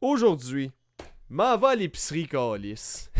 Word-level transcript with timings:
aujourd'hui, 0.00 0.70
m'en 1.30 1.56
va 1.56 1.70
à 1.70 1.74
l'épicerie, 1.74 2.26
Calis. 2.26 3.08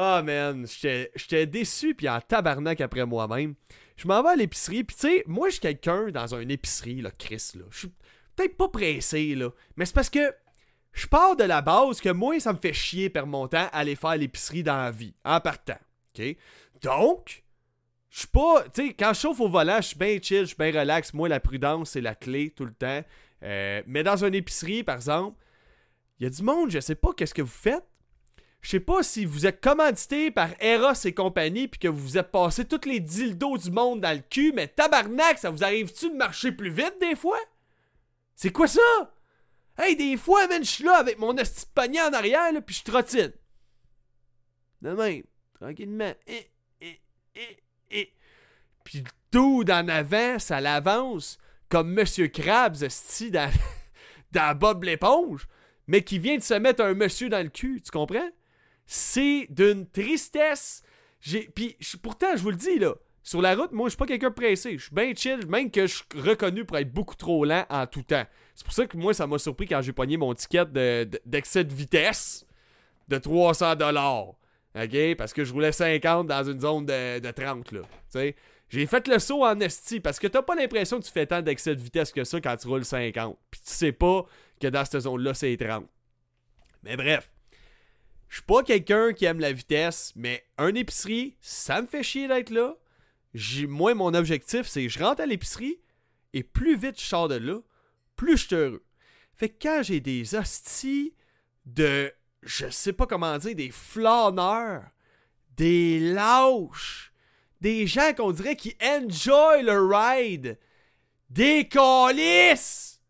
Ah, 0.00 0.22
man, 0.22 0.66
j'étais 0.66 1.46
déçu 1.46 1.94
puis 1.94 2.08
en 2.08 2.20
tabarnak 2.20 2.80
après 2.82 3.06
moi-même. 3.06 3.54
Je 3.96 4.06
m'en 4.06 4.22
vais 4.22 4.28
à 4.28 4.36
l'épicerie, 4.36 4.84
puis 4.84 4.94
tu 4.94 5.08
sais, 5.08 5.24
moi, 5.26 5.48
je 5.48 5.54
suis 5.54 5.60
quelqu'un 5.60 6.10
dans 6.10 6.34
une 6.34 6.50
épicerie, 6.50 7.00
là, 7.00 7.10
Chris, 7.10 7.52
là. 7.54 7.64
Je 7.70 7.78
suis 7.78 7.92
peut-être 8.36 8.56
pas 8.56 8.68
pressé, 8.68 9.34
là, 9.34 9.50
mais 9.76 9.86
c'est 9.86 9.94
parce 9.94 10.10
que 10.10 10.32
je 10.92 11.06
pars 11.06 11.34
de 11.36 11.42
la 11.42 11.62
base 11.62 12.00
que 12.00 12.10
moi, 12.10 12.38
ça 12.38 12.52
me 12.52 12.58
fait 12.58 12.74
chier 12.74 13.08
perdre 13.08 13.30
mon 13.30 13.48
temps 13.48 13.66
aller 13.72 13.96
faire 13.96 14.16
l'épicerie 14.16 14.62
dans 14.62 14.76
la 14.76 14.90
vie, 14.90 15.14
en 15.24 15.40
partant. 15.40 15.78
OK? 16.16 16.36
Donc, 16.82 17.42
je 18.10 18.18
suis 18.20 18.28
pas. 18.28 18.64
Tu 18.72 18.88
sais, 18.88 18.94
quand 18.94 19.14
je 19.14 19.20
chauffe 19.20 19.40
au 19.40 19.48
volant, 19.48 19.78
je 19.78 19.88
suis 19.88 19.98
bien 19.98 20.18
chill, 20.22 20.42
je 20.42 20.54
suis 20.54 20.56
bien 20.56 20.80
relax. 20.80 21.12
Moi, 21.14 21.28
la 21.28 21.40
prudence, 21.40 21.90
c'est 21.90 22.00
la 22.02 22.14
clé 22.14 22.50
tout 22.50 22.66
le 22.66 22.74
temps. 22.74 23.02
Euh, 23.42 23.82
mais 23.86 24.02
dans 24.02 24.24
une 24.24 24.34
épicerie, 24.34 24.82
par 24.82 24.96
exemple, 24.96 25.38
il 26.18 26.24
y 26.24 26.26
a 26.26 26.30
du 26.30 26.42
monde, 26.42 26.70
je 26.70 26.80
sais 26.80 26.94
pas 26.94 27.12
qu'est-ce 27.16 27.34
que 27.34 27.42
vous 27.42 27.48
faites. 27.48 27.84
Je 28.60 28.70
sais 28.70 28.80
pas 28.80 29.04
si 29.04 29.24
vous 29.24 29.46
êtes 29.46 29.60
commandité 29.60 30.32
par 30.32 30.50
Eros 30.60 30.92
et 31.04 31.14
compagnie 31.14 31.68
puis 31.68 31.78
que 31.78 31.86
vous 31.86 32.00
vous 32.00 32.18
êtes 32.18 32.32
passé 32.32 32.64
tous 32.64 32.88
les 32.88 32.98
dildos 32.98 33.56
du 33.56 33.70
monde 33.70 34.00
dans 34.00 34.16
le 34.16 34.22
cul, 34.28 34.52
mais 34.52 34.66
tabarnak, 34.66 35.38
ça 35.38 35.50
vous 35.50 35.62
arrive-tu 35.62 36.10
de 36.10 36.16
marcher 36.16 36.50
plus 36.50 36.70
vite 36.70 36.96
des 37.00 37.14
fois? 37.14 37.38
C'est 38.34 38.50
quoi 38.50 38.66
ça? 38.66 39.14
Hey, 39.78 39.94
des 39.94 40.16
fois, 40.16 40.48
je 40.50 40.64
suis 40.64 40.84
là 40.84 40.96
avec 40.98 41.20
mon 41.20 41.36
esti 41.36 41.66
de 41.66 41.70
panier 41.70 42.02
en 42.02 42.12
arrière, 42.12 42.52
là, 42.52 42.60
puis 42.60 42.74
je 42.74 42.82
trottine. 42.82 43.32
De 44.82 44.90
même, 44.90 45.22
tranquillement. 45.54 46.12
Et, 46.26 46.50
et, 46.80 47.00
et, 47.36 47.62
et. 47.92 48.12
Puis 48.82 48.98
le 48.98 49.10
tout 49.30 49.64
en 49.70 49.88
avant, 49.88 50.38
ça 50.38 50.60
l'avance 50.60 51.38
comme 51.68 51.90
Monsieur 51.92 52.28
Krabs, 52.28 52.82
esti, 52.82 53.30
dans, 53.30 53.50
dans 54.32 54.56
Bob 54.56 54.84
l'éponge, 54.84 55.46
mais 55.86 56.02
qui 56.02 56.18
vient 56.18 56.36
de 56.36 56.42
se 56.42 56.54
mettre 56.54 56.82
un 56.82 56.94
monsieur 56.94 57.28
dans 57.28 57.42
le 57.42 57.50
cul, 57.50 57.80
tu 57.82 57.90
comprends? 57.90 58.28
C'est 58.86 59.46
d'une 59.50 59.88
tristesse. 59.88 60.82
J'ai... 61.20 61.48
Puis 61.54 61.76
pourtant, 62.02 62.28
je 62.36 62.42
vous 62.42 62.50
le 62.50 62.56
dis, 62.56 62.78
là, 62.78 62.94
sur 63.22 63.42
la 63.42 63.54
route, 63.54 63.72
moi, 63.72 63.86
je 63.88 63.90
suis 63.90 63.98
pas 63.98 64.06
quelqu'un 64.06 64.30
pressé. 64.30 64.78
Je 64.78 64.84
suis 64.84 64.94
bien 64.94 65.12
chill, 65.14 65.46
même 65.46 65.70
que 65.70 65.86
je 65.86 65.96
suis 65.96 66.04
reconnu 66.20 66.64
pour 66.64 66.78
être 66.78 66.92
beaucoup 66.92 67.14
trop 67.16 67.44
lent 67.44 67.66
en 67.68 67.86
tout 67.86 68.02
temps. 68.02 68.24
C'est 68.54 68.64
pour 68.64 68.72
ça 68.72 68.86
que 68.86 68.96
moi, 68.96 69.12
ça 69.12 69.26
m'a 69.26 69.38
surpris 69.38 69.66
quand 69.66 69.82
j'ai 69.82 69.92
pogné 69.92 70.16
mon 70.16 70.32
ticket 70.34 70.64
de- 70.66 71.04
de- 71.04 71.20
d'excès 71.26 71.64
de 71.64 71.72
vitesse 71.74 72.46
de 73.08 73.18
300 73.18 73.76
dollars. 73.76 74.28
OK? 74.74 75.14
Parce 75.16 75.32
que 75.32 75.44
je 75.44 75.52
roulais 75.52 75.72
50 75.72 76.26
dans 76.26 76.44
une 76.44 76.60
zone 76.60 76.86
de, 76.86 77.18
de 77.18 77.30
30, 77.30 77.72
là. 77.72 77.80
Tu 77.82 77.88
sais? 78.08 78.36
J'ai 78.68 78.86
fait 78.86 79.08
le 79.08 79.18
saut 79.18 79.44
en 79.44 79.58
esti 79.60 80.00
parce 80.00 80.18
que 80.18 80.26
t'as 80.26 80.42
pas 80.42 80.54
l'impression 80.54 81.00
que 81.00 81.04
tu 81.04 81.10
fais 81.10 81.26
tant 81.26 81.40
d'excès 81.40 81.74
de 81.74 81.80
vitesse 81.80 82.12
que 82.12 82.24
ça 82.24 82.40
quand 82.40 82.56
tu 82.56 82.68
roules 82.68 82.84
50. 82.84 83.38
Puis 83.50 83.60
tu 83.60 83.70
sais 83.70 83.92
pas 83.92 84.26
que 84.60 84.66
dans 84.66 84.84
cette 84.84 85.00
zone-là, 85.00 85.34
c'est 85.34 85.56
30. 85.56 85.86
Mais 86.82 86.96
bref. 86.96 87.30
Je 88.28 88.36
suis 88.36 88.42
pas 88.44 88.62
quelqu'un 88.62 89.14
qui 89.14 89.24
aime 89.24 89.40
la 89.40 89.52
vitesse, 89.52 90.12
mais 90.14 90.44
un 90.58 90.74
épicerie, 90.74 91.36
ça 91.40 91.80
me 91.80 91.86
fait 91.86 92.02
chier 92.02 92.28
d'être 92.28 92.50
là. 92.50 92.76
Moi, 93.66 93.94
mon 93.94 94.12
objectif, 94.12 94.66
c'est 94.66 94.88
je 94.88 94.98
rentre 94.98 95.22
à 95.22 95.26
l'épicerie 95.26 95.80
et 96.34 96.42
plus 96.42 96.76
vite 96.76 97.00
je 97.00 97.06
sors 97.06 97.28
de 97.28 97.36
là, 97.36 97.60
plus 98.16 98.36
je 98.36 98.46
suis 98.46 98.54
heureux. 98.54 98.84
Fait 99.34 99.48
que 99.48 99.62
quand 99.62 99.82
j'ai 99.82 100.00
des 100.00 100.34
hosties 100.34 101.14
de, 101.64 102.12
je 102.42 102.68
sais 102.68 102.92
pas 102.92 103.06
comment 103.06 103.38
dire, 103.38 103.54
des 103.54 103.70
flâneurs, 103.70 104.84
des 105.56 106.00
lâches, 106.00 107.07
des 107.60 107.86
gens 107.86 108.12
qu'on 108.14 108.32
dirait 108.32 108.56
qui 108.56 108.76
enjoy 108.82 109.62
le 109.62 109.86
ride, 109.86 110.58
des 111.30 111.68
calices, 111.68 113.00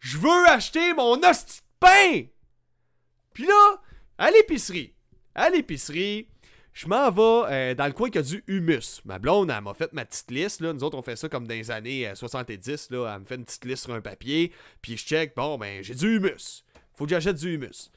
je 0.00 0.18
veux 0.18 0.48
acheter 0.48 0.92
mon 0.94 1.22
hostie 1.22 1.60
de 1.60 1.86
pain. 1.86 2.22
Puis 3.32 3.46
là, 3.46 3.82
à 4.18 4.30
l'épicerie, 4.30 4.94
à 5.34 5.50
l'épicerie, 5.50 6.28
je 6.72 6.88
m'en 6.88 7.10
vais 7.10 7.52
euh, 7.52 7.74
dans 7.74 7.86
le 7.86 7.92
coin 7.92 8.10
qui 8.10 8.18
a 8.18 8.22
du 8.22 8.44
humus. 8.46 9.00
Ma 9.06 9.18
blonde, 9.18 9.50
elle 9.50 9.62
m'a 9.62 9.72
fait 9.72 9.92
ma 9.94 10.04
petite 10.04 10.30
liste. 10.30 10.60
Là. 10.60 10.74
Nous 10.74 10.84
autres, 10.84 10.98
on 10.98 11.02
fait 11.02 11.16
ça 11.16 11.28
comme 11.28 11.46
dans 11.46 11.54
les 11.54 11.70
années 11.70 12.06
euh, 12.06 12.14
70. 12.14 12.90
Là. 12.90 13.14
Elle 13.14 13.20
me 13.20 13.24
fait 13.24 13.36
une 13.36 13.44
petite 13.46 13.64
liste 13.64 13.84
sur 13.84 13.94
un 13.94 14.02
papier. 14.02 14.52
Puis 14.82 14.98
je 14.98 15.06
check, 15.06 15.34
bon, 15.34 15.56
ben, 15.56 15.82
j'ai 15.82 15.94
du 15.94 16.16
humus. 16.16 16.64
Faut 16.94 17.04
que 17.04 17.10
j'achète 17.10 17.36
du 17.36 17.54
humus. 17.54 17.90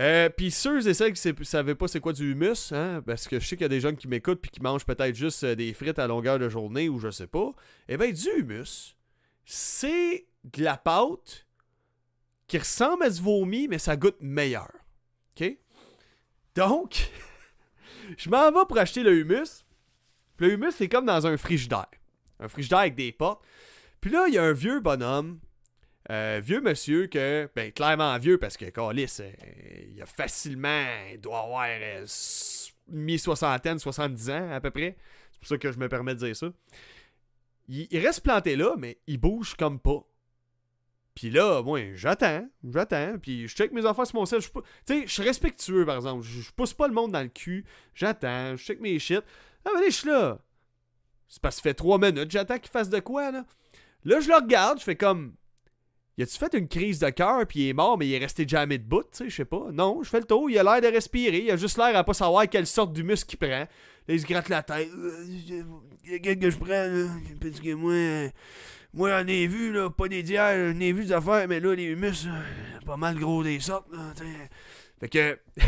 Euh, 0.00 0.30
puis 0.30 0.50
ceux 0.50 0.88
et 0.88 0.94
celles 0.94 1.12
qui 1.12 1.28
ne 1.28 1.44
savaient 1.44 1.74
pas 1.74 1.86
c'est 1.86 2.00
quoi 2.00 2.14
du 2.14 2.32
humus, 2.32 2.72
hein, 2.72 3.02
parce 3.04 3.28
que 3.28 3.38
je 3.38 3.46
sais 3.46 3.56
qu'il 3.56 3.64
y 3.64 3.66
a 3.66 3.68
des 3.68 3.80
gens 3.80 3.94
qui 3.94 4.08
m'écoutent 4.08 4.40
puis 4.40 4.50
qui 4.50 4.62
mangent 4.62 4.86
peut-être 4.86 5.14
juste 5.14 5.44
euh, 5.44 5.54
des 5.54 5.74
frites 5.74 5.98
à 5.98 6.06
longueur 6.06 6.38
de 6.38 6.48
journée 6.48 6.88
ou 6.88 6.98
je 6.98 7.10
sais 7.10 7.26
pas. 7.26 7.52
Eh 7.86 7.98
bien, 7.98 8.10
du 8.10 8.26
humus, 8.38 8.96
c'est 9.44 10.26
de 10.44 10.64
la 10.64 10.78
pâte 10.78 11.46
qui 12.46 12.56
ressemble 12.56 13.02
à 13.02 13.10
du 13.10 13.20
vomi, 13.20 13.68
mais 13.68 13.78
ça 13.78 13.94
goûte 13.96 14.16
meilleur. 14.20 14.70
OK? 15.38 15.58
Donc, 16.54 17.10
je 18.16 18.30
m'en 18.30 18.50
vais 18.50 18.66
pour 18.66 18.78
acheter 18.78 19.02
le 19.02 19.12
humus. 19.18 19.66
Le 20.38 20.52
humus, 20.54 20.72
c'est 20.72 20.88
comme 20.88 21.04
dans 21.04 21.26
un 21.26 21.36
frigidaire. 21.36 21.90
Un 22.38 22.48
frigidaire 22.48 22.78
avec 22.78 22.94
des 22.94 23.12
portes. 23.12 23.44
Puis 24.00 24.10
là, 24.10 24.24
il 24.28 24.34
y 24.34 24.38
a 24.38 24.44
un 24.44 24.54
vieux 24.54 24.80
bonhomme, 24.80 25.40
euh, 26.10 26.40
vieux 26.42 26.60
monsieur 26.60 27.06
que, 27.06 27.48
ben 27.54 27.70
clairement 27.70 28.18
vieux 28.18 28.36
parce 28.36 28.56
que 28.56 28.64
Calis, 28.64 29.18
euh, 29.20 29.30
il 29.94 30.02
a 30.02 30.06
facilement, 30.06 30.84
il 31.12 31.20
doit 31.20 31.44
avoir 31.44 31.68
euh, 31.68 32.04
mi-soixantaine, 32.88 33.78
70 33.78 34.30
ans 34.30 34.52
à 34.52 34.60
peu 34.60 34.72
près. 34.72 34.96
C'est 35.30 35.38
pour 35.38 35.48
ça 35.48 35.58
que 35.58 35.70
je 35.70 35.78
me 35.78 35.88
permets 35.88 36.14
de 36.14 36.26
dire 36.26 36.36
ça. 36.36 36.48
Il, 37.68 37.98
reste 37.98 38.24
planté 38.24 38.56
là, 38.56 38.74
mais 38.76 38.98
il 39.06 39.18
bouge 39.18 39.54
comme 39.54 39.78
pas. 39.78 40.04
Puis 41.14 41.30
là, 41.30 41.62
moi, 41.62 41.94
j'attends, 41.94 42.48
j'attends, 42.68 43.16
puis 43.18 43.46
je 43.46 43.54
check 43.54 43.70
mes 43.70 43.86
affaires 43.86 44.06
sur 44.06 44.18
mon 44.18 44.26
sel. 44.26 44.40
Tu 44.40 44.50
sais, 44.86 45.02
je 45.06 45.12
suis 45.12 45.22
respectueux, 45.22 45.86
par 45.86 45.94
exemple. 45.94 46.24
Je, 46.24 46.50
pousse 46.50 46.74
pas 46.74 46.88
le 46.88 46.94
monde 46.94 47.12
dans 47.12 47.22
le 47.22 47.28
cul. 47.28 47.64
J'attends, 47.94 48.56
je 48.56 48.64
check 48.64 48.80
mes 48.80 48.98
shit. 48.98 49.22
Ah, 49.64 49.70
mais 49.78 49.86
je 49.86 49.96
suis 49.96 50.08
là. 50.08 50.40
C'est 51.28 51.40
parce 51.40 51.56
que 51.56 51.62
ça 51.62 51.70
fait 51.70 51.74
trois 51.74 51.98
minutes, 51.98 52.32
j'attends 52.32 52.58
qu'il 52.58 52.70
fasse 52.70 52.88
de 52.88 52.98
quoi, 52.98 53.30
là. 53.30 53.44
Là, 54.04 54.18
je 54.18 54.28
le 54.28 54.34
regarde, 54.34 54.80
je 54.80 54.84
fais 54.84 54.96
comme. 54.96 55.34
Y 56.20 56.22
a-tu 56.24 56.36
fait 56.36 56.52
une 56.52 56.68
crise 56.68 56.98
de 56.98 57.08
cœur, 57.08 57.46
puis 57.46 57.60
il 57.60 57.68
est 57.70 57.72
mort, 57.72 57.96
mais 57.96 58.06
il 58.06 58.12
est 58.12 58.18
resté 58.18 58.46
jamais 58.46 58.76
debout, 58.76 59.04
tu 59.04 59.08
sais, 59.12 59.30
je 59.30 59.36
sais 59.36 59.46
pas. 59.46 59.68
Non, 59.72 60.02
je 60.02 60.10
fais 60.10 60.18
le 60.20 60.26
tour, 60.26 60.50
il 60.50 60.58
a 60.58 60.62
l'air 60.62 60.82
de 60.82 60.94
respirer, 60.94 61.38
il 61.44 61.50
a 61.50 61.56
juste 61.56 61.78
l'air 61.78 61.96
à 61.96 62.04
pas 62.04 62.12
savoir 62.12 62.46
quelle 62.46 62.66
sorte 62.66 62.92
d'humus 62.92 63.24
qu'il 63.24 63.38
prend. 63.38 63.48
Là, 63.48 63.68
il 64.06 64.20
se 64.20 64.26
gratte 64.26 64.50
la 64.50 64.62
tête. 64.62 64.90
Euh, 64.94 65.24
Il 66.04 66.12
y 66.12 66.28
a 66.28 66.36
que 66.36 66.50
je 66.50 66.58
prends, 66.58 66.66
là, 66.68 67.06
parce 67.40 67.58
que 67.58 67.72
moi. 67.72 67.92
euh, 67.94 68.28
moi, 68.92 69.08
j'en 69.08 69.26
ai 69.28 69.46
vu, 69.46 69.72
là, 69.72 69.88
pas 69.88 70.08
des 70.08 70.22
dières, 70.22 70.74
j'en 70.74 70.78
ai 70.80 70.92
vu 70.92 71.06
des 71.06 71.12
affaires, 71.12 71.48
mais 71.48 71.58
là, 71.58 71.74
les 71.74 71.84
humus, 71.84 72.28
pas 72.84 72.98
mal 72.98 73.18
gros 73.18 73.42
des 73.42 73.58
sortes, 73.58 73.90
là, 73.90 74.12
t'sais. 74.14 74.50
Fait 75.00 75.08
que. 75.08 75.38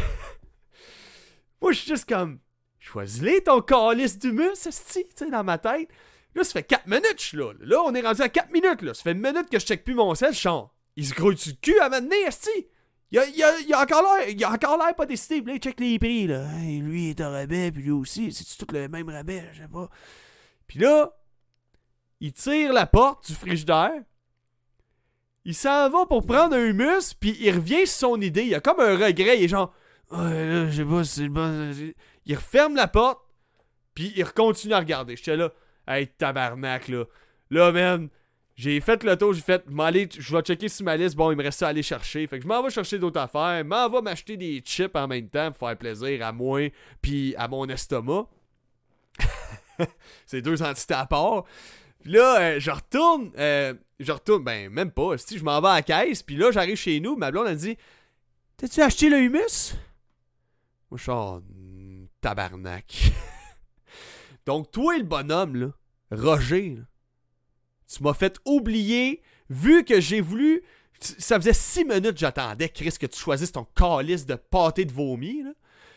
moi, 1.63 1.73
je 1.73 1.79
suis 1.79 1.89
juste 1.89 2.07
comme. 2.07 2.41
Choisis-les 2.79 3.45
ton 3.45 3.63
calice 3.63 4.19
d'humus, 4.19 4.53
tu 4.61 4.71
sais, 4.71 5.31
dans 5.31 5.45
ma 5.45 5.57
tête. 5.57 5.89
Là, 6.35 6.45
ça 6.45 6.53
fait 6.53 6.63
4 6.63 6.87
minutes, 6.87 7.33
là. 7.35 7.53
Là, 7.61 7.83
on 7.85 7.95
est 7.95 8.01
rendu 8.01 8.23
à 8.23 8.29
4 8.29 8.51
minutes, 8.53 8.83
là. 8.83 8.95
Ça 8.95 9.03
fait 9.03 9.13
une 9.13 9.21
minute 9.21 9.51
que 9.51 9.59
je 9.59 9.67
check 9.67 9.85
plus 9.85 9.95
mon 9.95 10.15
sel, 10.15 10.33
je. 10.33 10.49
Il 10.97 11.07
se 11.07 11.15
grouille 11.15 11.37
du 11.37 11.57
cul 11.57 11.79
à 11.81 11.89
m'amener, 11.89 12.21
esti? 12.27 12.69
Il 13.11 13.19
a, 13.19 13.27
il, 13.27 13.43
a, 13.43 13.79
a 13.79 13.83
encore 13.83 14.03
l'air, 14.03 14.29
il 14.29 14.43
a 14.43 14.51
encore 14.53 14.79
pas 14.97 15.07
décidé. 15.07 15.43
Puis 15.43 15.53
là, 15.53 15.57
il 15.57 15.61
check 15.61 15.79
les 15.79 15.99
prix, 15.99 16.27
là. 16.27 16.47
Lui, 16.63 17.09
il 17.09 17.11
est 17.11 17.21
en 17.21 17.31
rabais, 17.31 17.71
puis 17.71 17.83
lui 17.83 17.91
aussi. 17.91 18.33
C'est-tu 18.33 18.57
tout 18.57 18.75
le 18.75 18.89
même 18.89 19.11
rabais? 19.11 19.51
Je 19.53 19.63
sais 19.63 19.69
pas. 19.69 19.91
Puis 20.67 20.79
là, 20.79 21.13
il 22.21 22.33
tire 22.33 22.73
la 22.73 22.87
porte 22.87 23.27
du 23.27 23.35
frigidaire. 23.35 23.93
Il 25.45 25.55
s'en 25.55 25.91
va 25.91 26.07
pour 26.07 26.25
prendre 26.25 26.57
un 26.57 26.65
humus, 26.65 27.15
puis 27.19 27.37
il 27.41 27.55
revient 27.55 27.87
sur 27.87 28.09
son 28.09 28.21
idée. 28.21 28.45
Il 28.45 28.55
a 28.55 28.61
comme 28.61 28.81
un 28.81 28.93
regret. 28.93 29.39
Il 29.39 29.45
est 29.45 29.49
genre, 29.49 29.75
ouais, 30.11 30.47
là, 30.47 30.71
je 30.71 30.77
sais 30.77 30.89
pas 30.89 31.05
c'est 31.05 31.29
bon. 31.29 31.73
Il 32.25 32.37
referme 32.37 32.77
la 32.77 32.87
porte, 32.87 33.21
puis 33.93 34.13
il 34.17 34.25
continue 34.25 34.73
à 34.73 34.79
regarder. 34.79 35.17
J'étais 35.17 35.37
là, 35.37 35.53
hey, 35.87 36.09
tabarnak, 36.09 36.89
là. 36.89 37.05
Là, 37.51 37.73
man, 37.73 38.09
j'ai 38.55 38.81
fait 38.81 39.03
le 39.03 39.17
tour, 39.17 39.33
j'ai 39.33 39.41
fait, 39.41 39.65
je 39.67 40.37
vais 40.37 40.43
checker 40.43 40.69
sur 40.69 40.85
ma 40.85 40.97
liste. 40.97 41.17
Bon, 41.17 41.31
il 41.31 41.37
me 41.37 41.43
reste 41.43 41.63
à 41.63 41.69
aller 41.69 41.83
chercher. 41.83 42.27
Fait 42.27 42.39
que 42.39 42.45
je 42.45 42.49
m'en 42.49 42.63
vais 42.63 42.71
chercher 42.71 42.99
d'autres 42.99 43.21
affaires. 43.21 43.65
M'en 43.65 43.89
vais 43.89 44.03
m'acheter 44.03 44.37
des 44.37 44.61
chips 44.61 44.95
en 44.95 45.09
même 45.09 45.29
temps 45.29 45.51
pour 45.51 45.69
faire 45.69 45.77
plaisir 45.77 46.25
à 46.25 46.33
moi, 46.33 46.71
puis 47.01 47.35
à 47.37 47.49
mon 47.49 47.67
estomac. 47.69 48.27
c'est 50.27 50.43
deux 50.43 50.63
entités 50.63 50.95
à 50.95 51.07
part. 51.07 51.45
Puis 52.01 52.13
là, 52.13 52.41
euh, 52.41 52.61
je 52.61 52.71
retourne, 52.71 53.31
euh, 53.39 53.75
je 54.01 54.13
retourne, 54.13 54.45
ben 54.45 54.71
même 54.71 54.91
pas, 54.91 55.17
si 55.19 55.39
je 55.39 55.45
m'en 55.45 55.61
vais 55.61 55.69
à 55.69 55.75
la 55.75 55.83
caisse, 55.83 56.23
puis 56.23 56.37
là, 56.37 56.51
j'arrive 56.51 56.77
chez 56.77 57.01
nous, 57.01 57.17
ma 57.17 57.31
blonde 57.31 57.47
a 57.47 57.55
dit 57.55 57.77
T'as-tu 58.57 58.81
acheté 58.81 59.09
le 59.09 59.19
humus 59.19 59.75
Moi, 60.91 60.99
je 60.99 61.03
suis 61.03 61.11
en 61.11 61.43
tabarnak. 62.21 63.13
Donc, 64.47 64.71
toi, 64.71 64.99
le 64.99 65.05
bonhomme, 65.05 65.57
là, 65.57 65.69
Roger, 66.11 66.79
tu 67.87 68.03
m'as 68.03 68.15
fait 68.15 68.39
oublier, 68.45 69.23
vu 69.49 69.85
que 69.85 70.01
j'ai 70.01 70.21
voulu. 70.21 70.63
Ça 71.01 71.37
faisait 71.39 71.53
six 71.53 71.85
minutes 71.85 72.13
que 72.13 72.19
j'attendais, 72.19 72.69
Chris, 72.69 72.95
que 72.99 73.07
tu 73.07 73.19
choisisses 73.19 73.53
ton 73.53 73.65
calice 73.65 74.25
de 74.25 74.35
pâté 74.35 74.85
de 74.85 74.93
vomi. 74.93 75.43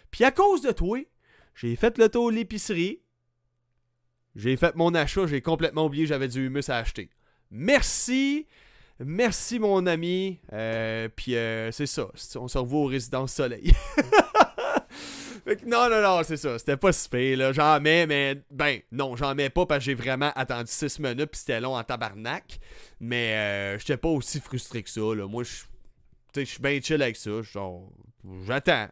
Puis 0.10 0.24
à 0.24 0.32
cause 0.32 0.62
de 0.62 0.72
toi, 0.72 1.00
j'ai 1.54 1.76
fait 1.76 1.98
le 1.98 2.10
tour 2.10 2.32
de 2.32 2.36
l'épicerie, 2.36 3.02
j'ai 4.36 4.58
fait 4.58 4.76
mon 4.76 4.94
achat, 4.96 5.28
j'ai 5.28 5.42
complètement 5.42 5.86
oublié 5.86 6.08
j'avais 6.08 6.28
du 6.28 6.48
humus 6.48 6.70
à 6.70 6.78
acheter. 6.78 7.10
Merci 7.52 8.48
Merci, 9.00 9.60
mon 9.60 9.86
ami. 9.88 10.40
Euh, 10.54 11.10
puis 11.14 11.36
euh, 11.36 11.72
c'est 11.72 11.86
ça. 11.86 12.08
On 12.36 12.48
se 12.48 12.58
revoit 12.58 12.80
au 12.82 12.86
Résidence 12.86 13.34
Soleil. 13.34 13.74
non, 15.66 15.90
non, 15.90 16.02
non, 16.02 16.22
c'est 16.24 16.38
ça. 16.38 16.58
C'était 16.58 16.78
pas 16.78 16.92
si 16.92 17.08
pire, 17.08 17.38
là. 17.38 17.54
J'en 17.54 17.80
mets, 17.80 18.08
mais 18.08 18.42
ben, 18.50 18.80
non, 18.92 19.16
j'en 19.16 19.36
mets 19.36 19.50
pas 19.50 19.66
parce 19.66 19.80
que 19.80 19.86
j'ai 19.86 19.94
vraiment 19.94 20.32
attendu 20.36 20.72
6 20.72 21.00
minutes 21.00 21.32
puis 21.32 21.40
c'était 21.40 21.62
long 21.62 21.76
en 21.76 21.84
tabarnak. 21.84 22.60
Mais 23.00 23.34
euh, 23.34 23.80
j'étais 23.80 23.98
pas 23.98 24.10
aussi 24.10 24.40
frustré 24.40 24.82
que 24.82 24.90
ça, 24.90 25.02
là. 25.02 25.28
Moi, 25.28 25.44
je 25.44 26.44
suis 26.44 26.62
bien 26.62 26.80
chill 26.82 27.02
avec 27.02 27.16
ça. 27.16 27.42
Genre, 27.42 27.92
j'attends. 28.46 28.88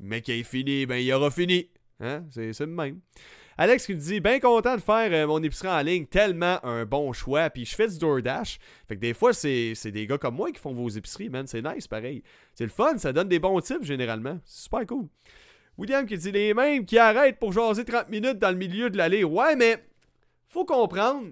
Mais 0.00 0.22
qu'il 0.22 0.34
ait 0.34 0.42
fini, 0.42 0.86
ben, 0.86 0.96
il 0.96 1.12
aura 1.12 1.30
fini. 1.30 1.68
Hein? 2.00 2.24
C'est 2.30 2.58
le 2.58 2.66
même. 2.66 3.00
Alex 3.58 3.84
qui 3.84 3.94
me 3.94 4.00
dit 4.00 4.20
bien 4.20 4.40
content 4.40 4.74
de 4.74 4.80
faire 4.80 5.12
euh, 5.12 5.26
mon 5.26 5.42
épicerie 5.42 5.68
en 5.68 5.82
ligne, 5.82 6.06
tellement 6.06 6.64
un 6.64 6.86
bon 6.86 7.12
choix. 7.12 7.50
Puis 7.50 7.66
je 7.66 7.74
fais 7.74 7.88
du 7.88 7.98
DoorDash. 7.98 8.58
Fait 8.88 8.96
que 8.96 9.00
des 9.00 9.12
fois, 9.12 9.34
c'est 9.34 9.74
des 9.84 10.06
gars 10.06 10.16
comme 10.16 10.34
moi 10.34 10.50
qui 10.50 10.58
font 10.58 10.72
vos 10.72 10.88
épiceries, 10.88 11.28
man. 11.28 11.46
C'est 11.46 11.62
nice, 11.62 11.86
pareil. 11.86 12.22
C'est 12.54 12.64
le 12.64 12.70
fun, 12.70 12.96
ça 12.96 13.12
donne 13.12 13.28
des 13.28 13.38
bons 13.38 13.60
tips 13.60 13.84
généralement. 13.84 14.38
C'est 14.46 14.62
super 14.62 14.86
cool. 14.86 15.08
William 15.80 16.04
qui 16.04 16.18
dit 16.18 16.30
les 16.30 16.52
mêmes 16.52 16.84
qui 16.84 16.98
arrêtent 16.98 17.38
pour 17.38 17.52
jaser 17.52 17.86
30 17.86 18.10
minutes 18.10 18.38
dans 18.38 18.50
le 18.50 18.56
milieu 18.56 18.90
de 18.90 18.98
l'allée. 18.98 19.24
Ouais, 19.24 19.56
mais 19.56 19.82
faut 20.46 20.66
comprendre. 20.66 21.28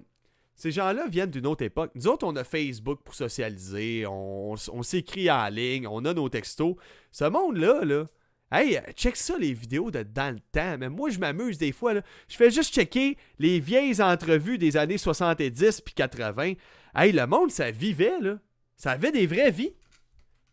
Ces 0.55 0.71
gens-là 0.71 1.05
viennent 1.07 1.29
d'une 1.29 1.45
autre 1.45 1.63
époque. 1.63 1.91
Nous 1.93 2.07
autres, 2.07 2.25
on 2.25 2.35
a 2.35 2.43
Facebook 2.43 3.01
pour 3.03 3.13
socialiser, 3.13 4.05
on, 4.07 4.55
s'écrit 4.81 5.29
en 5.29 5.47
ligne, 5.49 5.85
on 5.87 6.03
a 6.03 6.15
nos 6.15 6.29
textos. 6.29 6.75
Ce 7.11 7.25
monde-là, 7.25 7.85
là, 7.85 8.05
Hey, 8.51 8.79
check 8.95 9.15
ça, 9.15 9.37
les 9.37 9.53
vidéos 9.53 9.91
de 9.91 10.01
dans 10.01 10.33
le 10.33 10.39
temps. 10.51 10.79
Mais 10.79 10.89
moi, 10.89 11.11
je 11.11 11.19
m'amuse 11.19 11.59
des 11.59 11.71
fois. 11.71 11.93
Là. 11.93 12.01
Je 12.27 12.35
fais 12.35 12.49
juste 12.49 12.73
checker 12.73 13.17
les 13.37 13.59
vieilles 13.59 14.01
entrevues 14.01 14.57
des 14.57 14.75
années 14.77 14.97
70 14.97 15.81
puis 15.81 15.93
80. 15.93 16.53
Hey, 16.95 17.11
le 17.11 17.27
monde, 17.27 17.51
ça 17.51 17.69
vivait, 17.69 18.19
là. 18.19 18.39
Ça 18.75 18.91
avait 18.91 19.11
des 19.11 19.27
vraies 19.27 19.51
vies. 19.51 19.75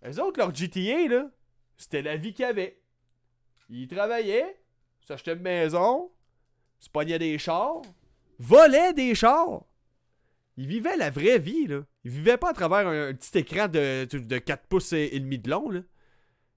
Les 0.05 0.19
autres, 0.19 0.39
leur 0.39 0.55
GTA, 0.55 1.09
là, 1.09 1.31
c'était 1.79 2.03
la 2.03 2.19
vie 2.19 2.35
qu'ils 2.35 2.45
avaient. 2.45 2.79
Ils 3.69 3.89
travaillaient, 3.89 4.57
s'achetaient 5.01 5.35
une 5.35 5.41
maison, 5.41 6.11
se 6.79 6.89
pognaient 6.89 7.19
des 7.19 7.39
chars, 7.39 7.83
volaient 8.39 8.93
des 8.93 9.15
chars. 9.15 9.65
Ils 10.57 10.67
vivaient 10.67 10.97
la 10.97 11.11
vraie 11.11 11.39
vie, 11.39 11.67
là. 11.67 11.81
Ils 12.05 12.11
vivaient 12.11 12.39
pas 12.39 12.51
à 12.51 12.55
travers 12.55 12.87
un, 12.87 13.13
petit 13.13 13.39
écran 13.39 13.69
de, 13.69 14.05
de 14.05 14.39
4 14.39 14.67
pouces 14.67 14.93
et 14.93 15.19
demi 15.19 15.39
de 15.39 15.51
long, 15.51 15.69
là. 15.69 15.81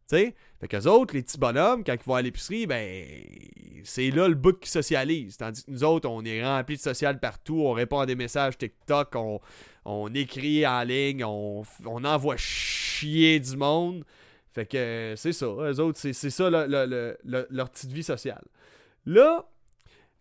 sais? 0.07 0.35
Fait 0.59 0.67
qu'eux 0.67 0.87
autres, 0.87 1.15
les 1.15 1.23
petits 1.23 1.37
bonhommes, 1.37 1.83
quand 1.83 1.93
ils 1.93 2.05
vont 2.05 2.15
à 2.15 2.21
l'épicerie, 2.21 2.67
ben, 2.67 3.23
c'est 3.83 4.11
là 4.11 4.27
le 4.27 4.35
bout 4.35 4.59
qui 4.59 4.69
socialise. 4.69 5.37
Tandis 5.37 5.63
que 5.63 5.71
nous 5.71 5.83
autres, 5.83 6.09
on 6.09 6.23
est 6.25 6.43
rempli 6.43 6.75
de 6.75 6.81
social 6.81 7.19
partout, 7.19 7.61
on 7.61 7.71
répond 7.71 7.99
à 7.99 8.05
des 8.05 8.15
messages 8.15 8.57
TikTok, 8.57 9.15
on, 9.85 10.13
écrit 10.13 10.67
en 10.67 10.83
ligne, 10.83 11.23
on, 11.23 11.63
envoie 11.85 12.35
chier 12.37 13.39
du 13.39 13.55
monde. 13.55 14.03
Fait 14.53 14.65
que 14.65 15.13
c'est 15.15 15.33
ça. 15.33 15.45
Eux 15.45 15.79
autres, 15.79 15.99
c'est 15.99 16.29
ça 16.29 16.49
leur 16.49 17.69
petite 17.69 17.91
vie 17.91 18.03
sociale. 18.03 18.43
Là, 19.05 19.45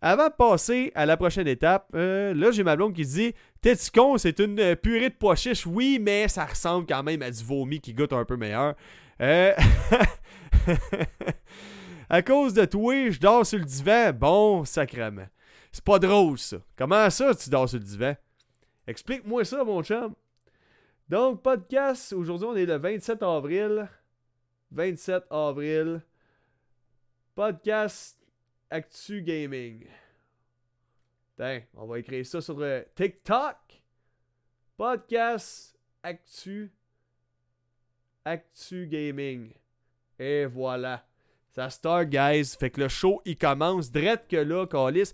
avant 0.00 0.28
de 0.28 0.32
passer 0.32 0.92
à 0.94 1.06
la 1.06 1.16
prochaine 1.16 1.48
étape, 1.48 1.88
euh, 1.94 2.32
là, 2.32 2.52
j'ai 2.52 2.62
ma 2.62 2.76
blonde 2.76 2.94
qui 2.94 3.04
dit 3.04 3.34
T'es 3.60 3.74
con, 3.92 4.16
c'est 4.16 4.38
une 4.38 4.76
purée 4.76 5.10
de 5.10 5.14
pois 5.18 5.34
chiches. 5.34 5.66
Oui, 5.66 5.98
mais 6.00 6.28
ça 6.28 6.44
ressemble 6.44 6.86
quand 6.86 7.02
même 7.02 7.20
à 7.22 7.30
du 7.30 7.42
vomi 7.42 7.80
qui 7.80 7.94
goûte 7.94 8.12
un 8.12 8.24
peu 8.24 8.36
meilleur. 8.36 8.74
Euh... 9.20 9.52
à 12.08 12.22
cause 12.22 12.54
de 12.54 12.64
toi, 12.64 13.10
je 13.10 13.18
dors 13.18 13.44
sur 13.44 13.58
le 13.58 13.64
divan. 13.64 14.12
Bon, 14.12 14.64
sacrement. 14.64 15.26
C'est 15.72 15.84
pas 15.84 15.98
drôle, 15.98 16.38
ça. 16.38 16.58
Comment 16.76 17.10
ça, 17.10 17.34
tu 17.34 17.50
dors 17.50 17.68
sur 17.68 17.78
le 17.78 17.84
divan? 17.84 18.14
Explique-moi 18.86 19.44
ça, 19.44 19.64
mon 19.64 19.82
chum. 19.82 20.14
Donc, 21.08 21.42
podcast, 21.42 22.12
aujourd'hui, 22.12 22.46
on 22.48 22.56
est 22.56 22.66
le 22.66 22.76
27 22.76 23.22
avril. 23.22 23.88
27 24.70 25.24
avril. 25.30 26.02
Podcast 27.34 28.18
Actu 28.70 29.22
Gaming. 29.22 29.86
Tiens, 31.36 31.62
on 31.74 31.86
va 31.86 32.00
écrire 32.00 32.26
ça 32.26 32.40
sur 32.40 32.58
le 32.58 32.86
TikTok. 32.94 33.56
Podcast 34.76 35.78
Actu 36.02 36.72
Actu 38.24 38.86
Gaming. 38.86 39.52
Et 40.18 40.46
voilà. 40.46 41.06
Ça 41.50 41.70
start, 41.70 42.08
guys. 42.08 42.56
Fait 42.58 42.70
que 42.70 42.80
le 42.80 42.88
show, 42.88 43.22
il 43.24 43.38
commence 43.38 43.90
direct 43.90 44.30
que 44.30 44.36
là, 44.36 44.66
Calis. 44.66 45.12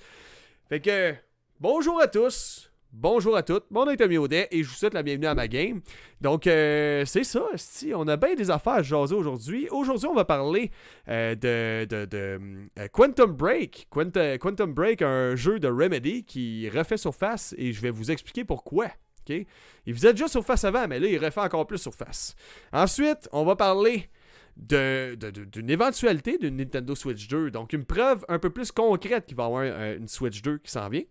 Fait 0.69 0.81
que, 0.81 1.15
bonjour 1.61 2.00
à 2.00 2.09
tous. 2.09 2.71
Bonjour 2.96 3.37
à 3.37 3.43
toutes, 3.43 3.69
mon 3.73 3.85
nom 3.85 3.91
est 3.91 3.96
Tommy 3.96 4.19
Audet 4.19 4.46
et 4.52 4.62
je 4.62 4.69
vous 4.69 4.75
souhaite 4.76 4.94
la 4.94 5.02
bienvenue 5.02 5.26
à 5.26 5.35
ma 5.35 5.49
game. 5.49 5.81
Donc, 6.20 6.46
euh, 6.46 7.05
c'est 7.05 7.25
ça, 7.25 7.44
on 7.93 8.06
a 8.06 8.17
bien 8.17 8.37
des 8.37 8.52
affaires 8.52 8.75
à 8.75 8.82
jaser 8.85 9.17
aujourd'hui. 9.17 9.67
Aujourd'hui, 9.73 10.06
on 10.06 10.14
va 10.14 10.25
parler 10.25 10.70
euh, 11.08 11.35
de, 11.35 11.87
de, 11.87 12.05
de 12.05 12.41
euh, 12.79 12.88
Quantum 12.93 13.32
Break. 13.32 13.88
Quantum 13.91 14.73
Break, 14.73 15.02
un 15.02 15.35
jeu 15.35 15.58
de 15.58 15.67
Remedy 15.67 16.23
qui 16.23 16.69
refait 16.69 16.96
surface 16.96 17.52
et 17.58 17.73
je 17.73 17.81
vais 17.81 17.91
vous 17.91 18.12
expliquer 18.12 18.44
pourquoi. 18.44 18.87
Il 19.29 19.93
faisait 19.93 20.12
déjà 20.12 20.29
surface 20.29 20.62
avant, 20.62 20.87
mais 20.87 21.00
là, 21.00 21.08
il 21.08 21.19
refait 21.19 21.40
encore 21.40 21.67
plus 21.67 21.79
surface. 21.79 22.37
Ensuite, 22.73 23.29
on 23.32 23.44
va 23.44 23.56
parler 23.56 24.08
d'une 24.56 25.69
éventualité 25.69 26.38
d'une 26.38 26.58
Nintendo 26.58 26.94
Switch 26.94 27.26
2. 27.26 27.50
Donc, 27.50 27.73
une 27.73 27.87
preuve 27.87 28.25
un 28.29 28.38
peu 28.38 28.50
plus 28.50 28.70
concrète 28.70 29.26
qu'il 29.26 29.37
va 29.37 29.43
y 29.43 29.47
avoir 29.47 29.62
une 29.97 30.06
Switch 30.06 30.43
2 30.43 30.58
qui 30.58 30.70
s'en 30.70 30.88
vient. 30.88 31.02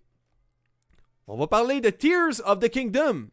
On 1.27 1.37
va 1.37 1.47
parler 1.47 1.81
de 1.81 1.89
Tears 1.89 2.41
of 2.45 2.59
the 2.59 2.69
Kingdom. 2.69 3.27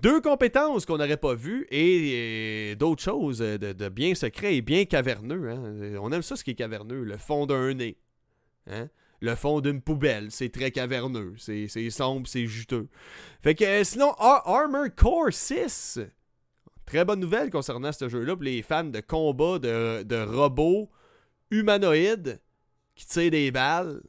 Deux 0.00 0.20
compétences 0.20 0.84
qu'on 0.84 0.98
n'aurait 0.98 1.16
pas 1.16 1.34
vues 1.34 1.66
et, 1.70 2.74
d'autres 2.78 3.02
choses 3.02 3.38
de, 3.38 3.88
bien 3.88 4.14
secret 4.14 4.56
et 4.56 4.62
bien 4.62 4.84
caverneux. 4.84 5.50
Hein. 5.50 5.98
On 6.00 6.10
aime 6.12 6.22
ça 6.22 6.36
ce 6.36 6.44
qui 6.44 6.50
est 6.52 6.54
caverneux, 6.54 7.04
le 7.04 7.16
fond 7.16 7.46
d'un 7.46 7.74
nez. 7.74 7.96
Hein 8.66 8.88
le 9.22 9.36
fond 9.36 9.60
d'une 9.60 9.80
poubelle. 9.80 10.30
C'est 10.30 10.50
très 10.50 10.70
caverneux. 10.70 11.34
C'est 11.38 11.68
sombre, 11.90 12.26
c'est 12.26 12.46
juteux. 12.46 12.88
Fait 13.40 13.54
que 13.54 13.64
euh, 13.64 13.84
sinon, 13.84 14.12
Armor 14.18 14.86
Core 14.94 15.32
6. 15.32 16.00
Très 16.84 17.04
bonne 17.04 17.20
nouvelle 17.20 17.48
concernant 17.50 17.92
ce 17.92 18.08
jeu-là 18.08 18.34
pour 18.34 18.42
les 18.42 18.60
fans 18.62 18.84
de 18.84 19.00
combat 19.00 19.58
de, 19.60 20.24
robots 20.24 20.90
humanoïdes 21.50 22.40
qui 22.96 23.06
tirent 23.06 23.30
des 23.30 23.50
balles. 23.52 24.02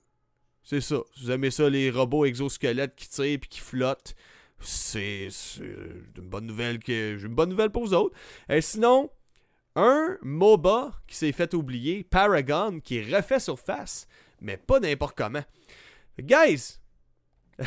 C'est 0.64 0.82
ça. 0.82 0.98
Si 1.16 1.26
vous 1.26 1.32
aimez 1.32 1.52
ça, 1.52 1.70
les 1.70 1.90
robots 1.92 2.26
exosquelettes 2.26 2.96
qui 2.96 3.10
tirent 3.10 3.26
et 3.26 3.40
qui 3.40 3.60
flottent, 3.60 4.16
c'est 4.60 5.28
une 5.60 6.24
bonne 6.24 6.46
nouvelle 6.46 6.80
que 6.80 7.18
une 7.22 7.36
bonne 7.36 7.50
nouvelle 7.50 7.70
pour 7.70 7.86
vous 7.86 7.94
autres. 7.94 8.16
Et 8.50 8.62
sinon, 8.62 9.10
un 9.76 10.18
MOBA 10.22 10.94
qui 11.08 11.16
s'est 11.16 11.32
fait 11.34 11.54
oublier, 11.54 12.04
Paragon, 12.04 12.80
qui 12.80 13.02
refait 13.04 13.40
surface 13.40 14.08
mais 14.44 14.58
pas 14.58 14.80
n'importe 14.80 15.18
comment. 15.18 15.44
Guys, 16.20 16.80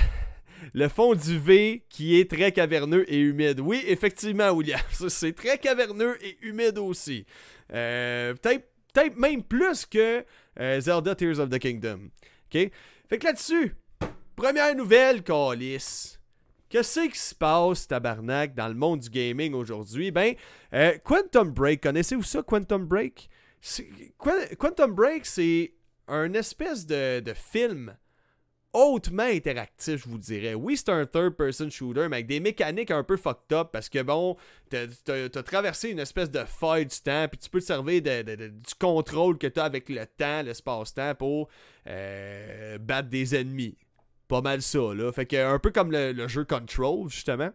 le 0.74 0.88
fond 0.88 1.14
du 1.14 1.38
V 1.38 1.84
qui 1.88 2.20
est 2.20 2.30
très 2.30 2.52
caverneux 2.52 3.04
et 3.12 3.18
humide. 3.18 3.60
Oui, 3.60 3.82
effectivement, 3.88 4.50
William, 4.50 4.80
c'est 5.08 5.34
très 5.34 5.58
caverneux 5.58 6.16
et 6.22 6.38
humide 6.42 6.78
aussi. 6.78 7.26
Euh, 7.72 8.34
peut-être 8.34 9.16
même 9.16 9.42
plus 9.42 9.86
que 9.86 10.24
euh, 10.60 10.80
Zelda 10.80 11.14
Tears 11.16 11.40
of 11.40 11.50
the 11.50 11.58
Kingdom. 11.58 12.10
OK? 12.52 12.70
Fait 13.08 13.18
que 13.18 13.26
là-dessus, 13.26 13.74
première 14.34 14.74
nouvelle, 14.74 15.22
Calis. 15.22 16.18
Qu'est-ce 16.68 17.08
qui 17.08 17.18
se 17.18 17.34
passe, 17.34 17.86
tabarnak, 17.86 18.54
dans 18.54 18.68
le 18.68 18.74
monde 18.74 19.00
du 19.00 19.08
gaming 19.08 19.54
aujourd'hui? 19.54 20.10
Ben, 20.10 20.34
euh, 20.72 20.98
Quantum 21.04 21.50
Break, 21.50 21.82
connaissez-vous 21.82 22.24
ça, 22.24 22.42
Quantum 22.42 22.86
Break? 22.86 23.28
Quantum 24.58 24.92
Break, 24.92 25.26
c'est 25.26 25.72
un 26.08 26.34
espèce 26.34 26.86
de, 26.86 27.22
film 27.34 27.96
hautement 28.72 29.22
interactif, 29.22 30.04
je 30.04 30.08
vous 30.08 30.18
dirais. 30.18 30.54
Oui, 30.54 30.76
c'est 30.76 30.90
un 30.90 31.06
third-person 31.06 31.70
shooter, 31.70 32.08
mais 32.08 32.16
avec 32.16 32.26
des 32.26 32.40
mécaniques 32.40 32.90
un 32.90 33.02
peu 33.02 33.16
fucked 33.16 33.52
up 33.52 33.68
parce 33.72 33.88
que 33.88 34.02
bon, 34.02 34.36
t'as 34.70 35.42
traversé 35.42 35.90
une 35.90 35.98
espèce 35.98 36.30
de 36.30 36.44
faille 36.44 36.86
du 36.86 37.00
temps, 37.00 37.26
puis 37.28 37.38
tu 37.38 37.48
peux 37.48 37.60
te 37.60 37.64
servir 37.64 38.02
du 38.02 38.74
contrôle 38.78 39.38
que 39.38 39.46
t'as 39.46 39.64
avec 39.64 39.88
le 39.88 40.06
temps, 40.06 40.42
l'espace-temps 40.42 41.14
pour 41.14 41.48
euh, 41.86 42.78
battre 42.78 43.08
des 43.08 43.34
ennemis. 43.34 43.76
Pas 44.28 44.40
mal 44.40 44.60
ça, 44.60 44.92
là. 44.92 45.12
Fait 45.12 45.26
que 45.26 45.36
un 45.36 45.58
peu 45.58 45.70
comme 45.70 45.92
le 45.92 46.28
jeu 46.28 46.44
Control, 46.44 47.08
justement. 47.08 47.50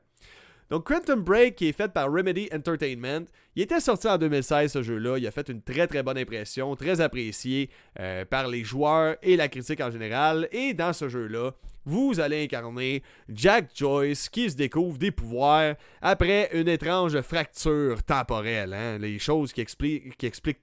Donc, 0.71 0.87
Quantum 0.87 1.21
Break, 1.21 1.57
qui 1.57 1.67
est 1.67 1.73
fait 1.73 1.91
par 1.91 2.09
Remedy 2.09 2.47
Entertainment, 2.53 3.25
il 3.57 3.63
était 3.63 3.81
sorti 3.81 4.07
en 4.07 4.17
2016 4.17 4.71
ce 4.71 4.81
jeu-là. 4.81 5.17
Il 5.17 5.27
a 5.27 5.31
fait 5.31 5.49
une 5.49 5.61
très 5.61 5.85
très 5.85 6.01
bonne 6.01 6.17
impression, 6.17 6.73
très 6.77 7.01
apprécié 7.01 7.69
euh, 7.99 8.23
par 8.23 8.47
les 8.47 8.63
joueurs 8.63 9.17
et 9.21 9.35
la 9.35 9.49
critique 9.49 9.81
en 9.81 9.91
général. 9.91 10.47
Et 10.53 10.73
dans 10.73 10.93
ce 10.93 11.09
jeu-là, 11.09 11.51
vous 11.85 12.19
allez 12.19 12.43
incarner 12.43 13.01
Jack 13.29 13.71
Joyce 13.73 14.29
qui 14.29 14.49
se 14.49 14.55
découvre 14.55 14.97
des 14.97 15.11
pouvoirs 15.11 15.75
après 16.01 16.49
une 16.53 16.67
étrange 16.67 17.19
fracture 17.21 18.03
temporelle. 18.03 18.73
Hein? 18.73 18.97
Les 18.99 19.19
choses 19.19 19.51
qui 19.53 19.61
expliquent, 19.61 20.15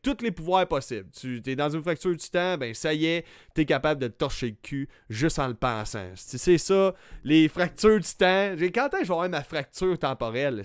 tous 0.02 0.22
les 0.22 0.30
pouvoirs 0.30 0.66
possibles. 0.66 1.08
Tu 1.18 1.42
es 1.44 1.56
dans 1.56 1.70
une 1.70 1.82
fracture 1.82 2.16
du 2.16 2.30
temps, 2.30 2.56
ben 2.56 2.72
ça 2.74 2.94
y 2.94 3.06
est, 3.06 3.24
tu 3.54 3.62
es 3.62 3.64
capable 3.64 4.00
de 4.00 4.08
torcher 4.08 4.50
le 4.50 4.56
cul 4.62 4.88
juste 5.08 5.38
en 5.38 5.48
le 5.48 5.54
pensant. 5.54 6.10
C'est 6.14 6.58
ça, 6.58 6.94
les 7.24 7.48
fractures 7.48 8.00
du 8.00 8.14
temps. 8.14 8.54
Quand 8.74 8.94
est-ce 8.94 9.00
que 9.00 9.04
je 9.04 9.08
vais 9.08 9.12
avoir 9.12 9.28
ma 9.28 9.42
fracture 9.42 9.98
temporelle? 9.98 10.62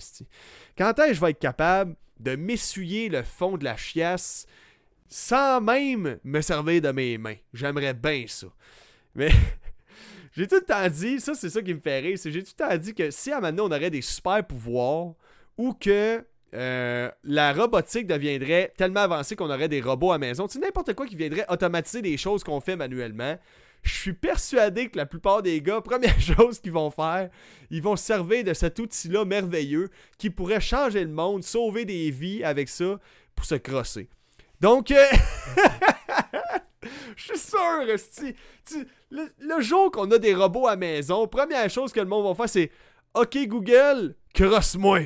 Quand 0.78 0.98
est-ce 0.98 1.08
que 1.08 1.14
je 1.14 1.20
vais 1.20 1.30
être 1.30 1.40
capable 1.40 1.96
de 2.20 2.36
m'essuyer 2.36 3.08
le 3.08 3.22
fond 3.22 3.56
de 3.56 3.64
la 3.64 3.76
chiasse 3.76 4.46
sans 5.08 5.60
même 5.60 6.18
me 6.22 6.40
servir 6.40 6.80
de 6.80 6.90
mes 6.90 7.18
mains? 7.18 7.36
J'aimerais 7.52 7.94
bien 7.94 8.24
ça. 8.28 8.46
Mais 9.14 9.30
j'ai 10.36 10.48
tout 10.48 10.56
le 10.56 10.62
temps 10.62 10.88
dit, 10.88 11.20
ça 11.20 11.34
c'est 11.34 11.50
ça 11.50 11.62
qui 11.62 11.72
me 11.72 11.80
fait 11.80 12.00
rire, 12.00 12.18
c'est 12.18 12.32
j'ai 12.32 12.42
tout 12.42 12.52
le 12.58 12.66
temps 12.68 12.76
dit 12.76 12.94
que 12.94 13.10
si 13.10 13.30
à 13.30 13.40
maintenant 13.40 13.66
on 13.68 13.72
aurait 13.72 13.90
des 13.90 14.02
super 14.02 14.44
pouvoirs 14.44 15.14
ou 15.56 15.72
que 15.74 16.24
euh, 16.54 17.10
la 17.24 17.52
robotique 17.52 18.06
deviendrait 18.06 18.72
tellement 18.76 19.00
avancée 19.00 19.36
qu'on 19.36 19.50
aurait 19.50 19.68
des 19.68 19.80
robots 19.80 20.12
à 20.12 20.18
maison, 20.18 20.46
tu 20.48 20.58
n'importe 20.58 20.94
quoi 20.94 21.06
qui 21.06 21.16
viendrait 21.16 21.46
automatiser 21.48 22.02
des 22.02 22.16
choses 22.16 22.44
qu'on 22.44 22.60
fait 22.60 22.76
manuellement. 22.76 23.38
Je 23.82 23.92
suis 23.92 24.12
persuadé 24.12 24.88
que 24.88 24.96
la 24.96 25.06
plupart 25.06 25.42
des 25.42 25.60
gars, 25.60 25.80
première 25.84 26.18
chose 26.20 26.58
qu'ils 26.58 26.72
vont 26.72 26.90
faire, 26.90 27.28
ils 27.70 27.82
vont 27.82 27.96
se 27.96 28.04
servir 28.04 28.42
de 28.42 28.54
cet 28.54 28.78
outil-là 28.78 29.24
merveilleux 29.24 29.90
qui 30.18 30.30
pourrait 30.30 30.60
changer 30.60 31.04
le 31.04 31.10
monde, 31.10 31.44
sauver 31.44 31.84
des 31.84 32.10
vies 32.10 32.42
avec 32.42 32.68
ça 32.68 32.98
pour 33.34 33.44
se 33.44 33.56
crosser. 33.56 34.08
Donc, 34.60 34.90
euh, 34.90 35.04
Je 37.16 37.24
suis 37.24 37.38
sûr, 37.38 38.82
le, 39.10 39.60
jour 39.60 39.90
qu'on 39.90 40.10
a 40.10 40.18
des 40.18 40.34
robots 40.34 40.66
à 40.66 40.76
maison, 40.76 41.26
première 41.26 41.68
chose 41.70 41.92
que 41.92 42.00
le 42.00 42.06
monde 42.06 42.26
va 42.26 42.34
faire, 42.34 42.48
c'est 42.48 42.70
OK 43.14 43.36
Google, 43.46 44.14
crosse-moi. 44.34 45.00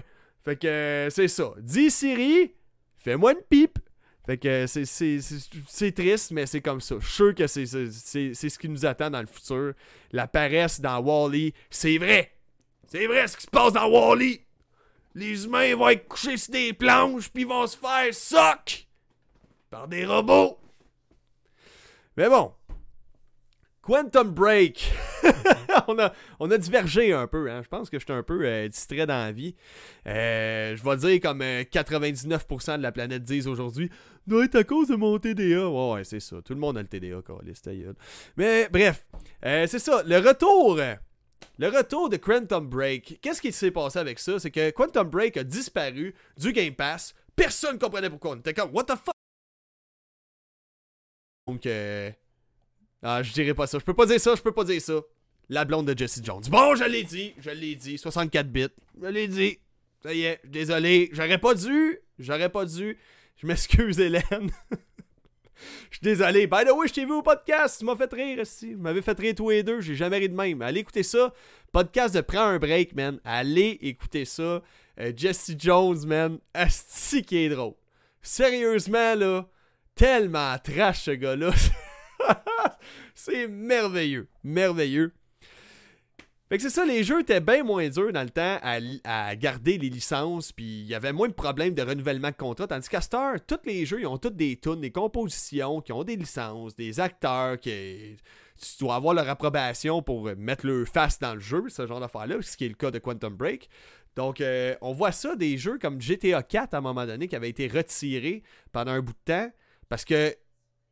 Fait 0.44 0.56
que 0.56 0.66
euh, 0.66 1.10
c'est 1.10 1.28
ça. 1.28 1.52
Dis 1.58 1.90
Siri, 1.90 2.54
fais-moi 2.96 3.32
une 3.32 3.42
pipe. 3.48 3.78
Fait 4.24 4.36
que 4.36 4.66
c'est 4.66 5.92
triste, 5.92 6.32
mais 6.32 6.44
c'est 6.44 6.60
comme 6.60 6.82
ça. 6.82 6.96
Je 7.00 7.06
suis 7.06 7.14
sûr 7.14 7.34
que 7.34 7.46
c'est 7.46 7.64
ce 7.64 8.58
qui 8.58 8.68
nous 8.68 8.84
attend 8.84 9.08
dans 9.08 9.20
le 9.20 9.26
futur. 9.26 9.72
La 10.12 10.26
paresse 10.26 10.82
dans 10.82 10.98
Wally, 10.98 11.54
c'est 11.70 11.96
vrai. 11.96 12.32
C'est 12.88 13.06
vrai 13.06 13.26
ce 13.26 13.38
qui 13.38 13.44
se 13.44 13.50
passe 13.50 13.72
dans 13.72 13.88
Wally. 13.88 14.42
Les 15.14 15.46
humains 15.46 15.74
vont 15.74 15.88
être 15.88 16.06
couchés 16.06 16.36
sur 16.36 16.52
des 16.52 16.74
planches, 16.74 17.30
puis 17.30 17.44
vont 17.44 17.66
se 17.66 17.76
faire 17.76 18.12
soc 18.12 18.86
par 19.70 19.88
des 19.88 20.04
robots. 20.04 20.58
Mais 22.18 22.28
bon. 22.28 22.50
Quantum 23.80 24.30
Break. 24.30 24.92
on, 25.86 25.96
a, 26.00 26.12
on 26.40 26.50
a 26.50 26.58
divergé 26.58 27.12
un 27.12 27.28
peu. 27.28 27.48
Hein. 27.48 27.62
Je 27.62 27.68
pense 27.68 27.88
que 27.90 28.00
j'étais 28.00 28.12
un 28.12 28.24
peu 28.24 28.44
euh, 28.44 28.66
distrait 28.66 29.06
dans 29.06 29.18
la 29.18 29.30
vie. 29.30 29.54
Euh, 30.08 30.74
je 30.74 30.82
vais 30.82 30.96
dire 30.96 31.20
comme 31.20 31.42
99% 31.42 32.70
euh, 32.70 32.76
de 32.76 32.82
la 32.82 32.90
planète 32.90 33.22
disent 33.22 33.46
aujourd'hui 33.46 33.88
doit 34.26 34.46
être 34.46 34.56
à 34.56 34.64
cause 34.64 34.88
de 34.88 34.96
mon 34.96 35.16
TDA. 35.20 35.68
Ouais, 35.68 36.02
c'est 36.02 36.18
ça. 36.18 36.42
Tout 36.44 36.54
le 36.54 36.58
monde 36.58 36.76
a 36.76 36.82
le 36.82 36.88
TDA, 36.88 37.22
Mais 38.36 38.68
bref, 38.68 39.06
c'est 39.40 39.78
ça. 39.78 40.02
Le 40.04 40.18
retour. 40.18 40.80
Le 41.58 41.68
retour 41.68 42.08
de 42.08 42.16
Quantum 42.16 42.68
Break. 42.68 43.20
Qu'est-ce 43.22 43.40
qui 43.40 43.52
s'est 43.52 43.70
passé 43.70 44.00
avec 44.00 44.18
ça? 44.18 44.40
C'est 44.40 44.50
que 44.50 44.70
Quantum 44.70 45.08
Break 45.08 45.36
a 45.36 45.44
disparu 45.44 46.16
du 46.36 46.52
Game 46.52 46.74
Pass. 46.74 47.14
Personne 47.36 47.74
ne 47.74 47.78
comprenait 47.78 48.10
pourquoi. 48.10 48.32
On 48.32 48.36
était 48.36 48.54
comme, 48.54 48.74
what 48.74 48.86
the 48.86 48.96
fuck? 48.96 49.14
Donc, 51.48 51.64
euh... 51.64 52.10
ah, 53.02 53.22
je 53.22 53.32
dirais 53.32 53.54
pas 53.54 53.66
ça. 53.66 53.78
Je 53.78 53.84
peux 53.84 53.94
pas 53.94 54.04
dire 54.04 54.20
ça, 54.20 54.34
je 54.34 54.42
peux 54.42 54.52
pas 54.52 54.64
dire 54.64 54.82
ça. 54.82 55.00
La 55.48 55.64
blonde 55.64 55.90
de 55.90 55.98
Jesse 55.98 56.20
Jones. 56.22 56.42
Bon, 56.50 56.74
je 56.74 56.84
l'ai 56.84 57.04
dit, 57.04 57.32
je 57.38 57.48
l'ai 57.48 57.74
dit. 57.74 57.96
64 57.96 58.52
bits. 58.52 58.66
Je 59.00 59.06
l'ai 59.06 59.28
dit. 59.28 59.58
Ça 60.02 60.12
y 60.12 60.24
est, 60.24 60.40
désolé. 60.44 61.08
J'aurais 61.12 61.38
pas 61.38 61.54
dû. 61.54 61.98
J'aurais 62.18 62.50
pas 62.50 62.66
dû. 62.66 62.98
Je 63.36 63.46
m'excuse, 63.46 63.98
Hélène. 63.98 64.50
Je 65.90 65.96
suis 65.96 66.02
désolé. 66.02 66.46
By 66.46 66.64
the 66.66 66.70
way, 66.70 66.86
je 66.86 66.92
t'ai 66.92 67.04
vu 67.04 67.12
au 67.12 67.22
podcast. 67.22 67.78
Tu 67.78 67.84
m'as 67.84 67.96
fait 67.96 68.12
rire 68.12 68.40
aussi. 68.40 68.74
Vous 68.74 68.82
m'avez 68.82 69.02
fait 69.02 69.18
rire 69.18 69.34
tous 69.34 69.50
les 69.50 69.62
deux. 69.62 69.80
J'ai 69.80 69.96
jamais 69.96 70.18
ri 70.18 70.28
de 70.28 70.34
même. 70.34 70.62
Allez 70.62 70.80
écouter 70.80 71.02
ça. 71.02 71.32
Podcast 71.72 72.14
de 72.14 72.20
Prends 72.20 72.44
un 72.44 72.58
break, 72.58 72.94
man. 72.94 73.18
Allez 73.24 73.78
écouter 73.80 74.24
ça. 74.24 74.62
Euh, 75.00 75.12
Jesse 75.16 75.52
Jones, 75.58 76.06
man. 76.06 76.38
Asti 76.54 77.22
qui 77.22 77.38
est 77.38 77.48
drôle. 77.48 77.74
Sérieusement, 78.22 79.16
là 79.16 79.48
tellement 79.98 80.56
trash 80.58 81.02
ce 81.02 81.10
gars-là. 81.10 81.50
c'est 83.14 83.48
merveilleux. 83.48 84.28
Merveilleux. 84.44 85.12
Fait 86.48 86.56
que 86.56 86.62
c'est 86.62 86.70
ça, 86.70 86.86
les 86.86 87.04
jeux 87.04 87.20
étaient 87.20 87.40
bien 87.40 87.62
moins 87.62 87.86
durs 87.88 88.10
dans 88.10 88.22
le 88.22 88.30
temps 88.30 88.58
à, 88.62 89.36
garder 89.36 89.76
les 89.76 89.90
licences, 89.90 90.50
puis 90.50 90.80
il 90.80 90.86
y 90.86 90.94
avait 90.94 91.12
moins 91.12 91.28
de 91.28 91.34
problèmes 91.34 91.74
de 91.74 91.82
renouvellement 91.82 92.30
de 92.30 92.36
contrat. 92.36 92.66
Tandis 92.66 92.88
qu'à 92.88 93.02
Star, 93.02 93.34
tous 93.44 93.58
les 93.66 93.84
jeux, 93.84 94.00
ils 94.00 94.06
ont 94.06 94.16
toutes 94.16 94.36
des 94.36 94.56
tunes, 94.56 94.80
des 94.80 94.90
compositions, 94.90 95.82
qui 95.82 95.92
ont 95.92 96.04
des 96.04 96.16
licences, 96.16 96.74
des 96.74 97.00
acteurs, 97.00 97.60
qui 97.60 98.16
tu 98.56 98.78
dois 98.80 98.94
avoir 98.94 99.14
leur 99.14 99.28
approbation 99.28 100.00
pour 100.00 100.30
mettre 100.36 100.66
leur 100.66 100.88
face 100.88 101.18
dans 101.18 101.34
le 101.34 101.40
jeu, 101.40 101.64
ce 101.68 101.86
genre 101.86 102.00
d'affaires-là, 102.00 102.36
ce 102.40 102.56
qui 102.56 102.64
est 102.64 102.68
le 102.68 102.74
cas 102.74 102.90
de 102.90 102.98
Quantum 102.98 103.36
Break. 103.36 103.68
Donc, 104.16 104.40
euh, 104.40 104.74
on 104.80 104.92
voit 104.92 105.12
ça 105.12 105.36
des 105.36 105.58
jeux 105.58 105.78
comme 105.78 106.00
GTA 106.00 106.42
4 106.42 106.74
à 106.74 106.78
un 106.78 106.80
moment 106.80 107.06
donné 107.06 107.28
qui 107.28 107.36
avait 107.36 107.50
été 107.50 107.68
retiré 107.68 108.42
pendant 108.72 108.92
un 108.92 109.00
bout 109.00 109.12
de 109.12 109.32
temps. 109.32 109.50
Parce 109.88 110.04
que 110.04 110.34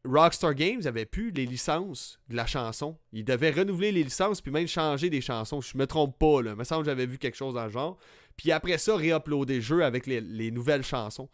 Rockstar 0.05 0.55
Games 0.55 0.83
avait 0.87 1.05
plus 1.05 1.31
les 1.31 1.47
licences 1.47 2.19
de 2.29 2.37
la 2.37 2.47
chanson. 2.47 2.97
Ils 3.13 3.25
devaient 3.25 3.51
renouveler 3.51 3.93
les 3.93 4.05
licences 4.05 4.41
puis 4.41 4.53
même 4.53 4.69
changer 4.69 5.11
des 5.11 5.21
chansons. 5.21 5.61
Je 5.61 5.77
me 5.77 5.87
trompe 5.87 6.19
pas, 6.19 6.43
là. 6.43 6.53
Il 6.53 6.57
me 6.57 6.65
semble 6.65 6.85
que 6.85 6.91
j'avais 6.91 7.07
vu 7.07 7.19
quelque 7.19 7.37
chose 7.37 7.55
dans 7.55 7.65
le 7.65 7.71
genre. 7.71 7.99
Puis 8.37 8.53
après 8.53 8.79
ça, 8.79 8.97
réuploader 8.97 9.57
le 9.57 9.61
jeu 9.61 9.85
avec 9.85 10.07
les, 10.07 10.51
nouvelles 10.51 10.85
chansons. 10.85 11.29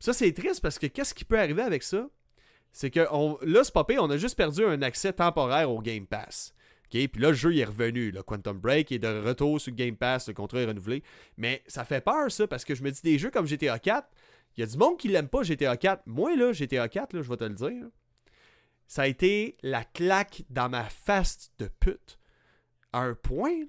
ça, 0.00 0.12
c'est 0.12 0.32
triste 0.32 0.60
parce 0.60 0.78
que 0.78 0.86
qu'est-ce 0.86 1.14
qui 1.14 1.24
peut 1.24 1.38
arriver 1.38 1.62
avec 1.62 1.82
ça? 1.82 2.08
C'est 2.72 2.90
que 2.90 3.00
là, 3.00 3.64
c'est 3.64 3.72
pas 3.72 3.86
on 3.98 4.10
a 4.10 4.16
juste 4.16 4.36
perdu 4.36 4.64
un 4.64 4.82
accès 4.82 5.12
temporaire 5.12 5.70
au 5.70 5.80
Game 5.80 6.06
Pass. 6.06 6.52
Puis 6.90 7.08
là, 7.16 7.28
le 7.28 7.34
jeu 7.34 7.56
est 7.56 7.64
revenu. 7.64 8.10
Le 8.10 8.22
Quantum 8.22 8.58
Break 8.58 8.92
est 8.92 8.98
de 8.98 9.08
retour 9.08 9.60
sur 9.60 9.74
Game 9.74 9.96
Pass, 9.96 10.28
le 10.28 10.34
contrat 10.34 10.60
est 10.60 10.66
renouvelé. 10.66 11.02
Mais 11.36 11.62
ça 11.66 11.84
fait 11.84 12.00
peur, 12.00 12.30
ça, 12.30 12.46
parce 12.46 12.64
que 12.64 12.74
je 12.74 12.82
me 12.82 12.90
dis 12.90 13.02
des 13.02 13.18
jeux 13.18 13.30
comme 13.30 13.46
GTA 13.46 13.78
4, 13.78 14.08
il 14.56 14.60
y 14.60 14.64
a 14.64 14.66
du 14.66 14.78
monde 14.78 14.98
qui 14.98 15.08
l'aime 15.08 15.28
pas 15.28 15.42
GTA 15.42 15.76
4. 15.76 16.04
Moi, 16.06 16.34
là, 16.36 16.52
GTA 16.52 16.88
4, 16.88 17.12
là, 17.12 17.22
je 17.22 17.28
vais 17.28 17.36
te 17.36 17.44
le 17.44 17.54
dire. 17.54 17.86
Ça 18.86 19.02
a 19.02 19.06
été 19.06 19.56
la 19.62 19.84
claque 19.84 20.44
dans 20.48 20.68
ma 20.68 20.84
face 20.84 21.50
de 21.58 21.68
pute. 21.68 22.18
À 22.92 23.00
un 23.00 23.14
point, 23.14 23.64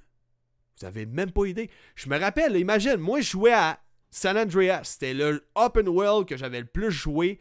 vous 0.79 0.85
avez 0.85 1.05
même 1.05 1.31
pas 1.31 1.45
idée. 1.45 1.69
Je 1.95 2.07
me 2.07 2.17
rappelle, 2.17 2.55
imagine, 2.55 2.97
moi, 2.97 3.19
je 3.19 3.31
jouais 3.31 3.53
à 3.53 3.79
San 4.11 4.37
Andreas. 4.37 4.83
C'était 4.85 5.13
le 5.13 5.45
open 5.55 5.89
world 5.89 6.25
que 6.25 6.37
j'avais 6.37 6.61
le 6.61 6.67
plus 6.67 6.91
joué. 6.91 7.39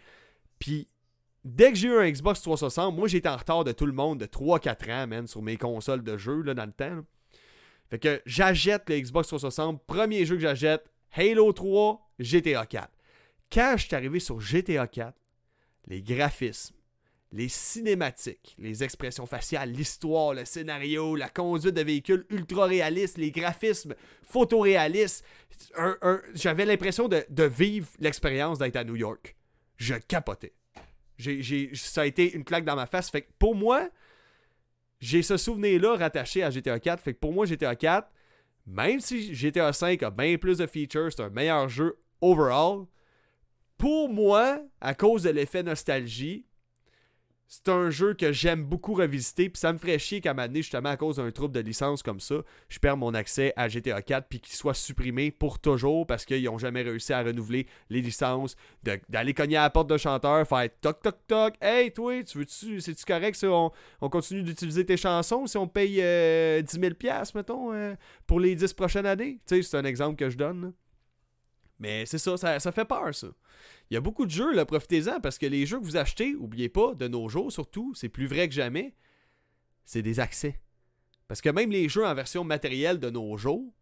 Puis, 0.58 0.88
dès 1.44 1.70
que 1.70 1.78
j'ai 1.78 1.88
eu 1.88 1.98
un 1.98 2.10
Xbox 2.10 2.40
360, 2.42 2.96
moi, 2.96 3.06
j'étais 3.06 3.28
en 3.28 3.36
retard 3.36 3.62
de 3.62 3.70
tout 3.70 3.86
le 3.86 3.92
monde 3.92 4.18
de 4.18 4.26
3-4 4.26 4.92
ans, 4.92 5.06
man, 5.06 5.26
sur 5.28 5.42
mes 5.42 5.56
consoles 5.56 6.02
de 6.02 6.16
jeux, 6.16 6.42
là, 6.42 6.54
dans 6.54 6.66
le 6.66 6.72
temps. 6.72 7.04
Fait 7.90 8.00
que 8.00 8.20
j'achète 8.26 8.90
le 8.90 8.98
Xbox 8.98 9.28
360. 9.28 9.86
Premier 9.86 10.24
jeu 10.24 10.34
que 10.34 10.42
j'achète, 10.42 10.90
Halo 11.12 11.52
3, 11.52 12.10
GTA 12.18 12.66
4 12.66 12.95
quand 13.52 13.74
je 13.76 13.86
suis 13.86 13.94
arrivé 13.94 14.20
sur 14.20 14.40
GTA 14.40 14.86
4, 14.86 15.14
les 15.86 16.02
graphismes, 16.02 16.76
les 17.32 17.48
cinématiques, 17.48 18.54
les 18.58 18.84
expressions 18.84 19.26
faciales, 19.26 19.70
l'histoire, 19.70 20.34
le 20.34 20.44
scénario, 20.44 21.16
la 21.16 21.28
conduite 21.28 21.74
de 21.74 21.82
véhicules 21.82 22.24
ultra 22.30 22.66
réalistes, 22.66 23.18
les 23.18 23.30
graphismes 23.30 23.94
photoréalistes, 24.22 25.24
j'avais 26.34 26.64
l'impression 26.64 27.08
de, 27.08 27.44
vivre 27.44 27.88
l'expérience 27.98 28.58
d'être 28.58 28.76
à 28.76 28.84
New 28.84 28.96
York. 28.96 29.36
Je 29.76 29.94
capotais. 29.94 30.54
ça 31.74 32.00
a 32.02 32.06
été 32.06 32.32
une 32.32 32.44
claque 32.44 32.64
dans 32.64 32.76
ma 32.76 32.86
face. 32.86 33.10
Fait 33.10 33.22
que 33.22 33.32
pour 33.38 33.54
moi, 33.54 33.88
j'ai 35.00 35.22
ce 35.22 35.36
souvenir-là 35.36 35.96
rattaché 35.96 36.42
à 36.42 36.50
GTA 36.50 36.80
4. 36.80 37.02
Fait 37.02 37.14
que 37.14 37.18
pour 37.18 37.32
moi, 37.32 37.44
GTA 37.44 37.76
4, 37.76 38.08
même 38.66 39.00
si 39.00 39.34
GTA 39.34 39.72
5 39.72 40.02
a 40.02 40.10
bien 40.10 40.36
plus 40.38 40.58
de 40.58 40.66
features, 40.66 41.12
c'est 41.12 41.22
un 41.22 41.30
meilleur 41.30 41.68
jeu 41.68 41.98
overall, 42.20 42.86
pour 43.78 44.08
moi, 44.08 44.60
à 44.80 44.94
cause 44.94 45.24
de 45.24 45.30
l'effet 45.30 45.62
nostalgie, 45.62 46.46
c'est 47.48 47.68
un 47.68 47.90
jeu 47.90 48.14
que 48.14 48.32
j'aime 48.32 48.64
beaucoup 48.64 48.94
revisiter, 48.94 49.48
puis 49.48 49.60
ça 49.60 49.72
me 49.72 49.78
ferait 49.78 49.98
chier 49.98 50.20
qu'à 50.20 50.34
un 50.36 50.52
justement, 50.52 50.88
à 50.88 50.96
cause 50.96 51.16
d'un 51.16 51.30
trouble 51.30 51.54
de 51.54 51.60
licence 51.60 52.02
comme 52.02 52.18
ça, 52.18 52.36
je 52.68 52.78
perds 52.80 52.96
mon 52.96 53.14
accès 53.14 53.52
à 53.56 53.68
GTA 53.68 54.02
4 54.02 54.26
puis 54.28 54.40
qu'il 54.40 54.56
soit 54.56 54.74
supprimé 54.74 55.30
pour 55.30 55.60
toujours 55.60 56.06
parce 56.06 56.24
qu'ils 56.24 56.42
n'ont 56.44 56.58
jamais 56.58 56.82
réussi 56.82 57.12
à 57.12 57.22
renouveler 57.22 57.66
les 57.88 58.00
licences, 58.00 58.56
d'aller 59.08 59.32
cogner 59.32 59.56
à 59.56 59.62
la 59.62 59.70
porte 59.70 59.88
d'un 59.88 59.96
chanteur, 59.96 60.46
faire 60.46 60.68
toc 60.80 61.02
toc 61.02 61.16
toc, 61.28 61.54
hey 61.60 61.92
toi, 61.92 62.22
tu 62.24 62.38
veux-tu, 62.38 62.80
c'est-tu 62.80 63.04
correct 63.04 63.36
si 63.36 63.46
on, 63.46 63.70
continue 64.10 64.42
d'utiliser 64.42 64.84
tes 64.84 64.96
chansons 64.96 65.46
si 65.46 65.56
on 65.56 65.68
paye 65.68 65.96
10 65.96 66.00
000$, 66.00 67.30
mettons, 67.36 67.72
euh, 67.72 67.94
pour 68.26 68.40
les 68.40 68.56
10 68.56 68.72
prochaines 68.72 69.06
années? 69.06 69.38
Tu 69.46 69.56
sais, 69.56 69.62
c'est 69.62 69.76
un 69.76 69.84
exemple 69.84 70.16
que 70.16 70.30
je 70.30 70.36
donne. 70.36 70.72
Mais 71.78 72.06
c'est 72.06 72.18
ça, 72.18 72.36
ça, 72.36 72.72
fait 72.72 72.84
peur, 72.84 73.14
ça. 73.14 73.28
Il 73.90 73.94
y 73.94 73.96
a 73.96 74.00
beaucoup 74.00 74.24
de 74.24 74.30
jeux, 74.30 74.52
là, 74.54 74.64
profitez-en, 74.64 75.20
parce 75.20 75.38
que 75.38 75.46
les 75.46 75.66
jeux 75.66 75.78
que 75.78 75.84
vous 75.84 75.96
achetez, 75.96 76.34
oubliez 76.34 76.68
pas, 76.68 76.94
de 76.94 77.06
nos 77.06 77.28
jours 77.28 77.52
surtout, 77.52 77.94
c'est 77.94 78.08
plus 78.08 78.26
vrai 78.26 78.48
que 78.48 78.54
jamais, 78.54 78.94
c'est 79.84 80.02
des 80.02 80.18
accès. 80.18 80.60
Parce 81.28 81.40
que 81.40 81.50
même 81.50 81.70
les 81.70 81.88
jeux 81.88 82.06
en 82.06 82.14
version 82.14 82.44
matérielle 82.44 82.98
de 82.98 83.10
nos 83.10 83.36
jours, 83.36 83.72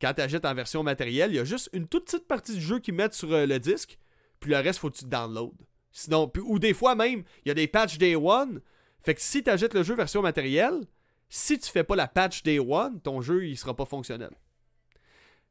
quand 0.00 0.14
tu 0.14 0.20
achètes 0.20 0.44
en 0.44 0.54
version 0.54 0.82
matérielle, 0.82 1.32
il 1.32 1.36
y 1.36 1.38
a 1.38 1.44
juste 1.44 1.70
une 1.72 1.88
toute 1.88 2.04
petite 2.04 2.26
partie 2.26 2.54
du 2.54 2.60
jeu 2.60 2.78
qu'ils 2.78 2.94
mettent 2.94 3.14
sur 3.14 3.32
euh, 3.32 3.46
le 3.46 3.58
disque, 3.58 3.98
puis 4.40 4.50
le 4.50 4.58
reste, 4.58 4.78
faut 4.78 4.90
que 4.90 4.98
tu 4.98 5.06
download. 5.06 5.54
Sinon, 5.90 6.30
ou 6.44 6.58
des 6.58 6.74
fois 6.74 6.94
même, 6.94 7.22
il 7.44 7.48
y 7.48 7.50
a 7.50 7.54
des 7.54 7.68
patchs 7.68 7.98
Day 7.98 8.16
One. 8.16 8.60
Fait 9.00 9.14
que 9.14 9.20
si 9.20 9.42
tu 9.42 9.50
achètes 9.50 9.74
le 9.74 9.82
jeu 9.82 9.94
version 9.94 10.22
matérielle, 10.22 10.80
si 11.28 11.58
tu 11.58 11.70
fais 11.70 11.84
pas 11.84 11.96
la 11.96 12.08
patch 12.08 12.42
Day 12.42 12.58
One, 12.58 13.00
ton 13.00 13.20
jeu, 13.20 13.46
il 13.46 13.56
sera 13.56 13.74
pas 13.74 13.84
fonctionnel. 13.84 14.30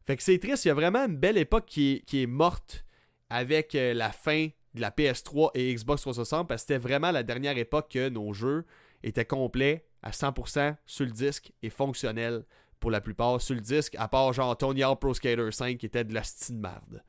Fait 0.06 0.18
que 0.18 0.24
c'est 0.24 0.38
triste, 0.38 0.66
il 0.66 0.70
y 0.70 0.72
a 0.72 0.74
vraiment 0.74 1.06
une 1.06 1.18
belle 1.18 1.38
époque 1.38 1.66
qui 1.66 2.04
est, 2.12 2.26
morte 2.26 2.86
avec 3.30 3.74
euh, 3.76 3.94
la 3.94 4.12
fin 4.12 4.50
de 4.74 4.82
la 4.82 4.92
PS3 4.92 5.52
et 5.54 5.74
Xbox 5.74 6.02
360 6.02 6.48
parce 6.48 6.64
que 6.64 6.68
c'était 6.68 6.80
vraiment 6.80 7.12
la 7.12 7.24
dernière 7.24 7.58
époque 7.58 7.92
que 7.92 8.10
nos 8.10 8.34
jeux 8.34 8.66
étaient 9.04 9.26
complets 9.26 9.86
à 10.02 10.12
100% 10.12 10.76
sur 10.86 11.06
le 11.06 11.12
disque 11.12 11.54
et 11.62 11.70
fonctionnels 11.70 12.44
pour 12.84 12.92
la 12.92 13.00
plupart 13.00 13.40
sur 13.40 13.56
le 13.56 13.62
disque, 13.62 13.96
à 13.98 14.10
part 14.10 14.34
genre 14.34 14.58
Tony 14.58 14.84
Hawk 14.84 15.00
Pro 15.00 15.14
Skater 15.14 15.50
5 15.50 15.78
qui 15.78 15.86
était 15.86 16.04
de 16.04 16.14
la 16.14 16.22
style 16.22 16.58
merde. 16.58 17.02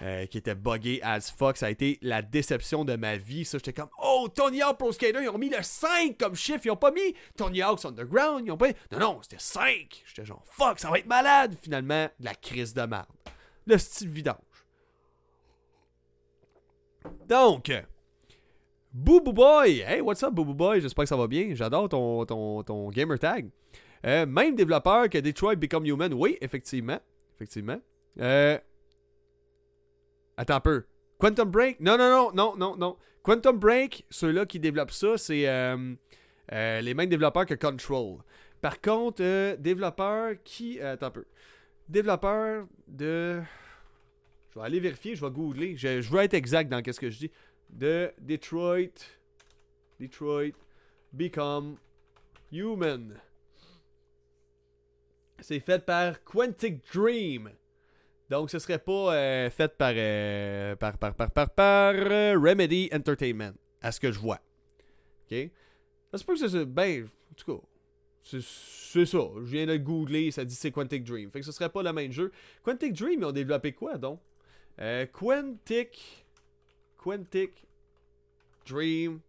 Euh, 0.00 0.24
qui 0.24 0.38
était 0.38 0.54
buggé 0.54 0.98
as 1.02 1.30
fuck. 1.30 1.58
Ça 1.58 1.66
a 1.66 1.70
été 1.70 1.98
la 2.00 2.22
déception 2.22 2.86
de 2.86 2.96
ma 2.96 3.18
vie. 3.18 3.44
Ça, 3.44 3.58
j'étais 3.58 3.74
comme 3.74 3.90
Oh, 4.02 4.28
Tony 4.34 4.62
Hawk 4.62 4.78
Pro 4.78 4.92
Skater, 4.92 5.18
ils 5.20 5.28
ont 5.28 5.36
mis 5.36 5.50
le 5.50 5.62
5 5.62 6.16
comme 6.16 6.34
chiffre. 6.34 6.62
Ils 6.64 6.70
ont 6.70 6.76
pas 6.76 6.90
mis 6.90 7.14
Tony 7.36 7.60
Hawk's 7.60 7.84
Underground. 7.84 8.46
Ils 8.46 8.50
ont 8.50 8.56
pas. 8.56 8.68
Non, 8.92 8.98
non, 8.98 9.18
c'était 9.20 9.36
5. 9.38 10.04
J'étais 10.06 10.24
genre 10.24 10.42
Fuck, 10.46 10.78
ça 10.78 10.88
va 10.88 10.98
être 10.98 11.06
malade. 11.06 11.54
Finalement, 11.60 12.08
la 12.18 12.34
crise 12.34 12.72
de 12.72 12.80
merde. 12.80 13.04
Le 13.66 13.76
style 13.76 14.08
vidange. 14.08 14.36
Donc, 17.28 17.70
Booboo 18.90 19.34
Boy. 19.34 19.80
Hey, 19.86 20.00
what's 20.00 20.22
up, 20.22 20.32
Booboo 20.32 20.54
Boy? 20.54 20.80
J'espère 20.80 21.04
que 21.04 21.10
ça 21.10 21.16
va 21.16 21.26
bien. 21.26 21.54
J'adore 21.54 21.90
ton, 21.90 22.24
ton, 22.24 22.62
ton 22.62 22.88
gamer 22.88 23.18
tag. 23.18 23.50
Euh, 24.06 24.26
même 24.26 24.54
développeur 24.54 25.08
que 25.08 25.18
Detroit 25.18 25.56
Become 25.56 25.86
Human. 25.86 26.12
Oui, 26.14 26.38
effectivement. 26.40 27.00
Effectivement. 27.36 27.80
Euh... 28.20 28.58
Attends 30.36 30.54
un 30.54 30.60
peu. 30.60 30.84
Quantum 31.18 31.50
Break? 31.50 31.80
Non, 31.80 31.98
non, 31.98 32.10
non, 32.10 32.32
non, 32.32 32.56
non, 32.56 32.76
non. 32.76 32.96
Quantum 33.22 33.58
Break, 33.58 34.06
ceux-là 34.08 34.46
qui 34.46 34.58
développent 34.58 34.90
ça, 34.90 35.18
c'est 35.18 35.46
euh, 35.46 35.94
euh, 36.52 36.80
les 36.80 36.94
mêmes 36.94 37.10
développeurs 37.10 37.44
que 37.44 37.54
Control. 37.54 38.18
Par 38.62 38.80
contre, 38.80 39.56
développeur 39.56 40.34
qui. 40.44 40.80
attends 40.80 41.06
un 41.06 41.10
peu. 41.10 41.24
Développeur 41.88 42.66
de. 42.88 43.42
Je 44.50 44.58
vais 44.58 44.64
aller 44.64 44.80
vérifier, 44.80 45.14
je 45.14 45.24
vais 45.24 45.30
googler. 45.30 45.76
Je, 45.76 46.00
je 46.00 46.10
veux 46.10 46.20
être 46.20 46.34
exact 46.34 46.70
dans 46.70 46.82
ce 46.84 46.98
que 46.98 47.10
je 47.10 47.18
dis. 47.18 47.30
De 47.68 48.10
Detroit. 48.18 49.16
Detroit 50.00 50.56
Become 51.12 51.76
Human. 52.50 53.20
C'est 55.40 55.60
fait 55.60 55.84
par 55.84 56.22
Quantic 56.24 56.82
Dream. 56.92 57.50
Donc, 58.28 58.50
ce 58.50 58.58
serait 58.60 58.78
pas 58.78 59.14
euh, 59.14 59.50
fait 59.50 59.76
par, 59.76 59.92
euh, 59.94 60.76
par, 60.76 60.96
par, 60.98 61.14
par, 61.14 61.30
par, 61.30 61.50
par 61.50 61.94
euh, 61.94 62.38
Remedy 62.38 62.88
Entertainment, 62.92 63.52
à 63.80 63.90
ce 63.90 63.98
que 63.98 64.12
je 64.12 64.18
vois. 64.18 64.40
OK? 65.30 65.50
Ça 66.12 66.18
se 66.18 66.24
peut 66.24 66.34
que 66.34 66.48
c'est. 66.48 66.64
Ben, 66.64 67.04
en 67.04 67.34
tout 67.34 67.56
cas, 67.56 67.66
c'est 68.22 69.06
ça. 69.06 69.18
Je 69.36 69.50
viens 69.50 69.66
de 69.66 69.76
googler, 69.76 70.30
ça 70.30 70.44
dit 70.44 70.54
c'est 70.54 70.70
Quantic 70.70 71.02
Dream. 71.04 71.30
Fait 71.30 71.40
que 71.40 71.46
ce 71.46 71.52
serait 71.52 71.70
pas 71.70 71.82
le 71.82 71.92
même 71.92 72.12
jeu. 72.12 72.30
Quantic 72.62 72.92
Dream, 72.92 73.20
ils 73.20 73.24
ont 73.24 73.32
développé 73.32 73.72
quoi 73.72 73.98
donc? 73.98 74.20
Quantic. 75.12 76.24
Quantic 76.96 77.66
Dream 78.66 79.20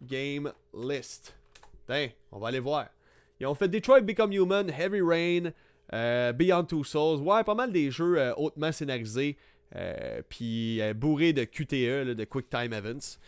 Game 0.00 0.52
List. 0.72 1.36
Tiens, 1.86 2.10
on 2.30 2.38
va 2.38 2.48
aller 2.48 2.60
voir. 2.60 2.88
Ils 3.40 3.46
ont 3.46 3.54
fait 3.54 3.68
Detroit 3.68 4.02
Become 4.02 4.32
Human, 4.32 4.70
Heavy 4.70 5.00
Rain, 5.00 5.52
euh, 5.92 6.32
Beyond 6.32 6.64
Two 6.64 6.84
Souls. 6.84 7.20
Ouais, 7.20 7.42
pas 7.44 7.54
mal 7.54 7.72
des 7.72 7.90
jeux 7.90 8.18
euh, 8.18 8.34
hautement 8.36 8.72
scénarisés. 8.72 9.36
Euh, 9.76 10.22
puis 10.28 10.80
bourrés 10.94 11.32
de 11.32 11.42
QTE, 11.42 12.14
de 12.14 12.24
Quick 12.24 12.48
Time 12.48 12.72
Events. 12.72 13.18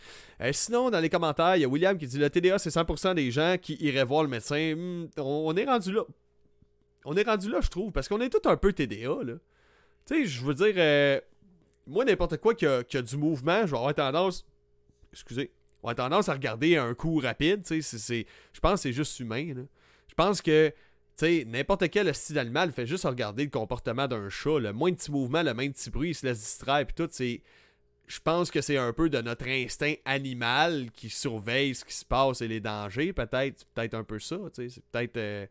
sinon, 0.53 0.89
dans 0.89 1.01
les 1.01 1.09
commentaires, 1.09 1.57
il 1.57 1.63
y 1.63 1.65
a 1.65 1.67
William 1.67 1.97
qui 1.97 2.07
dit 2.07 2.17
le 2.17 2.29
TDA, 2.29 2.57
c'est 2.57 2.69
100% 2.69 3.15
des 3.15 3.31
gens 3.31 3.57
qui 3.61 3.75
iraient 3.81 4.05
voir 4.05 4.23
le 4.23 4.29
médecin. 4.29 4.75
Hmm, 4.75 5.07
on, 5.17 5.53
est 5.57 5.65
rendu 5.65 5.91
là. 5.91 6.03
On 7.03 7.15
est 7.17 7.23
rendu 7.23 7.49
là, 7.49 7.59
je 7.59 7.67
trouve, 7.67 7.91
parce 7.91 8.07
qu'on 8.07 8.21
est 8.21 8.29
tout 8.29 8.47
un 8.49 8.55
peu 8.55 8.71
TDA. 8.71 9.09
là. 9.25 9.33
Tu 10.05 10.15
sais, 10.15 10.25
je 10.25 10.45
veux 10.45 10.53
dire, 10.53 11.21
moi, 11.85 12.05
n'importe 12.05 12.37
quoi 12.37 12.53
qui 12.53 12.65
a, 12.65 12.83
du 12.83 13.17
mouvement, 13.17 13.65
je 13.65 13.71
vais 13.71 13.77
avoir 13.77 13.93
tendance. 13.93 14.45
Excusez. 15.11 15.51
On 15.83 15.89
a 15.89 15.95
tendance 15.95 16.29
à 16.29 16.33
regarder 16.33 16.77
un 16.77 16.93
coup 16.93 17.17
rapide. 17.17 17.63
Tu 17.65 17.81
sais, 17.81 18.25
je 18.53 18.59
pense 18.61 18.73
que 18.75 18.79
c'est 18.79 18.93
juste 18.93 19.19
humain. 19.19 19.53
Là. 19.53 19.63
Je 20.17 20.23
pense 20.23 20.41
que 20.41 20.73
tu 21.15 21.45
n'importe 21.45 21.89
quel 21.91 22.13
style 22.15 22.39
animal 22.39 22.71
fait 22.71 22.87
juste 22.87 23.03
regarder 23.03 23.43
le 23.43 23.51
comportement 23.51 24.07
d'un 24.07 24.29
chat. 24.29 24.57
Le 24.57 24.73
moins 24.73 24.89
de 24.89 24.95
petits 24.95 25.11
mouvements, 25.11 25.43
le 25.43 25.53
moins 25.53 25.67
de 25.67 25.73
petits 25.73 25.91
bruits, 25.91 26.09
il 26.09 26.15
se 26.15 26.25
laisse 26.25 26.39
distraire, 26.39 26.87
puis 26.87 26.95
tout, 26.95 27.07
c'est. 27.11 27.43
Je 28.07 28.19
pense 28.19 28.49
que 28.49 28.61
c'est 28.61 28.77
un 28.77 28.93
peu 28.93 29.09
de 29.09 29.21
notre 29.21 29.47
instinct 29.47 29.93
animal 30.05 30.89
qui 30.91 31.09
surveille 31.09 31.75
ce 31.75 31.85
qui 31.85 31.93
se 31.93 32.05
passe 32.05 32.41
et 32.41 32.47
les 32.47 32.59
dangers, 32.59 33.13
peut-être. 33.13 33.65
Peut-être 33.75 33.93
un 33.93 34.03
peu 34.03 34.17
ça, 34.17 34.37
tu 34.55 34.69
sais. 34.69 34.69
C'est 34.69 34.83
peut-être. 34.85 35.17
Euh, 35.17 35.45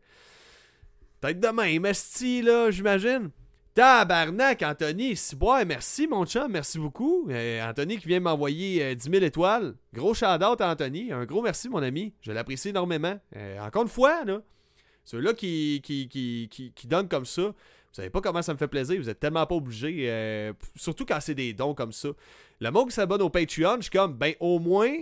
peut-être 1.21 1.39
de 1.39 1.47
même, 1.47 1.85
esti, 1.85 2.41
là, 2.41 2.69
j'imagine. 2.69 3.29
Tabarnak, 3.73 4.63
Anthony, 4.63 5.17
bois, 5.37 5.63
merci 5.63 6.07
mon 6.07 6.25
chat, 6.25 6.49
merci 6.49 6.77
beaucoup. 6.77 7.29
Euh, 7.29 7.69
Anthony 7.69 7.99
qui 7.99 8.07
vient 8.07 8.19
m'envoyer 8.19 8.95
10 8.95 9.07
euh, 9.07 9.11
000 9.11 9.23
étoiles. 9.23 9.75
Gros 9.93 10.13
shout-out 10.13 10.59
Anthony, 10.59 11.13
un 11.13 11.25
gros 11.25 11.41
merci 11.41 11.69
mon 11.69 11.81
ami, 11.81 12.13
je 12.21 12.33
l'apprécie 12.33 12.69
énormément. 12.69 13.17
encore 13.61 13.83
une 13.83 13.87
fois, 13.87 14.25
là, 14.25 14.41
ceux-là 15.07 15.33
qui, 15.33 15.79
qui, 15.81 16.09
qui, 16.09 16.49
qui, 16.75 16.87
donnent 16.87 17.07
comme 17.07 17.25
ça, 17.25 17.43
vous 17.43 17.53
savez 17.93 18.09
pas 18.09 18.19
comment 18.19 18.41
ça 18.41 18.51
me 18.51 18.57
fait 18.57 18.67
plaisir, 18.67 18.99
vous 18.99 19.09
êtes 19.09 19.21
tellement 19.21 19.45
pas 19.45 19.55
obligés, 19.55 20.09
euh, 20.09 20.51
surtout 20.75 21.05
quand 21.05 21.21
c'est 21.21 21.33
des 21.33 21.53
dons 21.53 21.73
comme 21.73 21.93
ça. 21.93 22.09
Le 22.59 22.71
monde 22.71 22.89
qui 22.89 22.95
s'abonne 22.95 23.21
au 23.21 23.29
Patreon, 23.29 23.77
je 23.77 23.83
suis 23.83 23.91
comme, 23.91 24.15
ben 24.15 24.33
au 24.41 24.59
moins, 24.59 24.93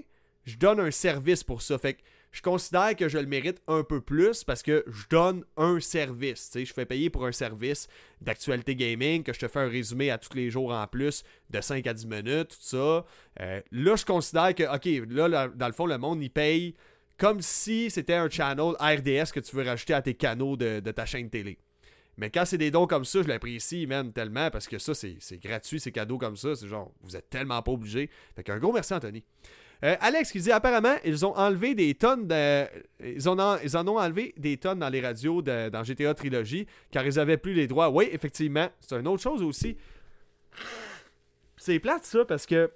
je 0.44 0.58
donne 0.58 0.80
un 0.80 0.91
service 0.91 1.44
pour 1.44 1.63
ça. 1.63 1.80
Fait 1.80 1.96
que 1.96 2.02
je 2.32 2.44
considère 2.44 2.96
que 2.96 3.10
je 3.10 3.18
le 3.18 3.26
mérite 3.26 3.63
un 3.68 3.82
peu 3.82 4.00
plus 4.00 4.44
parce 4.44 4.62
que 4.62 4.86
je 4.86 5.06
donne 5.10 5.44
un 5.58 5.80
service. 5.80 6.52
Je 6.54 6.72
fais 6.72 6.86
payer 6.86 7.10
pour 7.10 7.26
un 7.26 7.32
service 7.32 7.88
d'actualité 8.22 8.76
gaming, 8.76 9.24
que 9.24 9.34
je 9.34 9.39
te 9.39 9.48
fais 9.48 9.60
un 9.60 9.68
résumé 9.68 10.12
à 10.12 10.20
tous 10.20 10.36
les 10.36 10.52
jours 10.52 10.72
en 10.72 10.86
plus 10.86 11.24
de 11.50 11.62
5 11.62 11.88
à 11.88 11.96
10 11.96 12.06
minutes, 12.06 12.50
tout 12.50 12.58
ça. 12.60 13.06
Euh, 13.39 13.62
là, 13.72 13.96
je 13.96 14.06
considère 14.06 14.54
que, 14.54 14.63
ok, 14.63 15.08
là, 15.10 15.48
dans 15.48 15.68
le 15.68 15.74
fond, 15.74 15.88
le 15.88 15.98
monde, 15.98 16.22
il 16.22 16.30
paye 16.30 16.76
comme 17.17 17.41
si 17.41 17.89
c'était 17.89 18.15
un 18.15 18.30
channel 18.30 18.73
RDS 18.80 19.32
que 19.34 19.39
tu 19.39 19.56
veux 19.56 19.63
rajouter 19.63 19.93
à 19.93 20.01
tes 20.01 20.13
canaux 20.13 20.58
de, 20.58 20.80
ta 20.80 21.06
chaîne 21.06 21.30
télé. 21.30 21.58
Mais 22.17 22.30
quand 22.30 22.45
c'est 22.45 22.58
des 22.58 22.71
dons 22.71 22.88
comme 22.88 23.04
ça, 23.04 23.21
je 23.21 23.28
l'apprécie 23.28 23.88
même 23.88 24.13
tellement 24.13 24.49
parce 24.49 24.67
que 24.67 24.78
ça, 24.78 24.93
c'est 24.93 25.38
gratuit, 25.41 25.80
c'est 25.80 25.91
cadeau 25.91 26.17
comme 26.17 26.38
ça. 26.38 26.56
C'est 26.56 26.67
genre, 26.67 26.91
vous 27.01 27.15
êtes 27.15 27.30
tellement 27.30 27.62
pas 27.62 27.71
obligé. 27.71 28.10
Fait 28.36 28.43
qu'un 28.43 28.58
gros 28.58 28.71
merci, 28.71 28.93
Anthony. 28.93 29.23
Euh, 29.84 29.97
Alex 29.99 30.32
qui 30.32 30.39
dit 30.39 30.51
apparemment, 30.51 30.95
ils 31.04 31.25
ont 31.25 31.36
enlevé 31.36 31.75
des 31.75 31.93
tonnes 31.95 32.28
de. 32.28 32.65
Ils, 33.04 33.30
ont 33.30 33.58
ils 33.62 33.75
en 33.75 33.88
ont 33.88 33.99
enlevé 33.99 34.34
des 34.38 34.56
tonnes 34.56 34.80
dans 34.80 34.88
les 34.88 35.01
radios 35.01 35.41
dans 35.41 35.84
GTA 35.84 36.13
Trilogy 36.13 36.65
car 36.91 37.06
ils 37.06 37.19
avaient 37.19 37.38
plus 37.38 37.54
les 37.54 37.67
droits. 37.67 37.89
Oui, 37.89 38.08
effectivement. 38.12 38.69
C'est 38.80 38.97
une 38.97 39.08
autre 39.08 39.21
chose 39.21 39.41
aussi. 39.41 39.78
C'est 41.58 41.80
plate 41.80 42.06
ça 42.06 42.23
parce 42.23 42.45
que 42.45 42.71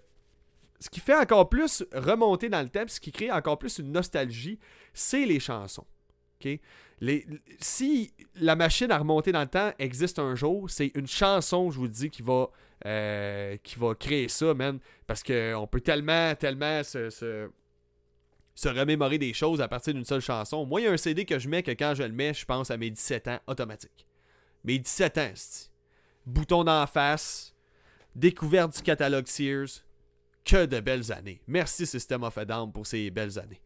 ce 0.79 0.89
qui 0.89 0.99
fait 0.99 1.15
encore 1.15 1.49
plus 1.49 1.83
remonter 1.93 2.49
dans 2.49 2.61
le 2.61 2.69
temps, 2.69 2.85
ce 2.87 2.99
qui 2.99 3.11
crée 3.11 3.31
encore 3.31 3.59
plus 3.59 3.79
une 3.79 3.91
nostalgie, 3.91 4.59
c'est 4.93 5.25
les 5.25 5.39
chansons. 5.39 5.85
Si 7.59 8.13
la 8.35 8.55
machine 8.55 8.91
à 8.91 8.97
remonter 8.97 9.31
dans 9.31 9.41
le 9.41 9.47
temps 9.47 9.73
existe 9.77 10.19
un 10.19 10.35
jour, 10.35 10.69
c'est 10.69 10.91
une 10.95 11.07
chanson, 11.07 11.69
je 11.71 11.79
vous 11.79 11.87
dis, 11.87 12.09
qui 12.09 12.21
va, 12.21 12.49
euh, 12.85 13.57
créer 13.99 14.29
ça, 14.29 14.53
man. 14.53 14.79
Parce 15.05 15.23
qu'on 15.23 15.67
peut 15.69 15.81
tellement, 15.81 16.33
tellement 16.35 16.81
se, 16.83 17.09
se, 17.09 17.49
remémorer 18.69 19.17
des 19.17 19.33
choses 19.33 19.59
à 19.61 19.67
partir 19.67 19.93
d'une 19.93 20.05
seule 20.05 20.21
chanson. 20.21 20.65
Moi, 20.65 20.81
il 20.81 20.83
y 20.85 20.87
a 20.87 20.91
un 20.91 20.97
CD 20.97 21.25
que 21.25 21.39
je 21.39 21.49
mets 21.49 21.63
que 21.63 21.71
quand 21.71 21.93
je 21.95 22.03
le 22.03 22.13
mets, 22.13 22.33
je 22.33 22.45
pense 22.45 22.71
à 22.71 22.77
mes 22.77 22.89
17 22.89 23.27
ans 23.27 23.39
automatique. 23.47 24.05
Mes 24.63 24.79
17 24.79 25.17
ans, 25.17 25.31
c'est 25.35 25.69
bouton 26.25 26.63
d'en 26.63 26.85
face, 26.85 27.55
découverte 28.15 28.75
du 28.75 28.81
catalogue 28.81 29.27
Sears, 29.27 29.83
que 30.49 30.65
de 30.65 30.79
belles 30.79 31.11
années. 31.11 31.41
Merci 31.47 31.85
System 31.85 32.23
of 32.23 32.37
a 32.37 32.45
Down 32.45 32.71
pour 32.71 32.87
ces 32.87 33.11
belles 33.11 33.37
années. 33.37 33.61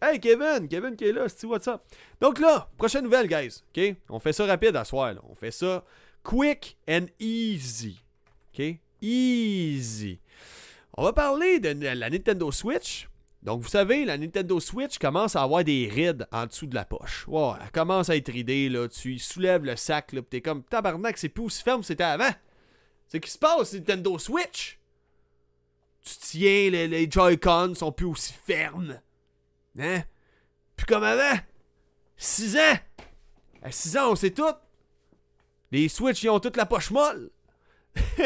Hey 0.00 0.20
Kevin, 0.20 0.68
Kevin 0.68 0.96
qui 0.96 1.04
est 1.04 1.12
là, 1.12 1.28
c'est 1.28 1.46
what's 1.46 1.68
up? 1.68 1.82
Donc 2.20 2.38
là, 2.38 2.70
prochaine 2.76 3.04
nouvelle, 3.04 3.26
guys. 3.26 3.62
OK? 3.74 3.96
On 4.08 4.18
fait 4.18 4.32
ça 4.32 4.46
rapide 4.46 4.76
à 4.76 4.84
soir. 4.84 5.14
On 5.28 5.34
fait 5.34 5.50
ça 5.50 5.84
quick 6.22 6.76
and 6.88 7.06
easy. 7.18 8.00
OK? 8.52 8.78
Easy. 9.00 10.18
On 10.96 11.04
va 11.04 11.12
parler 11.12 11.58
de 11.58 11.68
la 11.86 12.10
Nintendo 12.10 12.50
Switch. 12.50 13.08
Donc, 13.42 13.60
vous 13.60 13.68
savez, 13.68 14.06
la 14.06 14.16
Nintendo 14.16 14.58
Switch 14.58 14.96
commence 14.98 15.36
à 15.36 15.42
avoir 15.42 15.62
des 15.64 15.86
rides 15.86 16.26
en 16.32 16.46
dessous 16.46 16.66
de 16.66 16.74
la 16.74 16.86
poche. 16.86 17.28
Ouais, 17.28 17.52
elle 17.62 17.70
commence 17.72 18.08
à 18.08 18.16
être 18.16 18.32
ridée, 18.32 18.70
là. 18.70 18.88
Tu 18.88 19.18
soulèves 19.18 19.64
le 19.64 19.76
sac, 19.76 20.14
là, 20.14 20.22
t'es 20.22 20.40
comme 20.40 20.62
tabarnak, 20.62 21.18
c'est 21.18 21.28
plus 21.28 21.44
aussi 21.44 21.62
ferme 21.62 21.82
c'était 21.82 22.04
avant. 22.04 22.30
C'est 23.08 23.20
qui 23.20 23.30
se 23.30 23.38
passe, 23.38 23.74
Nintendo 23.74 24.18
Switch? 24.18 24.78
Tu 26.02 26.14
tiens, 26.20 26.70
les, 26.70 27.10
Joy-Con 27.10 27.74
sont 27.74 27.92
plus 27.92 28.06
aussi 28.06 28.32
fermes. 28.32 29.00
Hein? 29.78 30.02
Plus 30.76 30.86
comme 30.86 31.04
avant. 31.04 31.38
6 32.16 32.56
ans. 32.56 32.78
À 33.62 33.70
6 33.70 33.96
ans, 33.96 34.12
on 34.12 34.16
sait 34.16 34.30
tout. 34.30 34.54
Les 35.72 35.88
Switch, 35.88 36.22
ils 36.22 36.28
ont 36.28 36.40
toute 36.40 36.56
la 36.56 36.66
poche 36.66 36.90
molle. 36.90 37.30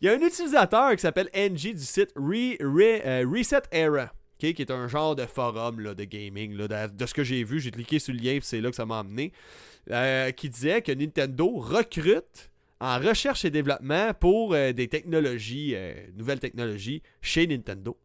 Il 0.00 0.06
y 0.06 0.08
a 0.08 0.12
un 0.14 0.20
utilisateur 0.20 0.92
qui 0.92 1.02
s'appelle 1.02 1.28
NG 1.34 1.74
du 1.74 1.84
site 1.84 2.14
euh, 2.16 3.24
Reset 3.30 3.62
Era, 3.70 4.10
qui 4.38 4.46
est 4.46 4.70
un 4.70 4.88
genre 4.88 5.14
de 5.14 5.26
forum 5.26 5.80
là, 5.80 5.94
de 5.94 6.04
gaming. 6.04 6.56
Là, 6.56 6.88
de, 6.88 7.06
ce 7.06 7.12
que 7.12 7.22
j'ai 7.22 7.44
vu, 7.44 7.60
j'ai 7.60 7.70
cliqué 7.70 7.98
sur 7.98 8.14
le 8.14 8.20
lien 8.20 8.38
c'est 8.40 8.62
là 8.62 8.70
que 8.70 8.76
ça 8.76 8.86
m'a 8.86 9.00
amené. 9.00 9.32
Euh, 9.90 10.30
qui 10.30 10.48
disait 10.48 10.80
que 10.80 10.92
Nintendo 10.92 11.50
recrute 11.58 12.49
en 12.80 12.98
recherche 12.98 13.44
et 13.44 13.50
développement 13.50 14.12
pour 14.14 14.54
euh, 14.54 14.72
des 14.72 14.88
technologies, 14.88 15.76
nouvelles 16.14 16.40
technologies 16.40 17.02
chez 17.20 17.46
Nintendo. 17.46 17.98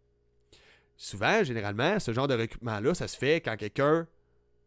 Souvent, 0.97 1.43
généralement, 1.43 1.99
ce 1.99 2.13
genre 2.13 2.27
de 2.27 2.35
recrutement-là, 2.35 2.93
ça 2.93 3.07
se 3.07 3.17
fait 3.17 3.41
quand 3.41 3.57
quelqu'un 3.57 4.07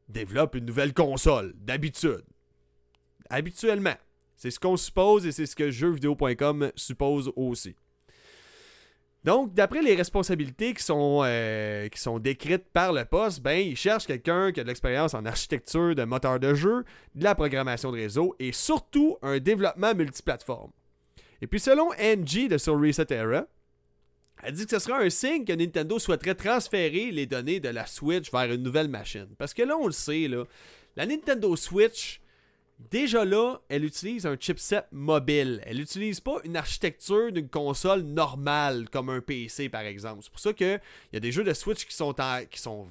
développe 0.09 0.55
une 0.55 0.65
nouvelle 0.65 0.93
console, 0.93 1.55
d'habitude. 1.57 2.25
Habituellement. 3.31 3.97
C'est 4.37 4.51
ce 4.51 4.61
qu'on 4.61 4.77
suppose 4.77 5.27
et 5.27 5.33
c'est 5.33 5.47
ce 5.47 5.57
que 5.57 5.71
jeuxvideo.com 5.71 6.71
suppose 6.77 7.33
aussi. 7.35 7.75
Donc, 9.25 9.53
d'après 9.53 9.83
les 9.83 9.95
responsabilités 9.95 10.75
qui 10.75 10.83
sont, 10.83 11.23
euh, 11.25 11.89
qui 11.89 12.01
sont 12.01 12.19
décrites 12.19 12.65
par 12.73 12.93
le 12.93 13.05
poste, 13.05 13.43
ben, 13.43 13.59
il 13.59 13.77
cherche 13.77 14.07
quelqu'un 14.07 14.53
qui 14.53 14.61
a 14.61 14.63
de 14.63 14.69
l'expérience 14.69 15.15
en 15.15 15.25
architecture 15.25 15.95
de 15.95 16.05
moteur 16.05 16.39
de 16.39 16.55
jeu, 16.55 16.85
de 17.15 17.25
la 17.25 17.35
programmation 17.35 17.91
de 17.91 17.97
réseau 17.97 18.37
et 18.39 18.53
surtout 18.53 19.19
un 19.23 19.39
développement 19.39 19.95
multiplateforme. 19.95 20.71
Et 21.41 21.47
puis, 21.47 21.59
selon 21.61 21.91
NG 21.95 22.49
de 22.49 22.59
sur 22.59 22.81
Reset 22.81 23.13
Era, 23.13 23.47
elle 24.43 24.55
dit 24.55 24.67
que 24.67 24.71
ce 24.71 24.79
sera 24.79 25.01
un 25.01 25.11
signe 25.11 25.45
que 25.45 25.53
Nintendo 25.53 25.99
souhaiterait 25.99 26.37
transférer 26.37 27.11
les 27.11 27.27
données 27.27 27.59
de 27.59 27.69
la 27.69 27.87
Switch 27.87 28.31
vers 28.31 28.53
une 28.53 28.63
nouvelle 28.63 28.89
machine. 28.89 29.29
Parce 29.37 29.53
que 29.53 29.63
là, 29.63 29.77
on 29.77 29.87
le 29.87 29.93
sait, 29.93 30.29
la 30.97 31.07
Nintendo 31.07 31.57
Switch, 31.57 32.21
Déjà 32.79 33.25
là, 33.25 33.57
elle 33.69 33.85
utilise 33.85 34.25
un 34.25 34.37
chipset 34.39 34.85
mobile. 34.93 35.61
Elle 35.67 35.79
n'utilise 35.79 36.21
pas 36.21 36.37
une 36.45 36.57
architecture 36.57 37.33
d'une 37.33 37.49
console 37.49 38.03
normale 38.03 38.89
comme 38.91 39.11
un 39.11 39.21
PC 39.21 39.69
par 39.69 39.81
exemple. 39.81 40.21
C'est 40.23 40.31
pour 40.31 40.41
ça 40.41 40.53
qu'il 40.53 40.81
y 41.13 41.17
a 41.17 41.21
des 41.21 41.33
jeux 41.33 41.43
de 41.43 41.53
Switch 41.53 41.85
qui 41.87 41.95
sont, 41.95 42.15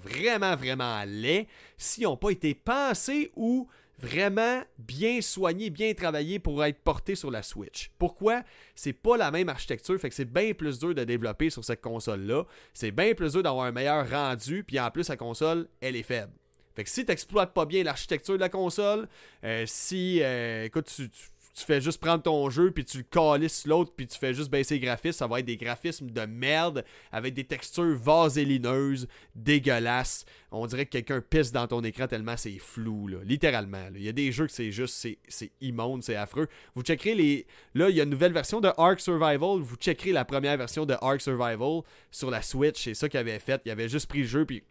vraiment 0.04 0.56
vraiment 0.58 1.04
laids 1.06 1.48
s'ils 1.78 2.04
n'ont 2.04 2.18
pas 2.18 2.32
été 2.32 2.54
pensés 2.54 3.32
ou 3.38 3.70
vraiment 3.98 4.62
bien 4.78 5.22
soignés, 5.22 5.70
bien 5.70 5.94
travaillés 5.94 6.38
pour 6.38 6.64
être 6.66 6.80
portés 6.80 7.16
sur 7.16 7.32
la 7.32 7.42
Switch. 7.42 7.90
Pourquoi? 7.98 8.44
C'est 8.76 8.94
pas 8.94 9.16
la 9.16 9.32
même 9.32 9.50
architecture, 9.50 10.00
fait 10.00 10.10
que 10.10 10.16
c'est 10.16 10.26
bien 10.26 10.54
plus 10.54 10.80
dur 10.80 10.94
de 10.94 11.04
développer 11.06 11.50
sur 11.50 11.64
cette 11.64 11.82
console-là. 11.82 12.46
C'est 12.74 12.92
bien 12.92 13.14
plus 13.16 13.32
dur 13.32 13.42
d'avoir 13.42 13.66
un 13.66 13.72
meilleur 13.72 14.08
rendu, 14.10 14.64
puis 14.66 14.80
en 14.80 14.92
plus 14.92 15.08
la 15.08 15.18
console, 15.18 15.68
elle 15.82 15.96
est 15.96 16.04
faible. 16.04 16.34
Fait 16.78 16.84
que 16.84 16.92
si 16.92 17.04
tu 17.04 17.12
n'exploites 17.12 17.56
pas 17.56 17.66
bien 17.66 17.84
l'architecture 17.84 18.36
de 18.36 18.40
la 18.40 18.50
console, 18.50 19.08
euh, 19.44 19.64
si, 19.66 20.20
euh, 20.22 20.66
écoute, 20.66 20.86
tu, 20.96 21.10
fais 21.56 21.82
juste 21.82 22.00
prendre 22.00 22.22
ton 22.22 22.52
jeu, 22.52 22.70
puis 22.70 22.86
tu 22.86 23.00
le 23.00 23.04
calisses 23.04 23.66
l'autre, 23.66 23.92
puis 23.98 24.06
tu 24.06 24.16
fais 24.16 24.32
juste 24.36 24.52
baisser 24.52 24.76
les 24.76 24.82
graphismes, 24.82 25.18
ça 25.18 25.26
va 25.26 25.40
être 25.40 25.48
des 25.48 25.58
graphismes 25.58 26.12
de 26.12 26.22
merde, 26.28 26.86
avec 27.12 27.34
des 27.34 27.46
textures 27.46 27.98
vaselineuses, 27.98 29.08
dégueulasses. 29.34 30.26
On 30.52 30.68
dirait 30.68 30.86
que 30.86 30.92
quelqu'un 30.92 31.20
pisse 31.20 31.52
dans 31.52 31.66
ton 31.66 31.84
écran 31.84 32.06
tellement 32.06 32.38
c'est 32.38 32.60
flou, 32.60 33.08
là. 33.08 33.18
littéralement. 33.24 33.88
Il 33.96 34.04
y 34.04 34.10
a 34.10 34.12
des 34.12 34.32
jeux 34.32 34.46
que 34.46 34.54
c'est 34.54 34.72
juste, 34.72 35.08
c'est 35.28 35.52
immonde, 35.60 36.04
c'est 36.04 36.16
affreux. 36.16 36.48
Vous 36.76 36.84
checkerez 36.84 37.16
les... 37.16 37.48
Là, 37.74 37.90
il 37.90 37.96
y 37.96 38.02
a 38.02 38.04
une 38.04 38.12
nouvelle 38.12 38.34
version 38.34 38.62
de 38.62 38.70
Ark 38.78 39.00
Survival, 39.00 39.62
vous 39.62 39.78
checkerez 39.78 40.12
la 40.12 40.26
première 40.26 40.58
version 40.58 40.86
de 40.86 40.94
Ark 41.02 41.22
Survival 41.22 41.82
sur 42.12 42.30
la 42.30 42.44
Switch, 42.44 42.84
c'est 42.84 42.94
ça 42.94 43.10
qu'il 43.10 43.20
avait 43.20 43.40
fait. 43.40 43.64
Il 43.66 43.72
avait 43.72 43.90
juste 43.90 44.06
pris 44.06 44.20
le 44.20 44.28
jeu, 44.28 44.46
puis 44.46 44.62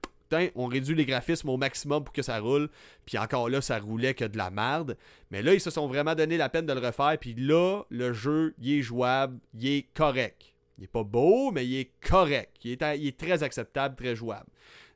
on 0.55 0.67
réduit 0.67 0.95
les 0.95 1.07
graphismes 1.07 1.49
au 1.49 1.57
maximum 1.57 2.05
pour 2.05 2.13
que 2.13 2.23
ça 2.23 2.39
roule. 2.39 2.69
Puis 3.05 3.19
encore 3.19 3.49
là, 3.49 3.61
ça 3.61 3.79
roulait 3.79 4.15
que 4.15 4.25
de 4.25 4.37
la 4.37 4.51
merde. 4.51 4.97
Mais 5.31 5.43
là, 5.43 5.55
ils 5.55 5.61
se 5.61 5.71
sont 5.71 5.87
vraiment 5.87 6.15
donné 6.15 6.37
la 6.37 6.49
peine 6.49 6.67
de 6.67 6.73
le 6.73 6.81
refaire. 6.81 7.17
Puis 7.19 7.35
là, 7.35 7.83
le 7.91 8.13
jeu, 8.13 8.55
il 8.59 8.79
est 8.79 8.83
jouable, 8.83 9.39
il 9.55 9.67
est 9.67 9.87
correct. 9.95 10.55
Il 10.79 10.85
est 10.85 10.89
pas 10.89 11.05
beau, 11.05 11.51
mais 11.53 11.67
il 11.67 11.77
est 11.77 11.91
correct. 12.01 12.53
Il 12.65 12.73
est, 12.73 13.17
très 13.19 13.43
acceptable, 13.43 13.97
très 13.97 14.15
jouable. 14.15 14.51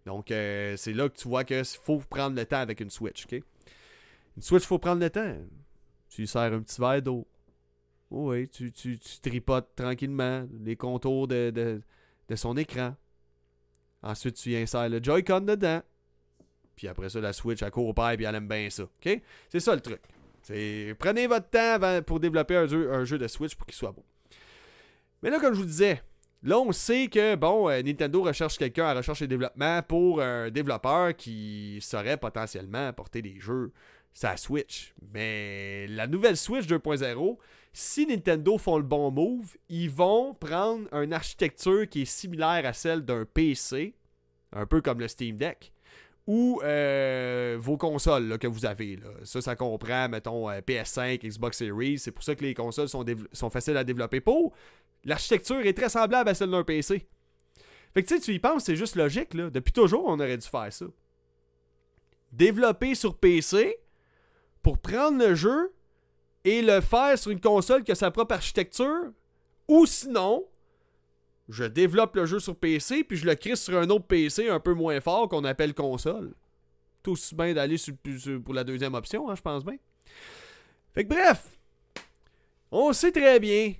Donc, 0.05 0.31
euh, 0.31 0.77
c'est 0.77 0.93
là 0.93 1.09
que 1.09 1.16
tu 1.16 1.29
vois 1.29 1.45
qu'il 1.45 1.64
faut 1.64 1.99
prendre 1.99 2.37
le 2.37 2.45
temps 2.45 2.59
avec 2.59 2.81
une 2.81 2.90
Switch. 2.90 3.25
ok? 3.27 3.43
Une 4.37 4.43
Switch, 4.43 4.64
il 4.64 4.66
faut 4.66 4.79
prendre 4.79 5.01
le 5.01 5.11
temps. 5.11 5.37
Tu 6.11 6.23
lui 6.23 6.29
sers 6.29 6.53
un 6.53 6.61
petit 6.61 6.81
verre 6.81 7.03
d'eau. 7.03 7.27
oui, 8.11 8.49
tu, 8.49 8.99
tripotes 9.23 9.75
tranquillement 9.77 10.47
les 10.62 10.77
contours 10.77 11.29
de 11.29 11.83
son 12.35 12.57
écran. 12.57 12.95
Ensuite, 14.03 14.37
tu 14.37 14.51
y 14.51 14.57
insères 14.57 14.89
le 14.89 15.03
Joy-Con 15.03 15.41
dedans. 15.41 15.83
Puis 16.77 16.89
après 16.89 17.11
ça, 17.11 17.21
la 17.21 17.33
Switch, 17.33 17.63
elle 17.63 17.71
court 17.71 17.95
et 17.99 18.23
elle 18.23 18.35
aime 18.35 18.49
bien 18.49 18.71
ça. 18.71 18.85
OK? 18.85 19.21
C'est 19.49 19.61
ça 19.61 19.75
le 19.75 19.81
truc. 19.81 20.01
Prenez 20.99 21.27
votre 21.27 21.51
temps 21.51 22.03
pour 22.07 22.21
développer 22.21 22.57
un 22.57 22.67
jeu, 22.67 22.93
un 22.93 23.05
jeu 23.05 23.19
de 23.19 23.29
Switch 23.29 23.55
pour 23.55 23.67
qu'il 23.67 23.77
soit 23.77 23.93
beau. 23.93 24.05
Mais 25.23 25.31
là, 25.31 25.39
comme 25.39 25.53
je 25.53 25.61
vous 25.61 25.67
disais, 25.67 26.03
là, 26.43 26.59
on 26.59 26.73
sait 26.73 27.09
que, 27.09 27.35
bon, 27.35 27.69
euh, 27.69 27.83
Nintendo 27.83 28.23
recherche 28.23 28.57
quelqu'un 28.57 28.87
à 28.87 28.95
recherche 28.95 29.21
et 29.21 29.27
développement 29.27 29.83
pour 29.83 30.23
un 30.23 30.51
développeur 30.51 31.15
qui 31.15 31.79
saurait 31.83 32.17
potentiellement 32.17 32.89
apporter 32.89 33.21
des 33.21 33.39
jeux 33.39 33.73
sa 34.13 34.37
Switch. 34.37 34.95
Mais 35.13 35.87
la 35.89 36.07
nouvelle 36.07 36.37
Switch 36.37 36.67
2.0, 36.67 37.37
si 37.72 38.06
Nintendo 38.06 38.59
font 38.59 38.78
le 38.78 38.83
bon 38.83 39.11
move, 39.11 39.56
ils 39.68 39.90
vont 39.90 40.35
prendre 40.35 40.92
une 40.92 41.12
architecture 41.12 41.88
qui 41.88 42.02
est 42.02 42.06
similaire 42.06 42.66
à 42.66 42.72
celle 42.72 43.04
d'un 43.04 43.24
PC, 43.24 43.94
un 44.52 44.66
peu 44.66 44.80
comme 44.80 44.98
le 44.98 45.06
Steam 45.06 45.37
Deck, 45.37 45.72
ou 46.26 46.61
euh, 46.64 47.56
vos 47.61 47.76
consoles 47.76 48.38
que 48.38 48.46
vous 48.46 48.66
avez. 48.66 48.98
Ça, 49.22 49.40
ça 49.40 49.56
comprend, 49.56 50.09
mettons, 50.09 50.50
euh, 50.50 50.61
PS5, 50.61 51.26
Xbox 51.26 51.59
Series. 51.59 51.98
C'est 51.98 52.11
pour 52.11 52.24
ça 52.24 52.35
que 52.35 52.44
les 52.44 52.54
consoles 52.54 52.88
sont, 52.88 53.50
faciles 53.50 53.76
à 53.76 53.85
développer 53.85 54.20
pour. 54.20 54.52
L'architecture 55.04 55.61
est 55.61 55.72
très 55.72 55.88
semblable 55.88 56.28
à 56.28 56.35
celle 56.35 56.50
d'un 56.50 56.64
PC. 56.64 57.06
Fait 57.94 58.02
que 58.02 58.09
tu 58.09 58.20
tu 58.20 58.35
y 58.35 58.38
penses, 58.38 58.64
c'est 58.64 58.76
juste 58.76 58.96
logique. 58.96 59.35
Depuis 59.35 59.72
toujours, 59.72 60.04
on 60.06 60.14
aurait 60.14 60.37
dû 60.37 60.46
faire 60.46 60.72
ça. 60.72 60.87
Développer 62.33 62.94
sur 62.94 63.16
PC 63.16 63.76
pour 64.62 64.78
prendre 64.78 65.18
le 65.18 65.35
jeu 65.35 65.72
et 66.44 66.62
le 66.62 66.81
faire 66.81 67.18
sur 67.18 67.31
une 67.31 67.40
console 67.40 67.85
qui 67.85 67.92
a 67.92 67.94
sa 67.94 68.11
propre 68.11 68.35
architecture. 68.35 69.12
Ou 69.68 69.87
sinon, 69.87 70.46
je 71.48 71.64
développe 71.64 72.16
le 72.16 72.26
jeu 72.26 72.38
sur 72.40 72.57
PC 72.57 73.05
puis 73.05 73.16
je 73.16 73.26
le 73.26 73.35
crée 73.35 73.57
sur 73.57 73.79
un 73.79 73.88
autre 73.90 74.07
PC 74.07 74.48
un 74.48 74.61
peu 74.61 74.74
moins 74.74 75.00
fort 75.00 75.29
qu'on 75.29 75.44
appelle 75.44 75.74
console. 75.74 76.35
Tout 77.03 77.12
aussi 77.12 77.35
bien 77.35 77.55
d'aller 77.55 77.76
pour 78.44 78.55
la 78.55 78.64
deuxième 78.64 78.94
option, 78.94 79.31
hein, 79.31 79.35
je 79.35 79.42
pense 79.42 79.64
bien. 79.64 79.76
Fait 80.92 81.05
que 81.05 81.09
bref, 81.09 81.59
on 82.70 82.92
sait 82.92 83.12
très 83.12 83.40
bien 83.40 83.74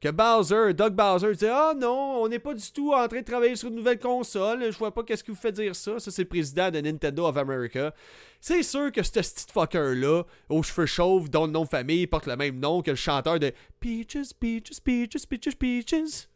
que 0.00 0.08
Bowser, 0.08 0.72
Doug 0.72 0.94
Bowser, 0.94 1.34
dit 1.34 1.46
Ah 1.46 1.74
non, 1.76 2.22
on 2.22 2.28
n'est 2.28 2.38
pas 2.38 2.54
du 2.54 2.72
tout 2.72 2.94
en 2.94 3.06
train 3.06 3.20
de 3.20 3.24
travailler 3.24 3.54
sur 3.54 3.68
une 3.68 3.74
nouvelle 3.74 3.98
console. 3.98 4.72
Je 4.72 4.78
vois 4.78 4.94
pas 4.94 5.02
qu'est-ce 5.02 5.22
qui 5.22 5.30
vous 5.30 5.36
fait 5.36 5.52
dire 5.52 5.76
ça. 5.76 6.00
Ça, 6.00 6.10
c'est 6.10 6.22
le 6.22 6.28
président 6.28 6.70
de 6.70 6.80
Nintendo 6.80 7.26
of 7.26 7.36
America. 7.36 7.92
C'est 8.40 8.62
sûr 8.62 8.90
que 8.90 9.02
ce 9.02 9.10
petit 9.10 9.52
fucker-là, 9.52 10.22
aux 10.48 10.62
cheveux 10.62 10.86
chauves, 10.86 11.28
dont 11.28 11.44
le 11.44 11.52
nom 11.52 11.64
de 11.64 11.68
famille 11.68 12.06
porte 12.06 12.26
le 12.26 12.36
même 12.36 12.58
nom 12.58 12.80
que 12.80 12.92
le 12.92 12.96
chanteur 12.96 13.38
de 13.38 13.52
Peaches, 13.78 14.32
Peaches, 14.40 14.80
Peaches, 14.82 15.26
Peaches, 15.26 15.56
Peaches. 15.56 16.28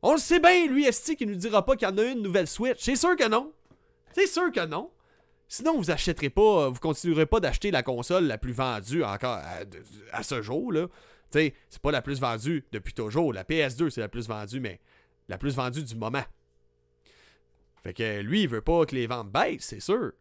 On 0.00 0.12
le 0.12 0.18
sait 0.18 0.40
bien, 0.40 0.66
lui, 0.66 0.86
Esti, 0.86 1.14
qui 1.14 1.26
nous 1.26 1.34
dira 1.34 1.66
pas 1.66 1.76
qu'il 1.76 1.86
y 1.86 1.90
en 1.90 1.98
a 1.98 2.04
une 2.04 2.22
nouvelle 2.22 2.48
Switch? 2.48 2.78
C'est 2.80 2.96
sûr 2.96 3.14
que 3.16 3.28
non. 3.28 3.52
C'est 4.12 4.26
sûr 4.26 4.50
que 4.50 4.64
non. 4.64 4.90
Sinon, 5.46 5.76
vous 5.76 5.90
achèterez 5.90 6.30
pas, 6.30 6.70
vous 6.70 6.80
continuerez 6.80 7.26
pas 7.26 7.38
d'acheter 7.38 7.70
la 7.70 7.82
console 7.82 8.24
la 8.24 8.38
plus 8.38 8.52
vendue 8.52 9.04
encore 9.04 9.36
à, 9.36 9.60
à 10.12 10.22
ce 10.22 10.40
jour, 10.40 10.72
là 10.72 10.86
c'est 11.32 11.82
pas 11.82 11.90
la 11.90 12.02
plus 12.02 12.20
vendue 12.20 12.64
depuis 12.72 12.94
toujours. 12.94 13.32
La 13.32 13.44
PS2, 13.44 13.90
c'est 13.90 14.00
la 14.00 14.08
plus 14.08 14.28
vendue, 14.28 14.60
mais 14.60 14.80
la 15.28 15.38
plus 15.38 15.54
vendue 15.54 15.82
du 15.82 15.94
moment. 15.94 16.24
Fait 17.82 17.94
que 17.94 18.20
lui, 18.20 18.42
il 18.42 18.48
veut 18.48 18.60
pas 18.60 18.86
que 18.86 18.94
les 18.94 19.06
ventes 19.06 19.30
baissent, 19.30 19.64
c'est 19.64 19.80
sûr. 19.80 20.12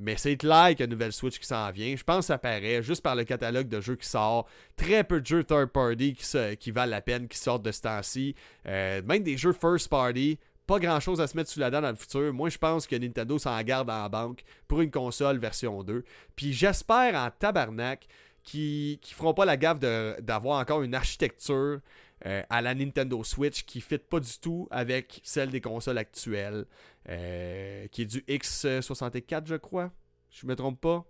Mais 0.00 0.16
c'est 0.16 0.36
clair 0.36 0.76
qu'il 0.76 0.86
nouvelle 0.86 1.12
Switch 1.12 1.38
qui 1.40 1.46
s'en 1.46 1.70
vient. 1.72 1.96
Je 1.96 2.04
pense 2.04 2.18
que 2.18 2.26
ça 2.26 2.38
paraît 2.38 2.82
juste 2.82 3.02
par 3.02 3.16
le 3.16 3.24
catalogue 3.24 3.68
de 3.68 3.80
jeux 3.80 3.96
qui 3.96 4.06
sort. 4.06 4.46
Très 4.76 5.02
peu 5.02 5.20
de 5.20 5.26
jeux 5.26 5.42
third 5.42 5.70
party 5.70 6.14
qui, 6.14 6.56
qui 6.56 6.70
valent 6.70 6.90
la 6.90 7.00
peine, 7.00 7.26
qui 7.26 7.36
sortent 7.36 7.64
de 7.64 7.72
ce 7.72 7.80
temps-ci. 7.80 8.36
Euh, 8.66 9.02
même 9.02 9.24
des 9.24 9.36
jeux 9.36 9.52
first 9.52 9.88
party. 9.88 10.38
Pas 10.68 10.78
grand 10.78 11.00
chose 11.00 11.20
à 11.20 11.26
se 11.26 11.36
mettre 11.36 11.50
sous 11.50 11.58
la 11.58 11.70
dent 11.70 11.80
dans 11.80 11.90
le 11.90 11.96
futur. 11.96 12.32
Moi, 12.32 12.50
je 12.50 12.58
pense 12.58 12.86
que 12.86 12.94
Nintendo 12.94 13.38
s'en 13.38 13.60
garde 13.62 13.90
en 13.90 14.08
banque 14.08 14.44
pour 14.68 14.82
une 14.82 14.90
console 14.90 15.38
version 15.38 15.82
2. 15.82 16.04
Puis 16.36 16.52
j'espère 16.52 17.14
en 17.14 17.30
tabarnak 17.36 18.06
qui 18.42 19.00
ne 19.02 19.14
feront 19.14 19.34
pas 19.34 19.44
la 19.44 19.56
gaffe 19.56 19.78
d'avoir 19.78 20.60
encore 20.60 20.82
une 20.82 20.94
architecture 20.94 21.80
euh, 22.26 22.42
à 22.50 22.60
la 22.62 22.74
Nintendo 22.74 23.22
Switch 23.22 23.64
qui 23.64 23.78
ne 23.78 23.82
fit 23.82 23.98
pas 23.98 24.18
du 24.18 24.38
tout 24.40 24.66
avec 24.72 25.20
celle 25.22 25.50
des 25.50 25.60
consoles 25.60 25.98
actuelles, 25.98 26.64
euh, 27.08 27.86
qui 27.88 28.02
est 28.02 28.06
du 28.06 28.20
X64, 28.22 29.46
je 29.46 29.54
crois. 29.54 29.92
Je 30.30 30.46
me 30.46 30.56
trompe 30.56 30.80
pas. 30.80 31.04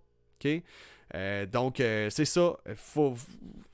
OK? 0.45 0.62
Euh, 1.14 1.47
donc, 1.47 1.77
c'est 1.79 2.27
ça. 2.27 2.59
Faut, 2.77 3.14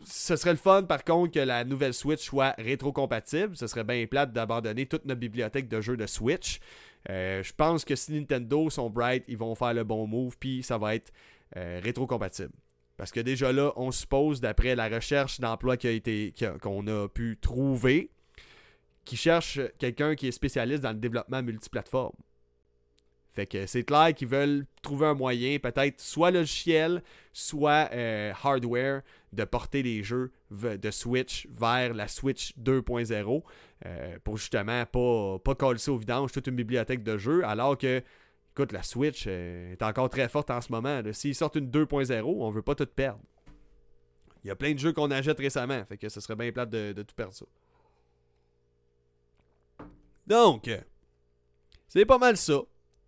ce 0.05 0.37
serait 0.37 0.53
le 0.53 0.59
fun, 0.59 0.85
par 0.85 1.03
contre, 1.03 1.33
que 1.33 1.41
la 1.41 1.65
nouvelle 1.65 1.93
Switch 1.93 2.23
soit 2.23 2.55
rétro-compatible. 2.59 3.57
Ce 3.57 3.67
serait 3.67 3.85
bien 3.85 4.07
plate 4.07 4.33
d'abandonner 4.33 4.87
toute 4.87 5.05
notre 5.05 5.21
bibliothèque 5.21 5.69
de 5.69 5.81
jeux 5.81 5.97
de 5.97 6.07
Switch. 6.07 6.61
je 7.09 7.53
pense 7.57 7.85
que 7.85 7.97
si 7.97 8.13
Nintendo 8.13 8.71
sont 8.71 8.89
bright, 8.91 9.25
ils 9.27 9.37
vont 9.37 9.57
faire 9.57 9.75
le 9.75 9.83
bon 9.83 10.07
move, 10.07 10.37
puis 10.39 10.63
ça 10.63 10.79
va 10.79 10.95
être 10.95 11.13
rétro-compatible. 11.57 12.53
Parce 12.97 13.11
que 13.11 13.21
déjà 13.21 13.53
là, 13.53 13.73
on 13.77 13.91
suppose, 13.91 14.41
d'après 14.41 14.77
la 14.77 14.89
recherche 14.89 15.41
d'emploi 15.41 15.75
a 15.75 16.59
qu'on 16.59 16.87
a 16.87 17.09
pu 17.09 17.39
trouver, 17.41 18.11
qui 19.05 19.17
cherche 19.17 19.61
quelqu'un 19.79 20.15
qui 20.15 20.29
est 20.29 20.33
spécialiste 20.33 20.83
dans 20.83 20.93
le 20.93 20.99
développement 20.99 21.43
multiplateforme. 21.43 22.15
Fait 23.35 23.47
que 23.47 23.67
c'est 23.67 23.83
clair 23.83 24.15
qu'ils 24.15 24.29
veulent 24.29 24.65
trouver 24.81 25.07
un 25.07 25.15
moyen, 25.15 25.59
peut-être 25.59 26.01
soit 26.01 26.31
logiciel, 26.31 27.03
soit 27.33 27.89
euh, 27.93 28.33
hardware, 28.45 29.03
de 29.33 29.43
porter 29.43 29.83
les 29.83 30.05
jeux 30.05 30.31
de 30.53 30.91
Switch 30.93 31.49
vers 31.51 31.95
la 31.95 32.07
Switch 32.07 32.55
2.0 32.57 33.43
euh, 33.87 34.19
pour 34.23 34.37
justement 34.37 34.87
pas, 34.87 35.39
pas 35.41 35.55
coller 35.57 35.81
ça 35.81 35.91
au 35.91 35.97
vidange 35.97 36.31
toute 36.31 36.47
une 36.47 36.55
bibliothèque 36.55 37.03
de 37.03 37.19
jeux, 37.19 37.45
alors 37.45 37.77
que, 37.77 38.03
écoute, 38.55 38.73
la 38.73 38.83
Switch 38.83 39.25
euh, 39.27 39.73
est 39.73 39.83
encore 39.83 40.09
très 40.09 40.29
forte 40.29 40.51
en 40.51 40.61
ce 40.61 40.71
moment. 40.71 41.01
S'ils 41.13 41.35
sortent 41.35 41.57
une 41.57 41.71
2.0, 41.71 42.23
on 42.23 42.51
veut 42.51 42.63
pas 42.63 42.75
tout 42.75 42.87
perdre. 42.87 43.21
Il 44.45 44.49
y 44.49 44.51
a 44.51 44.57
plein 44.57 44.73
de 44.73 44.79
jeux 44.79 44.93
qu'on 44.93 45.11
achète 45.11 45.39
récemment, 45.39 45.85
fait 45.87 45.97
que 45.97 46.09
ce 46.09 46.21
serait 46.21 46.37
bien 46.37 46.53
plate 46.53 46.71
de, 46.71 46.93
tout 47.03 47.15
perdre 47.15 47.33
ça. 47.33 47.47
Donc, 50.27 50.71
c'est 51.89 52.05
pas 52.05 52.19
mal 52.19 52.37
ça. 52.37 52.61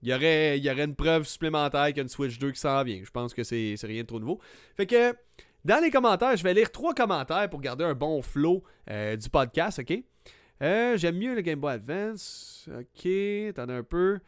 Il 0.03 0.11
y, 0.11 0.15
aurait, 0.15 0.59
il 0.59 0.65
y 0.65 0.71
aurait 0.71 0.85
une 0.85 0.95
preuve 0.95 1.25
supplémentaire 1.25 1.93
qu'il 1.93 2.09
Switch 2.09 2.39
2 2.39 2.53
qui 2.53 2.61
s'en 2.61 2.83
vient. 2.85 3.03
Je 3.03 3.11
pense 3.11 3.35
que 3.35 3.43
c'est 3.45 3.77
rien 3.83 4.03
de 4.03 4.07
trop 4.07 4.21
nouveau. 4.21 4.41
Fait 4.77 4.87
que 4.87 5.15
dans 5.65 5.83
les 5.83 5.91
commentaires, 5.91 6.37
je 6.37 6.45
vais 6.45 6.55
lire 6.55 6.71
trois 6.71 6.95
commentaires 6.95 7.51
pour 7.51 7.61
garder 7.61 7.85
un 7.85 7.95
bon 7.95 8.23
flow 8.23 8.63
euh, 8.89 9.17
du 9.17 9.29
podcast, 9.29 9.81
ok? 9.81 10.01
Euh, 10.63 10.97
j'aime 10.97 11.17
mieux 11.17 11.35
le 11.35 11.41
Game 11.41 11.59
Boy 11.59 11.75
Advance. 11.75 12.69
Ok, 12.73 13.07
attendez 13.51 13.75
un 13.75 13.83
peu. 13.83 14.21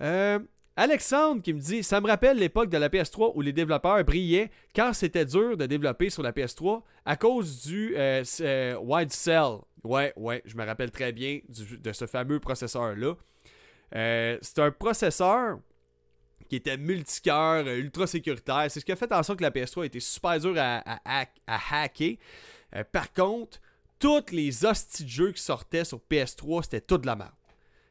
Euh, 0.00 0.38
Alexandre 0.76 1.42
qui 1.42 1.54
me 1.54 1.60
dit 1.60 1.82
Ça 1.82 2.00
me 2.00 2.06
rappelle 2.06 2.38
l'époque 2.38 2.68
de 2.68 2.76
la 2.78 2.88
PS3 2.88 3.32
où 3.34 3.40
les 3.40 3.52
développeurs 3.52 4.04
brillaient 4.04 4.50
car 4.74 4.94
c'était 4.94 5.24
dur 5.24 5.56
de 5.56 5.66
développer 5.66 6.10
sur 6.10 6.22
la 6.22 6.32
PS3 6.32 6.82
à 7.04 7.16
cause 7.16 7.62
du 7.66 7.96
Wide 7.96 9.12
Cell. 9.12 9.58
Ouais, 9.84 10.12
ouais, 10.16 10.42
je 10.44 10.56
me 10.56 10.64
rappelle 10.64 10.90
très 10.90 11.12
bien 11.12 11.40
de 11.48 11.92
ce 11.92 12.06
fameux 12.06 12.40
processeur-là. 12.40 13.14
Euh, 13.94 14.38
c'est 14.42 14.58
un 14.58 14.70
processeur 14.70 15.60
qui 16.48 16.56
était 16.56 16.76
multicœur, 16.76 17.66
euh, 17.66 17.78
ultra 17.78 18.06
sécuritaire. 18.06 18.66
C'est 18.68 18.80
ce 18.80 18.84
qui 18.84 18.92
a 18.92 18.96
fait 18.96 19.12
en 19.12 19.22
sorte 19.22 19.38
que 19.38 19.44
la 19.44 19.50
PS3 19.50 19.86
était 19.86 20.00
super 20.00 20.38
dure 20.40 20.54
à, 20.56 20.98
hacker. 21.46 22.16
Euh, 22.74 22.84
par 22.90 23.12
contre, 23.12 23.60
tous 23.98 24.32
les 24.32 24.64
hosties 24.64 25.08
jeux 25.08 25.32
qui 25.32 25.42
sortaient 25.42 25.84
sur 25.84 26.00
PS3, 26.10 26.64
c'était 26.64 26.80
tout 26.80 26.98
de 26.98 27.06
la 27.06 27.16
merde. 27.16 27.32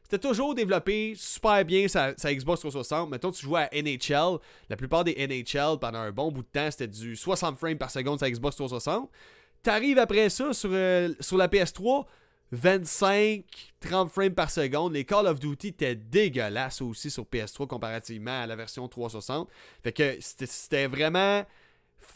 C'était 0.08 0.20
toujours 0.20 0.54
développé 0.54 1.14
super 1.16 1.64
bien 1.64 1.88
sa, 1.88 2.12
Xbox 2.12 2.60
360. 2.60 3.10
Mettons, 3.10 3.32
tu 3.32 3.44
jouais 3.44 3.62
à 3.62 3.82
NHL. 3.82 4.38
La 4.70 4.76
plupart 4.76 5.02
des 5.02 5.16
NHL, 5.16 5.80
pendant 5.80 5.98
un 5.98 6.12
bon 6.12 6.30
bout 6.30 6.42
de 6.42 6.46
temps, 6.46 6.70
c'était 6.70 6.86
du 6.86 7.16
60 7.16 7.58
frames 7.58 7.76
par 7.76 7.90
seconde 7.90 8.20
sur 8.20 8.28
Xbox 8.28 8.54
360. 8.54 9.10
T'arrives 9.64 9.98
après 9.98 10.28
ça 10.30 10.52
sur, 10.52 10.70
sur 11.18 11.36
la 11.36 11.48
PS3, 11.48 12.04
25, 12.52 13.42
30 13.80 14.08
frames 14.08 14.34
par 14.34 14.48
seconde. 14.48 14.92
Les 14.92 15.04
Call 15.04 15.26
of 15.26 15.40
Duty 15.40 15.68
étaient 15.68 15.96
dégueulasses 15.96 16.82
aussi 16.82 17.10
sur 17.10 17.24
PS3 17.24 17.66
comparativement 17.66 18.42
à 18.42 18.46
la 18.46 18.54
version 18.54 18.86
360. 18.86 19.48
Fait 19.82 19.90
que 19.90 20.18
c'était 20.20 20.86
vraiment. 20.86 21.44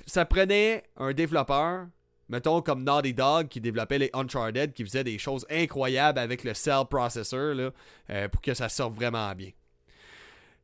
Ça 0.07 0.25
prenait 0.27 0.85
un 0.97 1.13
développeur, 1.13 1.89
mettons 2.31 2.63
comme 2.63 2.85
Naughty 2.85 3.13
Dog 3.13 3.49
qui 3.49 3.61
développait 3.61 3.99
les 3.99 4.11
Uncharted, 4.15 4.73
qui 4.73 4.85
faisait 4.85 5.05
des 5.05 5.19
choses 5.19 5.45
incroyables 5.51 6.19
avec 6.19 6.45
le 6.45 6.55
Cell 6.55 6.85
Processor 6.89 7.55
là, 7.55 7.71
euh, 8.11 8.29
pour 8.29 8.41
que 8.41 8.55
ça 8.55 8.69
sorte 8.69 8.95
vraiment 8.95 9.35
bien. 9.35 9.51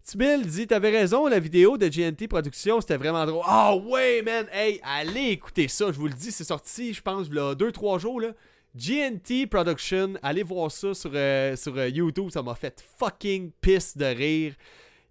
Tibil 0.03 0.47
dit 0.47 0.69
T'avais 0.69 0.91
raison, 0.91 1.27
la 1.27 1.41
vidéo 1.41 1.77
de 1.77 1.89
GNT 1.89 2.29
Production, 2.29 2.81
c'était 2.81 2.97
vraiment 2.97 3.27
drôle. 3.27 3.43
Ah 3.45 3.73
oh, 3.75 3.83
ouais, 3.91 4.23
man, 4.23 4.47
hey, 4.53 4.81
allez 4.85 5.31
écouter 5.31 5.67
ça, 5.67 5.87
je 5.87 5.99
vous 5.99 6.07
le 6.07 6.15
dis, 6.15 6.31
c'est 6.31 6.45
sorti, 6.45 6.95
je 6.95 7.03
pense, 7.03 7.27
il 7.27 7.35
y 7.35 7.39
a 7.39 7.55
2-3 7.55 7.99
jours, 7.99 8.21
là. 8.21 8.29
GNT 8.77 9.49
Production, 9.51 10.15
allez 10.23 10.45
voir 10.45 10.71
ça 10.71 10.95
sur, 10.95 11.11
euh, 11.15 11.57
sur 11.57 11.77
euh, 11.77 11.89
YouTube, 11.89 12.31
ça 12.31 12.43
m'a 12.43 12.55
fait 12.55 12.85
fucking 12.99 13.51
pisse 13.61 13.97
de 13.97 14.05
rire. 14.05 14.55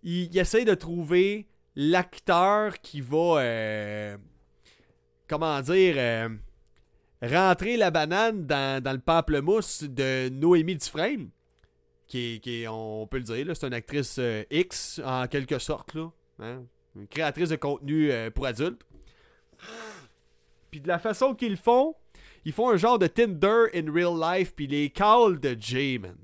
Il, 0.04 0.38
essaie 0.38 0.64
de 0.64 0.76
trouver 0.76 1.48
l'acteur 1.76 2.80
qui 2.80 3.02
va, 3.02 4.18
comment 5.28 5.60
dire, 5.62 6.30
rentrer 7.22 7.78
la 7.78 7.92
banane 7.92 8.46
dans, 8.46 8.94
le 8.94 9.00
pamplemousse 9.00 9.84
de 9.84 10.30
Noémie 10.30 10.76
Dufresne, 10.76 11.30
qui 12.08 12.40
qui 12.42 12.66
on 12.70 13.08
peut 13.08 13.18
le 13.18 13.24
dire, 13.24 13.56
c'est 13.56 13.68
une 13.68 13.74
actrice 13.74 14.20
X 14.52 15.02
en 15.04 15.28
quelque 15.28 15.60
sorte, 15.60 15.94
là, 15.94 16.12
hein. 16.40 16.64
une 16.96 17.08
créatrice 17.08 17.50
de 17.50 17.56
contenu 17.56 18.12
pour 18.34 18.46
adultes. 18.46 18.82
Puis 20.72 20.82
de 20.82 20.88
la 20.88 21.00
façon 21.00 21.34
qu'ils 21.34 21.58
font, 21.58 21.96
ils 22.44 22.54
font 22.54 22.70
un 22.70 22.78
genre 22.78 23.00
de 23.00 23.08
Tinder 23.08 23.66
in 23.74 23.92
real 23.92 24.20
life, 24.20 24.54
puis 24.56 24.68
les 24.68 24.90
calls 24.90 25.40
de 25.40 25.56
J, 25.60 26.00
man. 26.00 26.18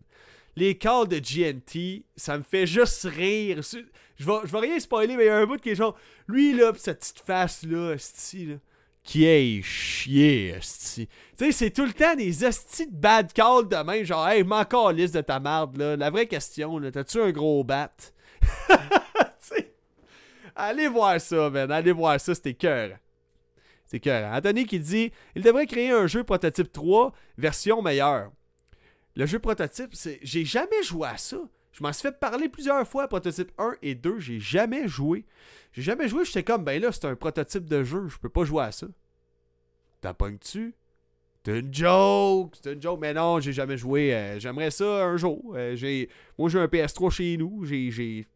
Les 0.57 0.77
calls 0.77 1.07
de 1.07 1.17
GNT, 1.17 2.03
ça 2.17 2.37
me 2.37 2.43
fait 2.43 2.67
juste 2.67 3.03
rire. 3.05 3.61
Je 3.61 4.25
vais, 4.25 4.39
je 4.43 4.51
vais 4.51 4.59
rien 4.59 4.79
spoiler, 4.79 5.15
mais 5.15 5.23
il 5.23 5.27
y 5.27 5.29
a 5.29 5.37
un 5.37 5.45
bout 5.45 5.59
qui 5.59 5.69
est 5.69 5.75
genre, 5.75 5.97
lui 6.27 6.53
là, 6.53 6.73
pis 6.73 6.81
cette 6.81 6.99
petite 6.99 7.19
face 7.19 7.63
là, 7.63 7.93
esti, 7.93 8.45
là 8.47 8.55
qui 9.03 9.25
est 9.25 9.61
chier. 9.61 10.55
Tu 10.59 11.07
sais, 11.37 11.51
c'est 11.51 11.71
tout 11.71 11.85
le 11.85 11.93
temps 11.93 12.15
des 12.15 12.45
estis 12.45 12.87
de 12.87 12.95
bad 12.95 13.33
calls 13.33 13.67
de 13.67 13.75
même, 13.77 14.03
genre, 14.05 14.27
hey, 14.27 14.43
m'en 14.43 14.63
liste 14.91 15.15
de 15.15 15.21
ta 15.21 15.39
merde, 15.39 15.77
là. 15.77 15.95
La 15.95 16.09
vraie 16.09 16.27
question, 16.27 16.77
là, 16.77 16.91
t'as-tu 16.91 17.19
un 17.19 17.31
gros 17.31 17.63
bat? 17.63 17.91
allez 20.55 20.87
voir 20.87 21.19
ça, 21.19 21.49
man. 21.49 21.71
Allez 21.71 21.91
voir 21.91 22.19
ça, 22.19 22.35
c'était 22.35 22.53
cœur. 22.53 22.97
C'est 23.85 23.99
que 23.99 24.09
Anthony 24.09 24.65
qui 24.65 24.79
dit 24.79 25.11
il 25.35 25.43
devrait 25.43 25.67
créer 25.67 25.91
un 25.91 26.07
jeu 26.07 26.23
prototype 26.23 26.71
3 26.71 27.11
version 27.37 27.81
meilleure. 27.81 28.31
Le 29.15 29.25
jeu 29.25 29.39
prototype, 29.39 29.93
c'est 29.93 30.19
j'ai 30.21 30.45
jamais 30.45 30.81
joué 30.83 31.09
à 31.09 31.17
ça. 31.17 31.37
Je 31.71 31.83
m'en 31.83 31.93
suis 31.93 32.01
fait 32.01 32.19
parler 32.19 32.49
plusieurs 32.49 32.85
fois 32.87 33.07
prototype 33.07 33.51
1 33.57 33.75
et 33.81 33.95
2, 33.95 34.19
j'ai 34.19 34.39
jamais 34.39 34.87
joué. 34.87 35.25
J'ai 35.71 35.81
jamais 35.81 36.07
joué, 36.07 36.25
j'étais 36.25 36.43
comme 36.43 36.63
ben 36.63 36.81
là, 36.81 36.91
c'est 36.91 37.05
un 37.05 37.15
prototype 37.15 37.65
de 37.65 37.83
jeu, 37.83 38.07
je 38.07 38.17
peux 38.17 38.29
pas 38.29 38.43
jouer 38.43 38.63
à 38.63 38.71
ça. 38.71 38.87
T'as 40.01 40.13
pas 40.13 40.29
tu? 40.31 40.75
C'est 41.43 41.59
une 41.59 41.73
joke, 41.73 42.55
c'est 42.61 42.73
une 42.73 42.81
joke, 42.81 42.99
mais 43.01 43.13
non, 43.13 43.39
j'ai 43.39 43.53
jamais 43.53 43.77
joué. 43.77 44.13
Euh, 44.13 44.39
j'aimerais 44.39 44.69
ça 44.69 45.05
un 45.05 45.17
jour. 45.17 45.53
Euh, 45.55 45.75
j'ai, 45.75 46.07
moi, 46.37 46.49
j'ai 46.49 46.59
un 46.59 46.65
PS3 46.65 47.09
chez 47.09 47.35
nous. 47.37 47.65
J'ai, 47.65 47.89
j'ai, 47.89 48.27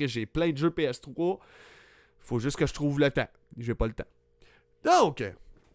j'ai 0.00 0.26
plein 0.26 0.50
de 0.50 0.56
jeux 0.56 0.70
PS3. 0.70 1.38
Faut 2.18 2.40
juste 2.40 2.56
que 2.56 2.66
je 2.66 2.74
trouve 2.74 2.98
le 2.98 3.10
temps. 3.10 3.28
J'ai 3.58 3.74
pas 3.74 3.86
le 3.86 3.92
temps. 3.92 4.06
Donc, 4.84 5.22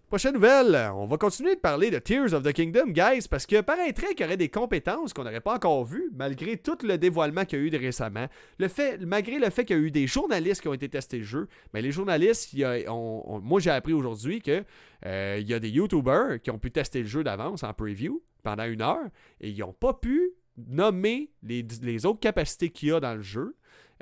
prochaine 0.07 0.33
nouvelle, 0.33 0.89
on 0.95 1.05
va 1.05 1.17
continuer 1.17 1.55
de 1.55 1.59
parler 1.59 1.91
de 1.91 1.99
Tears 1.99 2.33
of 2.33 2.43
the 2.43 2.53
Kingdom, 2.53 2.87
guys, 2.87 3.27
parce 3.29 3.45
que 3.45 3.59
paraîtrait 3.61 4.13
qu'il 4.13 4.21
y 4.21 4.23
aurait 4.23 4.37
des 4.37 4.49
compétences 4.49 5.13
qu'on 5.13 5.23
n'aurait 5.23 5.41
pas 5.41 5.55
encore 5.55 5.83
vues, 5.83 6.09
malgré 6.15 6.57
tout 6.57 6.77
le 6.83 6.97
dévoilement 6.97 7.43
qu'il 7.43 7.59
y 7.59 7.61
a 7.61 7.65
eu 7.65 7.75
récemment. 7.77 8.27
Le 8.57 8.67
fait, 8.69 8.99
malgré 9.05 9.37
le 9.37 9.49
fait 9.49 9.65
qu'il 9.65 9.75
y 9.75 9.79
a 9.79 9.81
eu 9.81 9.91
des 9.91 10.07
journalistes 10.07 10.61
qui 10.61 10.69
ont 10.69 10.73
été 10.73 10.87
testés 10.87 11.17
le 11.17 11.23
jeu, 11.23 11.47
mais 11.73 11.81
les 11.81 11.91
journalistes, 11.91 12.55
moi 13.41 13.59
j'ai 13.59 13.69
appris 13.69 13.93
aujourd'hui 13.93 14.41
que 14.41 14.63
euh, 15.05 15.37
il 15.41 15.47
y 15.47 15.53
a 15.53 15.59
des 15.59 15.69
YouTubers 15.69 16.41
qui 16.41 16.51
ont 16.51 16.59
pu 16.59 16.71
tester 16.71 16.99
le 17.01 17.07
jeu 17.07 17.23
d'avance 17.23 17.63
en 17.63 17.73
preview 17.73 18.23
pendant 18.43 18.65
une 18.65 18.81
heure 18.81 19.09
et 19.41 19.49
ils 19.49 19.59
n'ont 19.59 19.73
pas 19.73 19.93
pu 19.93 20.31
nommer 20.57 21.31
les, 21.43 22.05
autres 22.05 22.19
capacités 22.19 22.69
qu'il 22.69 22.89
y 22.89 22.91
a 22.93 22.99
dans 22.99 23.15
le 23.15 23.21
jeu. 23.21 23.55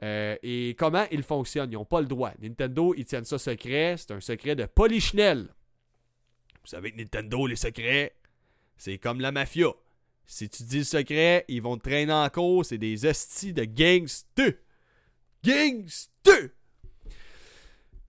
Euh, 0.04 0.36
et 0.44 0.76
comment 0.78 1.06
ils 1.10 1.24
fonctionnent. 1.24 1.72
Ils 1.72 1.76
n'ont 1.76 1.86
pas 1.86 2.02
le 2.02 2.08
droit. 2.08 2.32
Nintendo, 2.42 2.94
ils 2.98 3.06
tiennent 3.06 3.24
ça 3.24 3.38
secret. 3.38 3.96
C'est 3.98 4.12
un 4.12 4.20
secret 4.20 4.56
de 4.56 4.66
polichinelle. 4.66 5.48
Vous 6.66 6.72
savez 6.72 6.92
que 6.92 6.98
Nintendo, 6.98 7.46
les 7.46 7.56
secrets, 7.56 8.16
c'est 8.76 8.98
comme 8.98 9.22
la 9.22 9.32
mafia. 9.32 9.68
Si 10.26 10.50
tu 10.50 10.64
dis 10.64 10.80
le 10.80 10.84
secret, 10.84 11.46
ils 11.48 11.62
vont 11.62 11.78
te 11.78 11.88
traîner 11.88 12.12
en 12.12 12.28
cours. 12.30 12.66
C'est 12.66 12.80
des 12.80 13.06
hosties 13.06 13.54
de 13.54 13.66
gangsters. 13.66 14.56
Gangsters! 15.44 16.50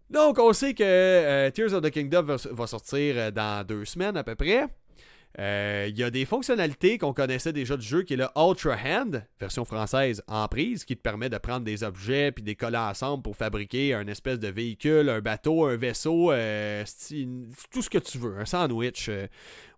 Donc, 0.09 0.39
on 0.39 0.55
sait 0.55 0.73
que 0.73 0.83
euh, 0.83 1.51
Tears 1.51 1.75
of 1.75 1.83
the 1.83 1.91
Kingdom 1.91 2.23
va 2.23 2.67
sortir 2.67 3.19
euh, 3.19 3.31
dans 3.31 3.67
deux 3.67 3.85
semaines 3.85 4.17
à 4.17 4.25
peu 4.25 4.37
près. 4.37 4.67
Euh, 5.39 5.87
il 5.91 5.99
y 5.99 6.03
a 6.03 6.11
des 6.11 6.25
fonctionnalités 6.25 6.97
qu'on 6.97 7.13
connaissait 7.13 7.53
déjà 7.53 7.77
du 7.77 7.87
jeu 7.87 8.03
qui 8.03 8.15
est 8.15 8.17
le 8.17 8.29
Ultra 8.37 8.75
Hand, 8.75 9.27
version 9.39 9.67
française 9.67 10.23
en 10.29 10.49
prise, 10.49 10.85
qui 10.85 10.97
te 10.97 11.03
permet 11.03 11.29
de 11.29 11.37
prendre 11.37 11.65
des 11.65 11.85
objets 11.85 12.33
puis 12.33 12.43
des 12.43 12.55
coller 12.55 12.79
ensemble 12.79 13.23
pour 13.23 13.37
fabriquer 13.37 13.93
un 13.93 14.07
espèce 14.07 14.39
de 14.39 14.49
véhicule, 14.49 15.11
un 15.11 15.21
bateau, 15.21 15.67
un 15.67 15.77
vaisseau, 15.77 16.33
euh, 16.33 16.85
tout 17.71 17.83
ce 17.83 17.91
que 17.91 17.99
tu 17.99 18.17
veux, 18.17 18.39
un 18.39 18.47
sandwich, 18.47 19.09
euh, 19.11 19.27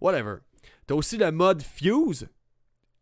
whatever. 0.01 0.37
Tu 0.87 0.94
as 0.94 0.97
aussi 0.97 1.16
le 1.16 1.33
mode 1.33 1.62
Fuse. 1.62 2.29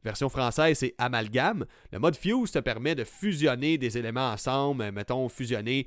Version 0.03 0.29
française, 0.31 0.79
c'est 0.79 0.95
amalgame. 0.97 1.66
Le 1.92 1.99
mode 1.99 2.16
Fuse 2.16 2.53
te 2.53 2.61
permet 2.61 2.95
de 2.95 3.05
fusionner 3.05 3.77
des 3.77 3.99
éléments 3.99 4.31
ensemble. 4.31 4.92
Mettons, 4.92 5.29
fusionner 5.29 5.87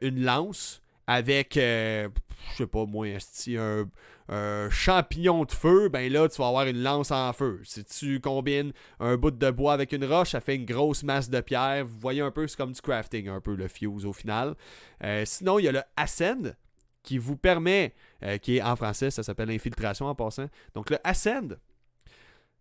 une 0.00 0.24
lance 0.24 0.80
avec, 1.08 1.56
euh, 1.56 2.08
je 2.52 2.56
sais 2.58 2.66
pas 2.66 2.84
moi, 2.84 3.06
un, 3.08 3.88
un 4.28 4.70
champignon 4.70 5.44
de 5.44 5.52
feu, 5.52 5.88
ben 5.88 6.12
là, 6.12 6.28
tu 6.28 6.36
vas 6.40 6.48
avoir 6.48 6.66
une 6.66 6.82
lance 6.82 7.10
en 7.10 7.32
feu. 7.32 7.60
Si 7.64 7.82
tu 7.82 8.20
combines 8.20 8.72
un 9.00 9.16
bout 9.16 9.30
de 9.30 9.50
bois 9.50 9.72
avec 9.72 9.92
une 9.92 10.04
roche, 10.04 10.30
ça 10.32 10.40
fait 10.40 10.54
une 10.54 10.66
grosse 10.66 11.02
masse 11.02 11.30
de 11.30 11.40
pierre. 11.40 11.86
Vous 11.86 11.98
voyez 11.98 12.20
un 12.20 12.30
peu, 12.30 12.46
c'est 12.46 12.58
comme 12.58 12.72
du 12.72 12.80
crafting, 12.82 13.28
un 13.28 13.40
peu 13.40 13.54
le 13.54 13.68
fuse 13.68 14.04
au 14.04 14.12
final. 14.12 14.54
Euh, 15.02 15.24
sinon, 15.24 15.58
il 15.58 15.64
y 15.64 15.68
a 15.68 15.72
le 15.72 15.82
Ascend 15.96 16.54
qui 17.02 17.16
vous 17.16 17.36
permet, 17.36 17.94
euh, 18.22 18.36
qui 18.36 18.58
est 18.58 18.62
en 18.62 18.76
français, 18.76 19.10
ça 19.10 19.22
s'appelle 19.22 19.50
infiltration 19.50 20.06
en 20.06 20.14
passant. 20.14 20.48
Donc 20.74 20.90
le 20.90 20.98
Ascend 21.04 21.56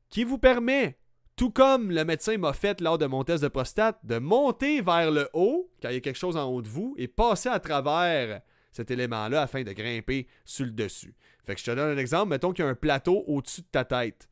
qui 0.10 0.24
vous 0.24 0.38
permet 0.38 0.98
tout 1.38 1.52
comme 1.52 1.92
le 1.92 2.04
médecin 2.04 2.38
m'a 2.38 2.52
fait 2.52 2.82
lors 2.82 2.98
de 2.98 3.06
mon 3.06 3.24
test 3.24 3.44
de 3.44 3.48
prostate, 3.48 4.00
de 4.04 4.18
monter 4.18 4.82
vers 4.82 5.12
le 5.12 5.30
haut, 5.34 5.72
quand 5.82 5.90
il 5.90 5.94
y 5.94 5.98
a 5.98 6.02
quelque 6.02 6.18
chose 6.18 6.36
en 6.36 6.50
haut 6.50 6.64
de 6.64 6.68
vous, 6.68 6.96
et 6.98 7.08
passer 7.08 7.48
à 7.48 7.60
travers 7.60 8.42
cet 8.72 8.90
élément-là 8.90 9.44
afin 9.44 9.64
de 9.64 9.72
grimper 9.72 10.28
sur 10.44 10.66
le 10.66 10.72
dessus. 10.72 11.14
Fait 11.46 11.54
que 11.54 11.62
je 11.62 11.66
te 11.66 11.72
donne 11.72 11.96
un 11.96 11.98
exemple. 11.98 12.30
Mettons 12.30 12.52
qu'il 12.52 12.66
y 12.66 12.68
a 12.68 12.72
un 12.72 12.76
plateau 12.76 13.24
au-dessus 13.28 13.62
de 13.62 13.68
ta 13.72 13.86
tête. 13.86 14.28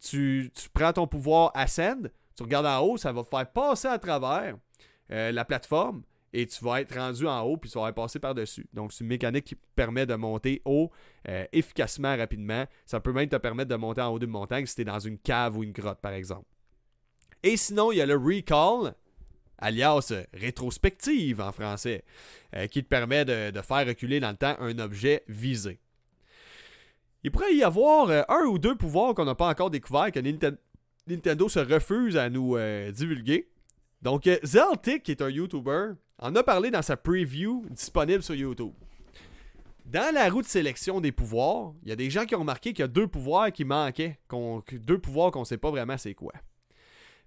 Tu, 0.00 0.52
prends 0.72 0.92
ton 0.92 1.08
pouvoir 1.08 1.50
Ascend, 1.54 2.08
tu 2.36 2.42
regardes 2.44 2.66
en 2.66 2.80
haut, 2.80 2.96
ça 2.96 3.12
va 3.12 3.24
te 3.24 3.28
faire 3.28 3.50
passer 3.50 3.88
à 3.88 3.98
travers 3.98 4.56
euh, 5.10 5.32
la 5.32 5.44
plateforme 5.44 6.02
et 6.34 6.46
tu 6.46 6.64
vas 6.64 6.80
être 6.80 6.98
rendu 6.98 7.28
en 7.28 7.42
haut 7.42 7.56
puis 7.56 7.70
tu 7.70 7.78
vas 7.78 7.92
passer 7.92 8.18
par-dessus. 8.18 8.66
Donc, 8.72 8.92
c'est 8.92 9.04
une 9.04 9.08
mécanique 9.08 9.44
qui 9.44 9.54
permet 9.54 10.04
de 10.04 10.16
monter 10.16 10.60
haut 10.64 10.90
euh, 11.28 11.46
efficacement, 11.52 12.16
rapidement. 12.16 12.66
Ça 12.84 12.98
peut 12.98 13.12
même 13.12 13.28
te 13.28 13.36
permettre 13.36 13.70
de 13.70 13.76
monter 13.76 14.00
en 14.00 14.08
haut 14.08 14.18
d'une 14.18 14.30
montagne 14.30 14.66
si 14.66 14.74
tu 14.74 14.80
es 14.80 14.84
dans 14.84 14.98
une 14.98 15.16
cave 15.16 15.56
ou 15.56 15.62
une 15.62 15.70
grotte, 15.70 16.00
par 16.00 16.12
exemple. 16.12 16.46
Et 17.44 17.56
sinon, 17.56 17.92
il 17.92 17.98
y 17.98 18.00
a 18.00 18.06
le 18.06 18.16
recall, 18.16 18.94
alias 19.58 20.12
rétrospective 20.32 21.40
en 21.40 21.52
français, 21.52 22.02
euh, 22.56 22.66
qui 22.66 22.82
te 22.82 22.88
permet 22.88 23.24
de, 23.24 23.52
faire 23.62 23.86
reculer 23.86 24.18
dans 24.18 24.30
le 24.30 24.36
temps 24.36 24.56
un 24.58 24.76
objet 24.80 25.22
visé. 25.28 25.78
Il 27.22 27.30
pourrait 27.30 27.54
y 27.54 27.62
avoir 27.62 28.10
euh, 28.10 28.22
un 28.28 28.44
ou 28.46 28.58
deux 28.58 28.74
pouvoirs 28.74 29.14
qu'on 29.14 29.24
n'a 29.24 29.36
pas 29.36 29.48
encore 29.48 29.70
découvert 29.70 30.10
que 30.10 30.18
Nintendo 30.18 31.48
se 31.48 31.60
refuse 31.60 32.16
à 32.16 32.28
nous 32.28 32.58
divulguer. 32.90 33.48
Donc, 34.02 34.28
Zeltic, 34.42 35.04
qui 35.04 35.12
est 35.12 35.22
un 35.22 35.30
YouTuber, 35.30 35.92
en 36.18 36.34
a 36.34 36.42
parlé 36.42 36.70
dans 36.70 36.82
sa 36.82 36.96
preview 36.96 37.64
disponible 37.70 38.22
sur 38.22 38.34
YouTube. 38.34 38.72
Dans 39.84 40.14
la 40.14 40.30
roue 40.30 40.42
de 40.42 40.46
sélection 40.46 41.00
des 41.00 41.12
pouvoirs, 41.12 41.74
il 41.82 41.90
y 41.90 41.92
a 41.92 41.96
des 41.96 42.08
gens 42.08 42.24
qui 42.24 42.34
ont 42.34 42.40
remarqué 42.40 42.72
qu'il 42.72 42.82
y 42.82 42.84
a 42.84 42.88
deux 42.88 43.06
pouvoirs 43.06 43.52
qui 43.52 43.64
manquaient, 43.64 44.18
deux 44.72 44.98
pouvoirs 44.98 45.30
qu'on 45.30 45.40
ne 45.40 45.44
sait 45.44 45.58
pas 45.58 45.70
vraiment 45.70 45.98
c'est 45.98 46.14
quoi. 46.14 46.32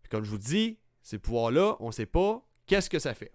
comme 0.10 0.24
je 0.24 0.32
vous 0.32 0.40
dis, 0.40 0.80
ces 1.04 1.20
pouvoirs-là, 1.20 1.76
on 1.80 1.88
ne 1.88 1.92
sait 1.92 2.06
pas 2.06 2.44
qu'est-ce 2.66 2.90
que 2.90 3.00
ça 3.00 3.14
fait. 3.14 3.32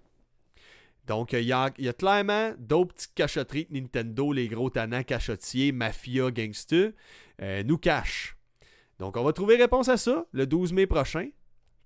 Donc, 1.06 1.32
il 1.32 1.44
y 1.44 1.52
a, 1.52 1.70
clairement 1.70 2.52
d'autres 2.58 2.94
petites 2.94 3.14
cachotteries 3.14 3.66
que 3.66 3.74
Nintendo, 3.74 4.32
les 4.32 4.48
gros 4.48 4.70
tannants 4.70 5.02
cachotiers, 5.02 5.72
mafia, 5.72 6.30
gangsters, 6.30 6.92
euh, 7.40 7.62
nous 7.64 7.78
cachent. 7.78 8.36
Donc, 8.98 9.16
on 9.16 9.24
va 9.24 9.32
trouver 9.32 9.56
réponse 9.56 9.88
à 9.88 9.96
ça 9.96 10.26
le 10.32 10.46
12 10.46 10.72
mai 10.72 10.86
prochain. 10.86 11.28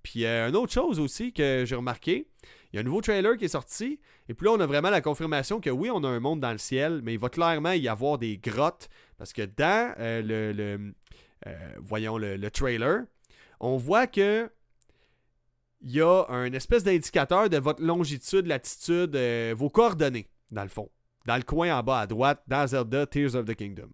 Puis, 0.02 0.24
euh, 0.26 0.48
une 0.48 0.56
autre 0.56 0.72
chose 0.72 1.00
aussi 1.00 1.32
que 1.32 1.64
j'ai 1.66 1.74
remarqué, 1.74 2.28
il 2.76 2.80
y 2.80 2.80
a 2.80 2.82
un 2.82 2.84
nouveau 2.84 3.00
trailer 3.00 3.38
qui 3.38 3.46
est 3.46 3.48
sorti. 3.48 3.98
Et 4.28 4.34
puis 4.34 4.44
là, 4.44 4.52
on 4.52 4.60
a 4.60 4.66
vraiment 4.66 4.90
la 4.90 5.00
confirmation 5.00 5.62
que 5.62 5.70
oui, 5.70 5.90
on 5.90 6.04
a 6.04 6.08
un 6.08 6.20
monde 6.20 6.40
dans 6.40 6.52
le 6.52 6.58
ciel, 6.58 7.00
mais 7.02 7.14
il 7.14 7.18
va 7.18 7.30
clairement 7.30 7.72
y 7.72 7.88
avoir 7.88 8.18
des 8.18 8.36
grottes. 8.36 8.90
Parce 9.16 9.32
que 9.32 9.40
dans 9.40 9.94
euh, 9.98 10.20
le, 10.20 10.92
euh, 11.46 11.56
voyons 11.80 12.18
le, 12.18 12.50
trailer, 12.50 13.04
on 13.60 13.78
voit 13.78 14.06
que 14.06 14.50
il 15.80 15.90
y 15.90 16.02
a 16.02 16.26
un 16.28 16.52
espèce 16.52 16.84
d'indicateur 16.84 17.48
de 17.48 17.56
votre 17.56 17.82
longitude, 17.82 18.46
latitude, 18.46 19.16
euh, 19.16 19.54
vos 19.56 19.70
coordonnées, 19.70 20.28
dans 20.50 20.62
le 20.62 20.68
fond. 20.68 20.90
Dans 21.24 21.36
le 21.36 21.44
coin 21.44 21.78
en 21.78 21.82
bas 21.82 22.00
à 22.00 22.06
droite, 22.06 22.42
dans 22.46 22.66
Zelda 22.66 23.06
Tears 23.06 23.36
of 23.36 23.46
the 23.46 23.54
Kingdom. 23.54 23.88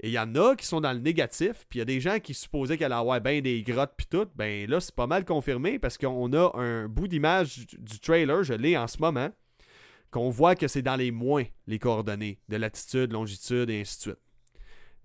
Et 0.00 0.08
il 0.08 0.12
y 0.12 0.18
en 0.18 0.34
a 0.34 0.54
qui 0.56 0.66
sont 0.66 0.80
dans 0.80 0.92
le 0.92 0.98
négatif, 0.98 1.66
puis 1.68 1.78
il 1.78 1.80
y 1.80 1.82
a 1.82 1.86
des 1.86 2.00
gens 2.00 2.18
qui 2.18 2.34
supposaient 2.34 2.76
qu'elle 2.76 2.92
allait 2.92 3.00
avoir 3.00 3.20
bien 3.20 3.40
des 3.40 3.62
grottes 3.62 3.94
puis 3.96 4.06
tout. 4.06 4.26
Ben 4.34 4.68
là, 4.68 4.78
c'est 4.80 4.94
pas 4.94 5.06
mal 5.06 5.24
confirmé 5.24 5.78
parce 5.78 5.96
qu'on 5.96 6.32
a 6.34 6.54
un 6.58 6.86
bout 6.86 7.08
d'image 7.08 7.66
du 7.78 7.98
trailer, 7.98 8.44
je 8.44 8.52
l'ai 8.52 8.76
en 8.76 8.86
ce 8.86 8.98
moment, 8.98 9.30
qu'on 10.10 10.28
voit 10.28 10.54
que 10.54 10.68
c'est 10.68 10.82
dans 10.82 10.96
les 10.96 11.10
moins 11.10 11.44
les 11.66 11.78
coordonnées 11.78 12.38
de 12.48 12.56
latitude, 12.56 13.12
longitude 13.12 13.70
et 13.70 13.80
ainsi 13.80 13.96
de 13.96 14.02
suite. 14.02 14.18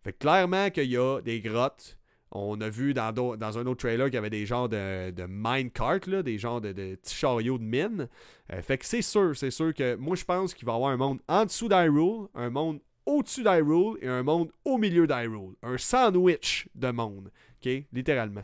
Fait 0.04 0.14
que 0.14 0.18
clairement 0.18 0.70
qu'il 0.70 0.90
y 0.90 0.98
a 0.98 1.22
des 1.22 1.40
grottes. 1.40 1.98
On 2.34 2.62
a 2.62 2.70
vu 2.70 2.94
dans, 2.94 3.12
un 3.12 3.66
autre 3.66 3.82
trailer 3.82 4.06
qu'il 4.06 4.16
y 4.16 4.18
avait 4.18 4.30
des 4.30 4.46
genres 4.46 4.70
de, 4.70 5.12
de 5.12 5.26
minecart, 5.28 6.24
des 6.24 6.38
genres 6.38 6.62
de, 6.62 6.72
petits 6.72 7.14
chariots 7.14 7.58
de 7.58 7.64
mine. 7.64 8.08
Euh, 8.54 8.62
fait 8.62 8.78
que 8.78 8.86
c'est 8.86 9.02
sûr, 9.02 9.36
c'est 9.36 9.52
sûr 9.52 9.74
que 9.74 9.96
moi 9.96 10.16
je 10.16 10.24
pense 10.24 10.54
qu'il 10.54 10.66
va 10.66 10.72
y 10.72 10.76
avoir 10.76 10.92
un 10.92 10.98
monde 10.98 11.20
en 11.28 11.44
dessous 11.44 11.68
d'Hyrule, 11.68 12.30
un 12.34 12.50
monde 12.50 12.80
au-dessus 13.06 13.44
d'Hyrule 13.44 13.98
et 14.02 14.08
un 14.08 14.24
monde 14.24 14.52
au 14.66 14.78
milieu 14.78 15.08
d'Hyrule. 15.08 15.56
Un 15.64 15.78
sandwich 15.78 16.68
de 16.76 16.92
monde. 16.92 17.32
OK? 17.64 17.72
Littéralement. 17.92 18.44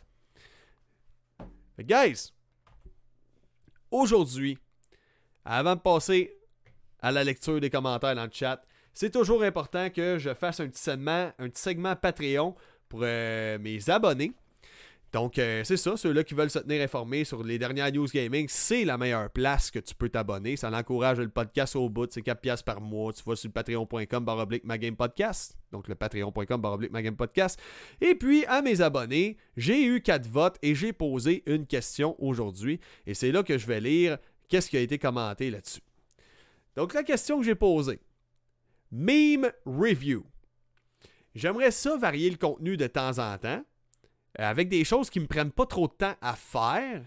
guys, 1.80 2.34
aujourd'hui, 3.92 4.58
avant 5.46 5.76
de 5.76 5.82
passer 5.82 6.38
à 7.00 7.12
la 7.12 7.24
lecture 7.24 7.60
des 7.60 7.70
commentaires 7.70 8.16
dans 8.16 8.26
le 8.26 8.32
chat, 8.32 8.62
c'est 8.94 9.12
toujours 9.12 9.44
important 9.44 9.90
que 9.90 10.18
je 10.18 10.34
fasse 10.34 10.60
un 10.60 10.68
petit 10.68 10.82
segment, 10.82 11.32
un 11.38 11.50
petit 11.50 11.62
segment 11.62 11.96
Patreon 11.96 12.56
pour 12.90 13.02
euh, 13.04 13.60
mes 13.60 13.90
abonnés. 13.90 14.34
Donc, 15.14 15.40
euh, 15.40 15.64
c'est 15.64 15.78
ça, 15.78 15.96
ceux-là 15.96 16.24
qui 16.24 16.34
veulent 16.34 16.50
se 16.50 16.60
tenir 16.60 16.82
informés 16.82 17.24
sur 17.24 17.42
les 17.42 17.58
dernières 17.58 17.92
news 17.94 18.08
gaming, 18.08 18.46
c'est 18.50 18.84
la 18.84 18.98
meilleure 18.98 19.30
place 19.30 19.72
que 19.72 19.80
tu 19.80 19.96
peux 19.96 20.10
t'abonner. 20.10 20.58
Ça 20.58 20.70
encourage 20.70 21.20
le 21.20 21.30
podcast 21.30 21.78
au 21.78 21.88
bout, 21.90 22.12
c'est 22.12 22.22
4$ 22.22 22.64
par 22.64 22.82
mois. 22.82 23.14
Tu 23.14 23.24
vas 23.24 23.36
sur 23.38 23.48
le 23.48 23.54
patreon.com 23.54 24.26
baroblique 24.26 24.64
podcast. 24.98 25.58
Donc, 25.72 25.88
le 25.88 25.96
patreon.com 25.96 26.62
baroblique 26.62 27.16
podcast. 27.16 27.60
Et 28.02 28.16
puis, 28.16 28.46
à 28.48 28.62
mes 28.62 28.82
abonnés, 28.82 29.38
j'ai 29.56 29.86
eu 29.86 30.02
4 30.02 30.28
votes 30.28 30.58
et 30.62 30.76
j'ai 30.76 30.92
posé 30.92 31.44
une 31.46 31.66
question 31.66 32.16
aujourd'hui. 32.20 32.80
Et 33.06 33.14
c'est 33.14 33.32
là 33.32 33.44
que 33.44 33.58
je 33.58 33.66
vais 33.66 33.80
lire 33.80 34.18
qu'est-ce 34.50 34.70
qui 34.70 34.78
a 34.78 34.82
été 34.82 35.00
commenté 35.00 35.50
là-dessus. 35.50 35.82
Donc, 36.76 36.94
la 36.94 37.04
question 37.04 37.40
que 37.40 37.46
j'ai 37.46 37.56
posée. 37.56 38.02
Meme 38.92 39.52
Review. 39.66 40.26
J'aimerais 41.34 41.72
ça 41.72 41.96
varier 41.98 42.30
le 42.30 42.38
contenu 42.38 42.78
de 42.78 42.88
temps 42.88 43.20
en 43.20 43.38
temps. 43.38 43.64
Euh, 44.40 44.44
avec 44.44 44.70
des 44.70 44.84
choses 44.84 45.10
qui 45.10 45.20
me 45.20 45.28
prennent 45.28 45.52
pas 45.52 45.66
trop 45.66 45.88
de 45.88 45.94
temps 45.94 46.16
à 46.22 46.36
faire. 46.36 47.04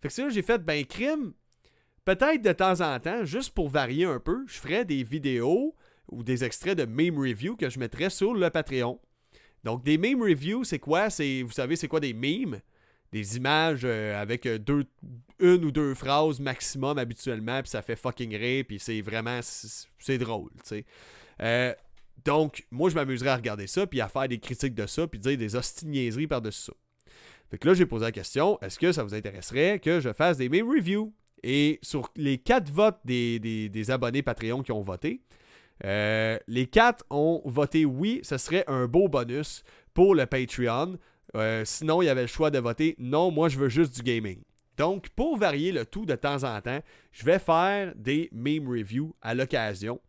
Fait 0.00 0.08
que 0.08 0.14
ça, 0.14 0.28
j'ai 0.28 0.42
fait, 0.42 0.58
ben, 0.58 0.84
crime, 0.84 1.32
peut-être 2.04 2.42
de 2.42 2.52
temps 2.52 2.80
en 2.80 2.98
temps, 2.98 3.24
juste 3.24 3.54
pour 3.54 3.68
varier 3.68 4.04
un 4.04 4.18
peu, 4.18 4.44
je 4.48 4.58
ferais 4.58 4.84
des 4.84 5.04
vidéos 5.04 5.76
ou 6.10 6.24
des 6.24 6.44
extraits 6.44 6.76
de 6.76 6.84
meme 6.84 7.18
review 7.18 7.56
que 7.56 7.70
je 7.70 7.78
mettrais 7.78 8.10
sur 8.10 8.34
le 8.34 8.50
Patreon. 8.50 9.00
Donc, 9.62 9.84
des 9.84 9.96
meme 9.96 10.22
reviews, 10.22 10.64
c'est 10.64 10.80
quoi? 10.80 11.08
C'est, 11.08 11.42
Vous 11.42 11.52
savez, 11.52 11.76
c'est 11.76 11.88
quoi 11.88 12.00
des 12.00 12.14
memes? 12.14 12.60
Des 13.12 13.36
images 13.36 13.82
euh, 13.84 14.20
avec 14.20 14.46
euh, 14.46 14.58
deux, 14.58 14.84
une 15.38 15.64
ou 15.64 15.70
deux 15.70 15.94
phrases 15.94 16.40
maximum 16.40 16.98
habituellement, 16.98 17.60
puis 17.60 17.70
ça 17.70 17.82
fait 17.82 17.94
fucking 17.94 18.34
rire, 18.34 18.64
puis 18.66 18.80
c'est 18.80 19.02
vraiment. 19.02 19.40
C'est 19.42 20.18
drôle, 20.18 20.50
tu 20.64 20.82
sais. 21.38 21.76
Donc, 22.24 22.66
moi, 22.70 22.90
je 22.90 22.94
m'amuserais 22.94 23.30
à 23.30 23.36
regarder 23.36 23.66
ça, 23.66 23.86
puis 23.86 24.00
à 24.00 24.08
faire 24.08 24.28
des 24.28 24.38
critiques 24.38 24.74
de 24.74 24.86
ça, 24.86 25.06
puis 25.06 25.18
dire 25.18 25.36
des 25.36 25.56
hostiniaiseries 25.56 26.26
par-dessus 26.26 26.62
ça. 26.62 26.72
Fait 27.50 27.58
que 27.58 27.68
là, 27.68 27.74
j'ai 27.74 27.84
posé 27.84 28.04
la 28.04 28.12
question 28.12 28.58
est-ce 28.62 28.78
que 28.78 28.92
ça 28.92 29.02
vous 29.02 29.14
intéresserait 29.14 29.78
que 29.78 30.00
je 30.00 30.12
fasse 30.12 30.38
des 30.38 30.48
meme 30.48 30.68
reviews? 30.68 31.12
Et 31.42 31.80
sur 31.82 32.10
les 32.16 32.38
quatre 32.38 32.70
votes 32.70 32.98
des, 33.04 33.90
abonnés 33.90 34.22
Patreon 34.22 34.62
qui 34.62 34.72
ont 34.72 34.80
voté, 34.80 35.20
euh, 35.84 36.38
les 36.46 36.66
quatre 36.66 37.04
ont 37.10 37.42
voté 37.44 37.84
oui, 37.84 38.20
ce 38.22 38.38
serait 38.38 38.64
un 38.68 38.86
beau 38.86 39.08
bonus 39.08 39.64
pour 39.92 40.14
le 40.14 40.24
Patreon. 40.24 40.96
Euh, 41.36 41.64
sinon, 41.64 42.00
il 42.00 42.06
y 42.06 42.08
avait 42.08 42.22
le 42.22 42.26
choix 42.28 42.50
de 42.50 42.58
voter 42.58 42.94
non, 42.98 43.30
moi 43.30 43.48
je 43.48 43.58
veux 43.58 43.68
juste 43.68 43.94
du 43.96 44.02
gaming. 44.02 44.40
Donc, 44.76 45.10
pour 45.10 45.36
varier 45.36 45.72
le 45.72 45.84
tout 45.84 46.06
de 46.06 46.14
temps 46.14 46.44
en 46.44 46.60
temps, 46.60 46.80
je 47.10 47.24
vais 47.24 47.38
faire 47.38 47.92
des 47.96 48.30
meme 48.32 48.68
reviews 48.68 49.14
à 49.20 49.34
l'occasion. 49.34 50.00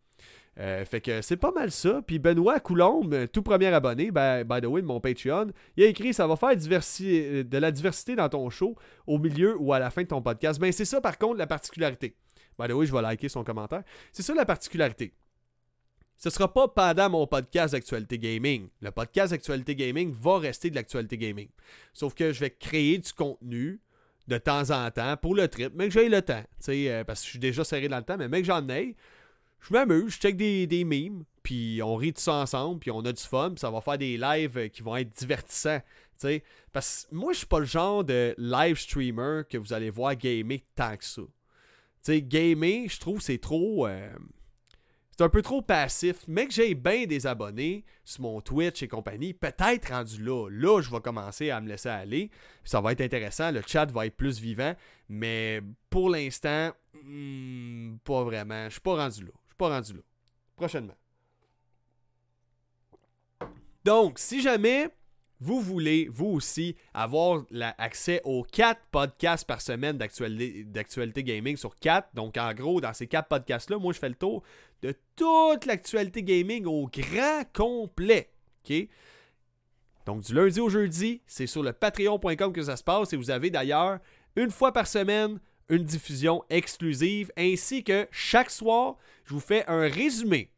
Euh, 0.60 0.84
fait 0.84 1.00
que 1.00 1.20
c'est 1.20 1.36
pas 1.36 1.50
mal 1.50 1.70
ça. 1.70 2.00
Puis 2.06 2.18
Benoît 2.18 2.60
Coulombe, 2.60 3.26
tout 3.32 3.42
premier 3.42 3.66
abonné, 3.66 4.10
ben, 4.10 4.44
by 4.44 4.60
the 4.60 4.66
way, 4.66 4.82
de 4.82 4.86
mon 4.86 5.00
Patreon, 5.00 5.48
il 5.76 5.84
a 5.84 5.86
écrit 5.86 6.14
ça 6.14 6.26
va 6.26 6.36
faire 6.36 6.50
euh, 6.50 7.42
de 7.44 7.58
la 7.58 7.72
diversité 7.72 8.14
dans 8.14 8.28
ton 8.28 8.48
show 8.50 8.76
au 9.06 9.18
milieu 9.18 9.56
ou 9.58 9.72
à 9.72 9.78
la 9.78 9.90
fin 9.90 10.02
de 10.02 10.08
ton 10.08 10.22
podcast. 10.22 10.60
Ben 10.60 10.70
c'est 10.70 10.84
ça 10.84 11.00
par 11.00 11.18
contre 11.18 11.38
la 11.38 11.46
particularité. 11.46 12.16
By 12.58 12.68
the 12.68 12.72
way, 12.72 12.86
je 12.86 12.92
vais 12.92 13.02
liker 13.02 13.28
son 13.28 13.42
commentaire. 13.42 13.82
C'est 14.12 14.22
ça 14.22 14.32
la 14.34 14.44
particularité. 14.44 15.12
Ce 16.16 16.30
sera 16.30 16.52
pas 16.52 16.68
pendant 16.68 17.10
mon 17.10 17.26
podcast 17.26 17.74
d'actualité 17.74 18.18
gaming. 18.18 18.68
Le 18.80 18.92
podcast 18.92 19.32
d'actualité 19.32 19.74
gaming 19.74 20.12
va 20.12 20.38
rester 20.38 20.70
de 20.70 20.76
l'actualité 20.76 21.18
gaming. 21.18 21.48
Sauf 21.92 22.14
que 22.14 22.32
je 22.32 22.40
vais 22.40 22.50
créer 22.50 22.98
du 22.98 23.12
contenu 23.12 23.80
de 24.28 24.38
temps 24.38 24.70
en 24.70 24.90
temps 24.90 25.16
pour 25.16 25.34
le 25.34 25.48
trip, 25.48 25.72
mais 25.74 25.88
que 25.88 25.94
j'ai 25.94 26.08
le 26.08 26.22
temps. 26.22 26.42
Euh, 26.68 27.04
parce 27.04 27.20
que 27.20 27.26
je 27.26 27.30
suis 27.30 27.38
déjà 27.38 27.64
serré 27.64 27.88
dans 27.88 27.98
le 27.98 28.04
temps, 28.04 28.16
mais 28.16 28.28
mec, 28.28 28.44
j'en 28.44 28.66
ai 28.68 28.96
je 29.66 29.72
m'amuse, 29.72 30.14
je 30.14 30.18
check 30.18 30.36
des, 30.36 30.66
des 30.66 30.84
memes, 30.84 31.24
puis 31.42 31.80
on 31.82 31.96
rit 31.96 32.12
tout 32.12 32.20
ça 32.20 32.34
ensemble, 32.34 32.80
puis 32.80 32.90
on 32.90 33.00
a 33.00 33.12
du 33.12 33.22
fun, 33.22 33.50
puis 33.50 33.60
ça 33.60 33.70
va 33.70 33.80
faire 33.80 33.98
des 33.98 34.16
lives 34.16 34.58
euh, 34.58 34.68
qui 34.68 34.82
vont 34.82 34.96
être 34.96 35.10
divertissants. 35.10 35.80
Parce 36.72 37.06
que 37.08 37.14
moi, 37.14 37.32
je 37.32 37.38
suis 37.38 37.46
pas 37.46 37.60
le 37.60 37.64
genre 37.64 38.04
de 38.04 38.34
live 38.38 38.76
streamer 38.78 39.42
que 39.48 39.58
vous 39.58 39.72
allez 39.72 39.90
voir 39.90 40.16
gamer 40.16 40.60
tant 40.74 40.96
que 40.96 41.04
ça. 41.04 41.22
gamer, 42.08 42.88
je 42.88 43.00
trouve 43.00 43.20
c'est 43.20 43.38
trop. 43.38 43.86
Euh, 43.86 44.10
c'est 45.10 45.22
un 45.22 45.28
peu 45.28 45.42
trop 45.42 45.62
passif. 45.62 46.16
Mais 46.26 46.46
que 46.46 46.52
j'ai 46.52 46.74
bien 46.74 47.06
des 47.06 47.26
abonnés 47.26 47.84
sur 48.04 48.22
mon 48.22 48.40
Twitch 48.40 48.82
et 48.82 48.88
compagnie, 48.88 49.32
peut-être 49.32 49.92
rendu 49.92 50.22
là. 50.22 50.48
Là, 50.50 50.80
je 50.80 50.90
vais 50.90 51.00
commencer 51.00 51.50
à 51.50 51.60
me 51.60 51.68
laisser 51.68 51.88
aller. 51.88 52.30
Ça 52.64 52.80
va 52.80 52.92
être 52.92 53.00
intéressant. 53.00 53.50
Le 53.50 53.62
chat 53.66 53.86
va 53.86 54.06
être 54.06 54.16
plus 54.16 54.40
vivant. 54.40 54.74
Mais 55.08 55.60
pour 55.90 56.10
l'instant, 56.10 56.72
hmm, 57.04 57.96
pas 58.04 58.24
vraiment. 58.24 58.64
Je 58.66 58.72
suis 58.72 58.80
pas 58.80 58.96
rendu 58.96 59.24
là. 59.24 59.32
Pas 59.56 59.68
rendu 59.68 59.94
là. 59.94 60.00
Prochainement. 60.56 60.94
Donc, 63.84 64.18
si 64.18 64.40
jamais 64.40 64.88
vous 65.40 65.60
voulez, 65.60 66.08
vous 66.10 66.28
aussi, 66.28 66.74
avoir 66.94 67.44
accès 67.76 68.22
aux 68.24 68.44
4 68.44 68.80
podcasts 68.90 69.46
par 69.46 69.60
semaine 69.60 69.98
d'actualité 69.98 71.22
gaming 71.22 71.56
sur 71.56 71.76
4. 71.76 72.14
Donc, 72.14 72.38
en 72.38 72.54
gros, 72.54 72.80
dans 72.80 72.94
ces 72.94 73.06
4 73.06 73.28
podcasts-là, 73.28 73.78
moi, 73.78 73.92
je 73.92 73.98
fais 73.98 74.08
le 74.08 74.14
tour 74.14 74.42
de 74.80 74.94
toute 75.16 75.66
l'actualité 75.66 76.22
gaming 76.22 76.64
au 76.64 76.86
grand 76.86 77.42
complet. 77.52 78.30
OK? 78.64 78.88
Donc, 80.06 80.22
du 80.22 80.34
lundi 80.34 80.60
au 80.60 80.70
jeudi, 80.70 81.20
c'est 81.26 81.46
sur 81.46 81.62
le 81.62 81.72
patreon.com 81.72 82.52
que 82.52 82.62
ça 82.62 82.76
se 82.76 82.84
passe. 82.84 83.12
Et 83.12 83.16
vous 83.16 83.30
avez 83.30 83.50
d'ailleurs, 83.50 83.98
une 84.36 84.50
fois 84.50 84.72
par 84.72 84.86
semaine, 84.86 85.40
une 85.68 85.84
diffusion 85.84 86.44
exclusive, 86.50 87.32
ainsi 87.36 87.84
que 87.84 88.06
chaque 88.10 88.50
soir, 88.50 88.96
je 89.24 89.34
vous 89.34 89.40
fais 89.40 89.64
un 89.66 89.88
résumé 89.88 90.50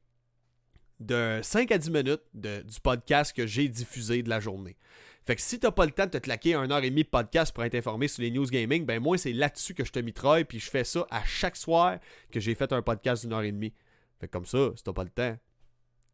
de 1.00 1.40
5 1.42 1.70
à 1.72 1.78
10 1.78 1.90
minutes 1.90 2.22
du 2.34 2.80
podcast 2.82 3.34
que 3.34 3.46
j'ai 3.46 3.68
diffusé 3.68 4.22
de 4.22 4.28
la 4.28 4.40
journée. 4.40 4.76
Fait 5.24 5.34
que 5.34 5.42
si 5.42 5.58
t'as 5.58 5.72
pas 5.72 5.84
le 5.84 5.90
temps 5.90 6.06
de 6.06 6.10
te 6.10 6.18
claquer 6.18 6.54
heure 6.54 6.84
et 6.84 6.90
demie 6.90 7.02
de 7.02 7.08
podcast 7.08 7.52
pour 7.52 7.64
être 7.64 7.74
informé 7.74 8.06
sur 8.06 8.22
les 8.22 8.30
news 8.30 8.46
gaming, 8.46 8.86
ben 8.86 9.00
moi 9.02 9.18
c'est 9.18 9.32
là-dessus 9.32 9.74
que 9.74 9.84
je 9.84 9.90
te 9.90 9.98
mitraille, 9.98 10.44
puis 10.44 10.60
je 10.60 10.70
fais 10.70 10.84
ça 10.84 11.04
à 11.10 11.24
chaque 11.24 11.56
soir 11.56 11.98
que 12.30 12.38
j'ai 12.38 12.54
fait 12.54 12.72
un 12.72 12.80
podcast 12.80 13.22
d'une 13.22 13.32
heure 13.32 13.42
et 13.42 13.50
demie. 13.50 13.72
Fait 14.20 14.28
que 14.28 14.32
comme 14.32 14.46
ça, 14.46 14.70
si 14.76 14.84
t'as 14.84 14.92
pas 14.92 15.02
le 15.02 15.10
temps, 15.10 15.36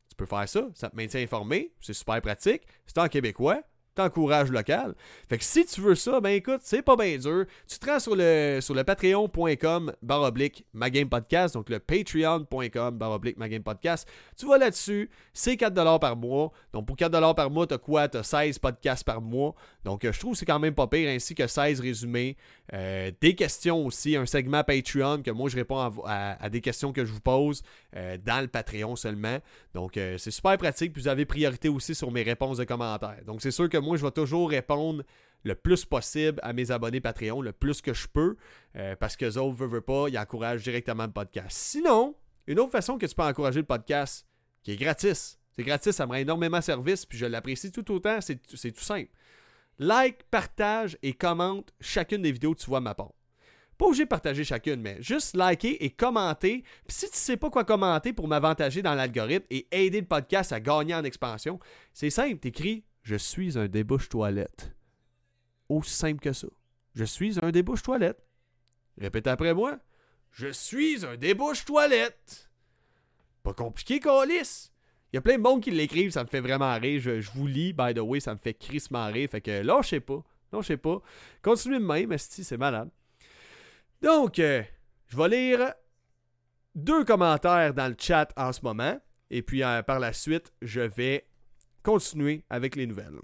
tu 0.09 0.17
peux 0.17 0.27
faire 0.27 0.49
ça, 0.49 0.69
ça 0.75 0.89
te 0.89 0.97
maintient 0.97 1.21
informé, 1.21 1.73
c'est 1.81 1.93
super 1.93 2.21
pratique, 2.23 2.63
c'est 2.87 2.99
en 2.99 3.09
québécois, 3.09 3.63
t'encourages 3.95 4.51
local. 4.51 4.95
Fait 5.29 5.39
que 5.39 5.45
si 5.45 5.65
tu 5.67 5.81
veux 5.81 5.95
ça, 5.95 6.21
ben 6.21 6.31
écoute, 6.31 6.61
c'est 6.63 6.83
pas 6.83 6.97
bien 6.97 7.17
dur. 7.19 7.47
Tu 7.69 7.79
te 7.79 7.87
rends 7.87 8.01
sur 8.01 8.17
le, 8.17 8.59
sur 8.61 8.75
le 8.75 8.85
patreon.com 8.85 9.93
baroblique 10.03 10.65
podcast, 11.11 11.55
donc 11.55 11.69
le 11.69 11.79
patreon.com 11.79 12.99
baroblique 12.99 13.37
podcast. 13.63 14.09
Tu 14.37 14.47
vas 14.47 14.59
là-dessus, 14.59 15.11
c'est 15.33 15.55
4$ 15.55 15.99
par 15.99 16.17
mois. 16.17 16.53
Donc 16.73 16.87
pour 16.87 16.97
4$ 16.97 17.35
par 17.35 17.51
mois, 17.51 17.67
t'as 17.67 17.79
quoi? 17.79 18.09
T'as 18.09 18.23
16 18.23 18.59
podcasts 18.59 19.05
par 19.05 19.21
mois. 19.21 19.55
Donc 19.85 20.05
euh, 20.05 20.13
je 20.13 20.19
trouve 20.19 20.33
que 20.33 20.39
c'est 20.39 20.47
quand 20.47 20.59
même 20.59 20.75
pas 20.75 20.87
pire, 20.87 21.09
ainsi 21.09 21.35
que 21.35 21.47
16 21.47 21.81
résumés. 21.81 22.37
Euh, 22.73 23.11
des 23.21 23.35
questions 23.35 23.85
aussi, 23.85 24.17
un 24.17 24.27
segment 24.27 24.65
Patreon 24.65 25.23
que 25.23 25.31
moi 25.31 25.49
je 25.51 25.57
réponds 25.57 25.79
à, 26.07 26.49
des 26.49 26.61
questions 26.61 26.93
que 26.93 27.05
je 27.05 27.13
vous 27.13 27.21
pose 27.21 27.63
euh, 27.97 28.17
dans 28.25 28.41
le 28.41 28.49
Patreon 28.49 28.97
seulement. 28.97 29.39
Donc 29.75 29.93
c'est 29.95 30.31
super 30.31 30.57
pratique, 30.59 30.93
puis 30.93 31.03
vous 31.03 31.09
avez 31.09 31.25
priorité 31.25 31.69
aussi 31.69 31.95
sur 31.95 32.11
mes 32.11 32.23
réponses 32.23 32.59
de 32.59 32.65
commentaires. 32.65 33.21
Donc 33.27 33.43
c'est 33.43 33.51
sûr 33.51 33.69
que 33.69 33.79
moi, 33.83 33.97
je 33.97 34.05
vais 34.05 34.11
toujours 34.11 34.51
répondre 34.51 35.03
le 35.45 35.55
plus 35.55 35.85
possible 35.85 36.39
à 36.43 36.53
mes 36.53 36.71
abonnés 36.71 37.01
Patreon, 37.01 37.41
le 37.43 37.53
plus 37.53 37.81
que 37.81 37.93
je 37.93 38.07
peux, 38.07 38.37
euh, 38.77 38.97
parce 38.97 39.17
que 39.17 39.27
autres 39.27 39.61
ne 39.61 39.67
veulent 39.67 39.83
pas, 39.83 40.09
ils 40.09 40.19
encouragent 40.19 40.63
directement 40.63 41.07
le 41.07 41.13
podcast. 41.13 41.51
Sinon, 41.51 42.15
une 42.47 42.61
autre 42.61 42.73
façon 42.73 42.99
que 42.99 43.07
tu 43.07 43.15
peux 43.15 43.23
encourager 43.23 43.61
le 43.61 43.67
podcast, 43.67 44.27
qui 44.63 44.73
est 44.73 44.77
gratis, 44.77 45.39
c'est 45.55 45.65
gratis, 45.65 45.95
ça 45.95 46.07
me 46.07 46.13
rend 46.13 46.19
énormément 46.19 46.61
service, 46.61 47.05
puis 47.05 47.19
je 47.19 47.27
l'apprécie 47.27 47.73
tout 47.73 47.91
autant, 47.93 48.21
c'est 48.21 48.73
tout 48.73 48.85
simple. 48.85 49.11
Like, 49.79 50.25
partage 50.31 50.97
et 51.03 51.13
commente 51.13 51.73
chacune 51.81 52.23
des 52.23 52.33
vidéos 52.33 52.55
que 52.55 52.61
tu 52.61 52.67
vois 52.67 52.81
ma 52.81 52.95
part. 52.95 53.13
Pas 53.79 53.87
obligé 53.87 54.05
de 54.05 54.09
partager 54.09 54.45
chacune, 54.45 54.81
mais 54.81 54.97
juste 55.01 55.35
liker 55.35 55.85
et 55.85 55.91
commenter. 55.91 56.63
Puis 56.87 56.97
si 56.97 57.11
tu 57.11 57.17
sais 57.17 57.37
pas 57.37 57.51
quoi 57.51 57.65
commenter 57.65 58.13
pour 58.13 58.29
m'avantager 58.29 58.83
dans 58.83 58.95
l'algorithme 58.95 59.47
et 59.51 59.67
aider 59.73 60.01
le 60.01 60.07
podcast 60.07 60.53
à 60.53 60.61
gagner 60.61 60.95
en 60.95 61.03
expansion, 61.03 61.59
c'est 61.93 62.11
simple, 62.11 62.39
t'écris 62.39 62.85
je 63.03 63.17
suis 63.17 63.59
un 63.59 63.69
débouche-toilette. 63.69 64.75
Aussi 65.69 65.95
simple 65.95 66.21
que 66.21 66.33
ça. 66.33 66.49
Je 66.95 67.05
suis 67.05 67.39
un 67.43 67.51
débouche-toilette. 67.51 68.23
Répète 68.99 69.27
après 69.27 69.55
moi. 69.55 69.79
Je 70.31 70.49
suis 70.49 71.05
un 71.05 71.17
débouche-toilette. 71.17 72.51
Pas 73.43 73.55
compliqué, 73.55 74.01
Colis. 74.01 74.71
Il 75.13 75.17
y 75.17 75.19
a 75.19 75.21
plein 75.21 75.37
de 75.37 75.43
monde 75.43 75.63
qui 75.63 75.71
l'écrivent, 75.71 76.11
ça 76.11 76.25
me 76.25 76.29
fait 76.29 76.41
vraiment 76.41 76.75
rire. 76.79 77.01
Je, 77.01 77.31
vous 77.33 77.47
lis, 77.47 77.73
by 77.73 77.93
the 77.93 77.99
way, 77.99 78.21
ça 78.21 78.33
me 78.33 78.39
fait 78.39 78.55
crissement 78.55 79.07
rire. 79.09 79.29
Fait 79.29 79.43
que 79.43 79.63
sais 79.83 80.01
pas. 80.01 80.23
sais 80.63 80.77
pas. 80.79 81.03
Continuez 81.43 81.81
de 81.81 81.85
même, 81.85 82.17
c'est 82.17 82.57
malade. 82.57 82.89
Donc, 84.01 84.39
euh, 84.39 84.63
je 85.09 85.17
vais 85.17 85.29
lire 85.29 85.75
deux 86.75 87.05
commentaires 87.05 87.75
dans 87.75 87.89
le 87.89 87.97
chat 87.99 88.33
en 88.37 88.53
ce 88.53 88.63
moment. 88.63 88.99
Et 89.31 89.43
puis, 89.43 89.63
euh, 89.63 89.83
par 89.83 89.99
la 89.99 90.13
suite, 90.13 90.53
je 90.63 90.81
vais 90.81 91.27
continuer 91.83 92.43
avec 92.51 92.77
les 92.77 92.87
nouvelles. 92.87 93.19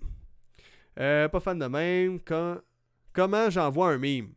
Euh, 0.99 1.29
pas 1.29 1.41
fan 1.41 1.59
de 1.59 1.67
même. 1.67 2.19
comment 3.13 3.51
j'envoie 3.51 3.91
un 3.91 3.99
meme 3.99 4.33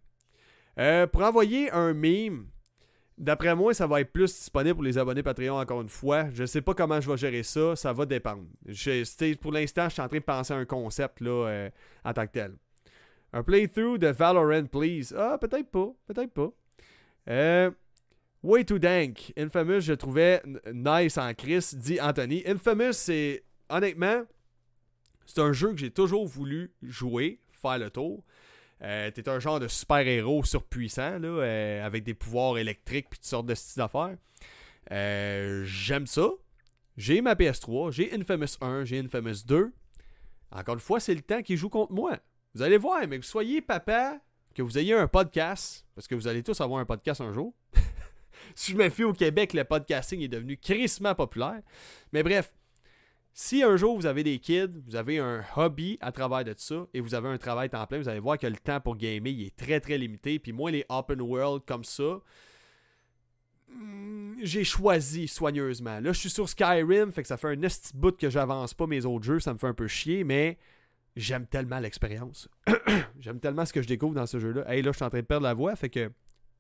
euh, 0.80 1.07
Pour 1.07 1.24
envoyer 1.24 1.72
un 1.72 1.93
meme, 1.93 2.47
d'après 3.17 3.55
moi, 3.55 3.74
ça 3.74 3.88
va 3.88 4.01
être 4.01 4.11
plus 4.11 4.34
disponible 4.34 4.76
pour 4.76 4.84
les 4.84 4.97
abonnés 4.97 5.24
Patreon 5.24 5.57
encore 5.57 5.82
une 5.82 5.89
fois. 5.89 6.30
Je 6.32 6.45
sais 6.45 6.61
pas 6.61 6.74
comment 6.74 7.01
je 7.01 7.09
vais 7.09 7.17
gérer 7.17 7.43
ça. 7.43 7.76
Ça 7.76 7.93
va 7.93 8.05
dépendre. 8.05 8.43
pour 9.41 9.51
l'instant, 9.51 9.86
je 9.86 9.93
suis 9.93 10.01
en 10.01 10.07
train 10.07 10.17
de 10.17 10.24
penser 10.24 10.53
à 10.53 10.57
un 10.57 10.65
concept 10.65 11.22
là, 11.22 11.47
euh, 11.47 11.69
en 12.05 12.13
tant 12.13 12.28
que 12.28 12.32
tel. 12.32 12.55
Un 13.34 13.43
playthrough 13.43 13.97
de 13.97 14.07
Valorant, 14.07 14.65
please. 14.65 15.15
Ah, 15.17 15.38
peut-être 15.39 15.72
pas. 15.72 15.91
Peut-être 16.07 16.34
pas. 16.34 16.51
Way 18.43 18.65
too 18.65 18.80
dank. 18.80 19.34
Infamous, 19.38 19.82
je 19.82 19.93
trouvais 19.93 20.41
nice 20.74 21.17
en 21.17 21.32
Chris, 21.34 21.76
dit 21.76 22.01
Anthony. 22.01 22.41
Infamous, 22.47 22.93
c'est 22.93 23.43
honnêtement, 23.72 24.24
c'est 25.26 25.39
un 25.39 25.53
jeu 25.53 25.72
que 25.72 25.78
j'ai 25.78 25.91
toujours 25.91 26.28
voulu 26.28 26.74
jouer, 26.82 27.39
faire 27.51 27.78
le 27.78 27.89
tour. 27.89 28.24
Euh, 28.84 29.11
T'es 29.11 29.30
un 29.30 29.39
genre 29.39 29.59
de 29.59 29.67
super-héros 29.67 30.43
surpuissant, 30.43 31.19
euh, 31.24 31.86
avec 31.86 32.03
des 32.03 32.13
pouvoirs 32.13 32.57
électriques 32.57 33.07
puis 33.09 33.19
toutes 33.19 33.28
sortes 33.28 33.45
de 33.45 33.55
styles 33.55 33.82
d'affaires. 33.82 34.17
Euh, 34.91 35.63
J'aime 35.65 36.07
ça. 36.07 36.30
J'ai 36.97 37.22
ma 37.22 37.36
PS3, 37.36 37.91
j'ai 37.91 38.13
Infamous 38.13 38.57
1, 38.59 38.86
j'ai 38.86 38.99
Infamous 38.99 39.45
2. 39.45 39.72
Encore 40.51 40.74
une 40.74 40.82
fois, 40.82 40.99
c'est 40.99 41.15
le 41.15 41.22
temps 41.22 41.41
qui 41.41 41.55
joue 41.55 41.69
contre 41.69 41.93
moi. 41.93 42.17
Vous 42.53 42.61
allez 42.61 42.78
voir, 42.78 42.99
mais 43.07 43.17
que 43.17 43.24
vous 43.24 43.32
soyez 43.32 43.61
papa, 43.61 44.19
que 44.53 44.61
vous 44.61 44.78
ayez 44.78 44.93
un 44.93 45.07
podcast, 45.07 45.86
parce 45.95 46.07
que 46.07 46.15
vous 46.15 46.28
allez 46.28 46.43
tous 46.43 46.59
avoir 46.59 46.82
un 46.82 46.86
podcast 46.86 47.22
un 47.22 47.32
jour. 47.32 47.53
si 48.55 48.74
je 48.74 48.78
me 48.78 48.89
fie 48.89 49.05
au 49.05 49.13
Québec, 49.13 49.53
le 49.53 49.63
podcasting 49.63 50.19
est 50.22 50.28
devenu 50.28 50.57
crissement 50.57 51.15
populaire. 51.15 51.61
Mais 52.11 52.24
bref, 52.24 52.53
si 53.34 53.63
un 53.63 53.77
jour 53.77 53.95
vous 53.95 54.05
avez 54.05 54.23
des 54.23 54.39
kids, 54.39 54.82
vous 54.86 54.95
avez 54.95 55.19
un 55.19 55.43
hobby 55.55 55.97
à 56.01 56.11
travers 56.11 56.43
de 56.43 56.53
ça 56.57 56.88
et 56.93 56.99
vous 56.99 57.15
avez 57.15 57.29
un 57.29 57.38
travail 57.38 57.69
temps 57.69 57.86
plein, 57.88 57.99
vous 57.99 58.09
allez 58.09 58.19
voir 58.19 58.38
que 58.38 58.47
le 58.47 58.57
temps 58.57 58.82
pour 58.82 58.97
gamer 58.97 59.32
il 59.32 59.45
est 59.47 59.55
très 59.55 59.79
très 59.79 59.97
limité. 59.97 60.38
Puis 60.39 60.51
moi, 60.51 60.71
les 60.71 60.86
open 60.89 61.21
world 61.21 61.63
comme 61.65 61.86
ça, 61.86 62.19
hmm, 63.69 64.34
j'ai 64.41 64.65
choisi 64.65 65.27
soigneusement. 65.27 65.99
Là, 66.01 66.11
je 66.11 66.19
suis 66.19 66.29
sur 66.29 66.49
Skyrim, 66.49 67.11
fait 67.11 67.21
que 67.21 67.27
ça 67.27 67.38
fait 67.38 67.49
un 67.49 67.57
petit 67.57 67.95
bout 67.95 68.17
que 68.17 68.29
j'avance 68.29 68.73
pas 68.73 68.86
mes 68.86 69.05
autres 69.05 69.23
jeux, 69.23 69.39
ça 69.39 69.53
me 69.53 69.57
fait 69.57 69.67
un 69.67 69.73
peu 69.73 69.88
chier, 69.88 70.25
mais 70.25 70.57
j'aime 71.15 71.47
tellement 71.47 71.79
l'expérience. 71.79 72.49
j'aime 73.19 73.39
tellement 73.39 73.65
ce 73.65 73.71
que 73.71 73.82
je 73.82 73.88
découvre 73.88 74.15
dans 74.15 74.27
ce 74.27 74.39
jeu-là. 74.39 74.69
Hey, 74.69 74.82
là, 74.82 74.91
je 74.91 74.97
suis 74.97 75.05
en 75.05 75.09
train 75.09 75.21
de 75.21 75.25
perdre 75.25 75.45
la 75.45 75.53
voix, 75.53 75.75
fait 75.77 75.89
que 75.89 76.11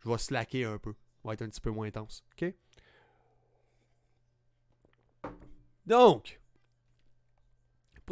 je 0.03 0.09
vais 0.09 0.17
slacker 0.17 0.63
un 0.63 0.77
peu. 0.77 0.93
On 1.23 1.27
va 1.27 1.33
être 1.33 1.41
un 1.41 1.49
petit 1.49 1.61
peu 1.61 1.69
moins 1.69 1.87
intense. 1.87 2.23
OK? 2.41 2.53
Donc, 5.85 6.40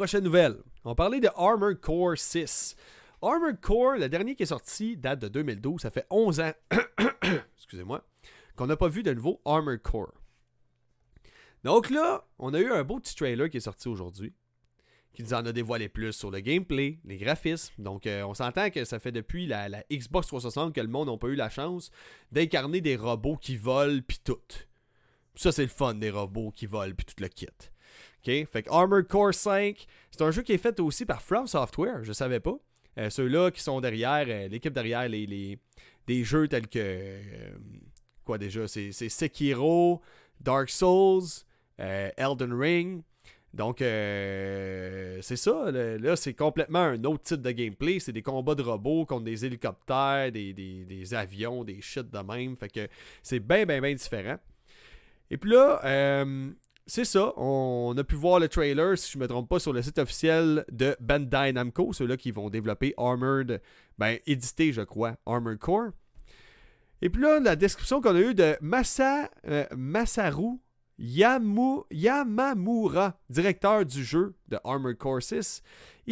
Prochaine 0.00 0.24
nouvelle. 0.24 0.56
On 0.82 0.94
parlait 0.94 1.20
de 1.20 1.28
Armored 1.36 1.78
Core 1.78 2.16
6. 2.16 2.74
Armored 3.20 3.60
Core, 3.60 3.96
le 3.98 4.08
dernier 4.08 4.34
qui 4.34 4.44
est 4.44 4.46
sorti, 4.46 4.96
date 4.96 5.18
de 5.18 5.28
2012. 5.28 5.78
Ça 5.78 5.90
fait 5.90 6.06
11 6.08 6.40
ans, 6.40 6.52
excusez-moi, 7.58 8.02
qu'on 8.56 8.66
n'a 8.66 8.78
pas 8.78 8.88
vu 8.88 9.02
de 9.02 9.12
nouveau 9.12 9.42
Armored 9.44 9.82
Core. 9.82 10.14
Donc 11.64 11.90
là, 11.90 12.26
on 12.38 12.54
a 12.54 12.60
eu 12.60 12.72
un 12.72 12.82
beau 12.82 12.98
petit 12.98 13.14
trailer 13.14 13.50
qui 13.50 13.58
est 13.58 13.60
sorti 13.60 13.88
aujourd'hui, 13.88 14.32
qui 15.12 15.22
nous 15.22 15.34
en 15.34 15.44
a 15.44 15.52
dévoilé 15.52 15.90
plus 15.90 16.14
sur 16.14 16.30
le 16.30 16.40
gameplay, 16.40 16.98
les 17.04 17.18
graphismes. 17.18 17.74
Donc 17.76 18.06
euh, 18.06 18.22
on 18.22 18.32
s'entend 18.32 18.70
que 18.70 18.86
ça 18.86 19.00
fait 19.00 19.12
depuis 19.12 19.46
la, 19.46 19.68
Xbox 19.92 20.28
360 20.28 20.74
que 20.74 20.80
le 20.80 20.88
monde 20.88 21.10
n'a 21.10 21.18
pas 21.18 21.28
eu 21.28 21.36
la 21.36 21.50
chance 21.50 21.90
d'incarner 22.32 22.80
des 22.80 22.96
robots 22.96 23.36
qui 23.36 23.58
volent 23.58 24.00
puis 24.08 24.18
tout. 24.24 24.40
Ça 25.34 25.52
c'est 25.52 25.60
le 25.60 25.68
fun 25.68 25.92
des 25.92 26.08
robots 26.08 26.52
qui 26.52 26.64
volent 26.64 26.94
puis 26.96 27.04
tout 27.04 27.22
le 27.22 27.28
kit. 27.28 27.48
OK? 28.26 28.46
Fait 28.46 28.62
que 28.62 28.70
Armored 28.70 29.08
Core 29.08 29.34
5, 29.34 29.86
c'est 30.10 30.22
un 30.22 30.30
jeu 30.30 30.42
qui 30.42 30.52
est 30.52 30.58
fait 30.58 30.78
aussi 30.80 31.04
par 31.04 31.22
From 31.22 31.46
Software, 31.46 32.04
je 32.04 32.12
savais 32.12 32.40
pas. 32.40 32.58
Euh, 32.98 33.08
ceux-là 33.08 33.50
qui 33.50 33.62
sont 33.62 33.80
derrière, 33.80 34.26
euh, 34.28 34.48
l'équipe 34.48 34.72
derrière 34.72 35.08
les, 35.08 35.58
des 36.06 36.24
jeux 36.24 36.48
tels 36.48 36.68
que. 36.68 36.78
Euh, 36.78 37.50
quoi 38.24 38.36
déjà? 38.36 38.66
C'est 38.68 38.92
Sekiro, 38.92 40.00
Dark 40.40 40.70
Souls, 40.70 41.44
Elden 41.78 42.52
Ring. 42.52 43.02
Donc, 43.52 43.78
c'est 43.80 45.20
ça. 45.22 45.70
Là, 45.72 46.14
c'est 46.14 46.34
complètement 46.34 46.80
un 46.80 47.04
autre 47.04 47.22
type 47.22 47.40
de 47.40 47.50
gameplay. 47.50 47.98
C'est 47.98 48.12
des 48.12 48.22
combats 48.22 48.54
de 48.54 48.62
robots 48.62 49.06
contre 49.06 49.24
des 49.24 49.44
hélicoptères, 49.44 50.30
des, 50.30 51.14
avions, 51.14 51.64
des 51.64 51.80
shit 51.80 52.08
de 52.08 52.18
même. 52.18 52.54
Fait 52.56 52.68
que 52.68 52.86
c'est 53.22 53.40
bien, 53.40 53.64
bien, 53.66 53.80
bien 53.80 53.94
différent. 53.94 54.36
Et 55.30 55.36
puis 55.36 55.50
là, 55.50 55.80
c'est 56.90 57.04
ça. 57.04 57.32
On 57.36 57.94
a 57.96 58.02
pu 58.02 58.16
voir 58.16 58.40
le 58.40 58.48
trailer, 58.48 58.98
si 58.98 59.12
je 59.12 59.18
ne 59.18 59.22
me 59.22 59.28
trompe 59.28 59.48
pas, 59.48 59.60
sur 59.60 59.72
le 59.72 59.80
site 59.80 60.00
officiel 60.00 60.64
de 60.72 60.96
Bandai 60.98 61.52
Namco, 61.52 61.92
ceux-là 61.92 62.16
qui 62.16 62.32
vont 62.32 62.50
développer 62.50 62.94
Armored, 62.98 63.62
ben, 63.96 64.18
édité, 64.26 64.72
je 64.72 64.82
crois, 64.82 65.14
Armored 65.24 65.58
Core. 65.58 65.90
Et 67.00 67.08
puis 67.08 67.22
là, 67.22 67.38
la 67.38 67.54
description 67.54 68.00
qu'on 68.00 68.16
a 68.16 68.20
eue 68.20 68.34
de 68.34 68.56
euh, 68.60 69.64
Masaru 69.76 70.58
Yamamura, 71.92 73.20
directeur 73.30 73.86
du 73.86 74.02
jeu 74.02 74.34
de 74.48 74.58
Armored 74.64 74.98
Core 74.98 75.22
6, 75.22 75.62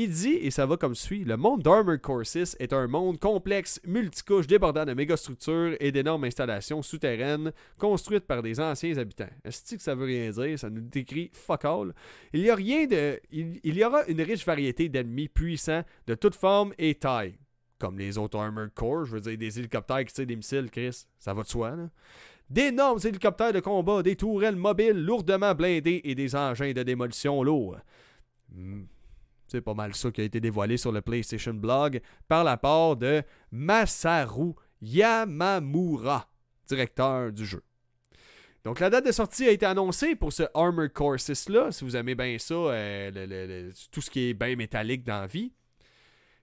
il 0.00 0.10
dit, 0.10 0.34
et 0.34 0.52
ça 0.52 0.64
va 0.64 0.76
comme 0.76 0.94
suit, 0.94 1.24
le 1.24 1.36
monde 1.36 1.62
d'Armored 1.62 2.00
Core 2.00 2.24
6 2.24 2.56
est 2.60 2.72
un 2.72 2.86
monde 2.86 3.18
complexe, 3.18 3.80
multicouche, 3.84 4.46
débordant 4.46 4.84
de 4.84 4.92
mégastructures 4.92 5.76
et 5.80 5.90
d'énormes 5.90 6.22
installations 6.22 6.82
souterraines 6.82 7.50
construites 7.78 8.24
par 8.24 8.40
des 8.40 8.60
anciens 8.60 8.96
habitants. 8.96 9.26
Est-ce 9.44 9.74
que 9.74 9.82
ça 9.82 9.96
veut 9.96 10.06
rien 10.06 10.30
dire? 10.30 10.56
Ça 10.56 10.70
nous 10.70 10.82
décrit 10.82 11.32
fuck 11.32 11.64
all. 11.64 11.94
Il 12.32 12.42
y, 12.42 12.50
a 12.50 12.54
rien 12.54 12.86
de, 12.86 13.18
il, 13.32 13.58
y 13.64 13.84
aura 13.84 14.06
une 14.06 14.22
riche 14.22 14.46
variété 14.46 14.88
d'ennemis 14.88 15.26
puissants 15.26 15.82
de 16.06 16.14
toutes 16.14 16.36
formes 16.36 16.72
et 16.78 16.94
tailles. 16.94 17.36
Comme 17.80 17.98
les 17.98 18.18
autres 18.18 18.38
Armored 18.38 18.72
Core, 18.74 19.06
je 19.06 19.16
veux 19.16 19.20
dire 19.20 19.36
des 19.36 19.58
hélicoptères 19.58 20.04
qui 20.04 20.14
tirent 20.14 20.26
des 20.26 20.36
missiles, 20.36 20.70
Chris. 20.70 21.06
Ça 21.18 21.34
va 21.34 21.42
de 21.42 21.48
soi, 21.48 21.74
d'énormes 22.48 23.00
hélicoptères 23.02 23.52
de 23.52 23.58
combat, 23.58 24.04
des 24.04 24.14
tourelles 24.14 24.54
mobiles 24.54 25.04
lourdement 25.04 25.56
blindées 25.56 26.02
et 26.04 26.14
des 26.14 26.36
engins 26.36 26.72
de 26.72 26.84
démolition 26.84 27.42
lourds. 27.42 27.78
C'est 29.48 29.62
pas 29.62 29.74
mal 29.74 29.94
ça 29.94 30.10
qui 30.10 30.20
a 30.20 30.24
été 30.24 30.40
dévoilé 30.40 30.76
sur 30.76 30.92
le 30.92 31.00
PlayStation 31.00 31.54
Blog 31.54 32.00
par 32.28 32.44
la 32.44 32.56
part 32.56 32.96
de 32.96 33.22
Masaru 33.50 34.52
Yamamura, 34.82 36.28
directeur 36.66 37.32
du 37.32 37.46
jeu. 37.46 37.62
Donc 38.64 38.80
la 38.80 38.90
date 38.90 39.06
de 39.06 39.12
sortie 39.12 39.46
a 39.46 39.50
été 39.50 39.64
annoncée 39.64 40.14
pour 40.14 40.32
ce 40.32 40.42
Armored 40.52 40.92
Core 40.92 41.16
6-là, 41.16 41.72
si 41.72 41.84
vous 41.84 41.96
aimez 41.96 42.14
bien 42.14 42.36
ça, 42.38 42.54
euh, 42.54 43.70
tout 43.90 44.02
ce 44.02 44.10
qui 44.10 44.28
est 44.28 44.34
bien 44.34 44.54
métallique 44.56 45.04
dans 45.04 45.22
la 45.22 45.26
vie. 45.26 45.52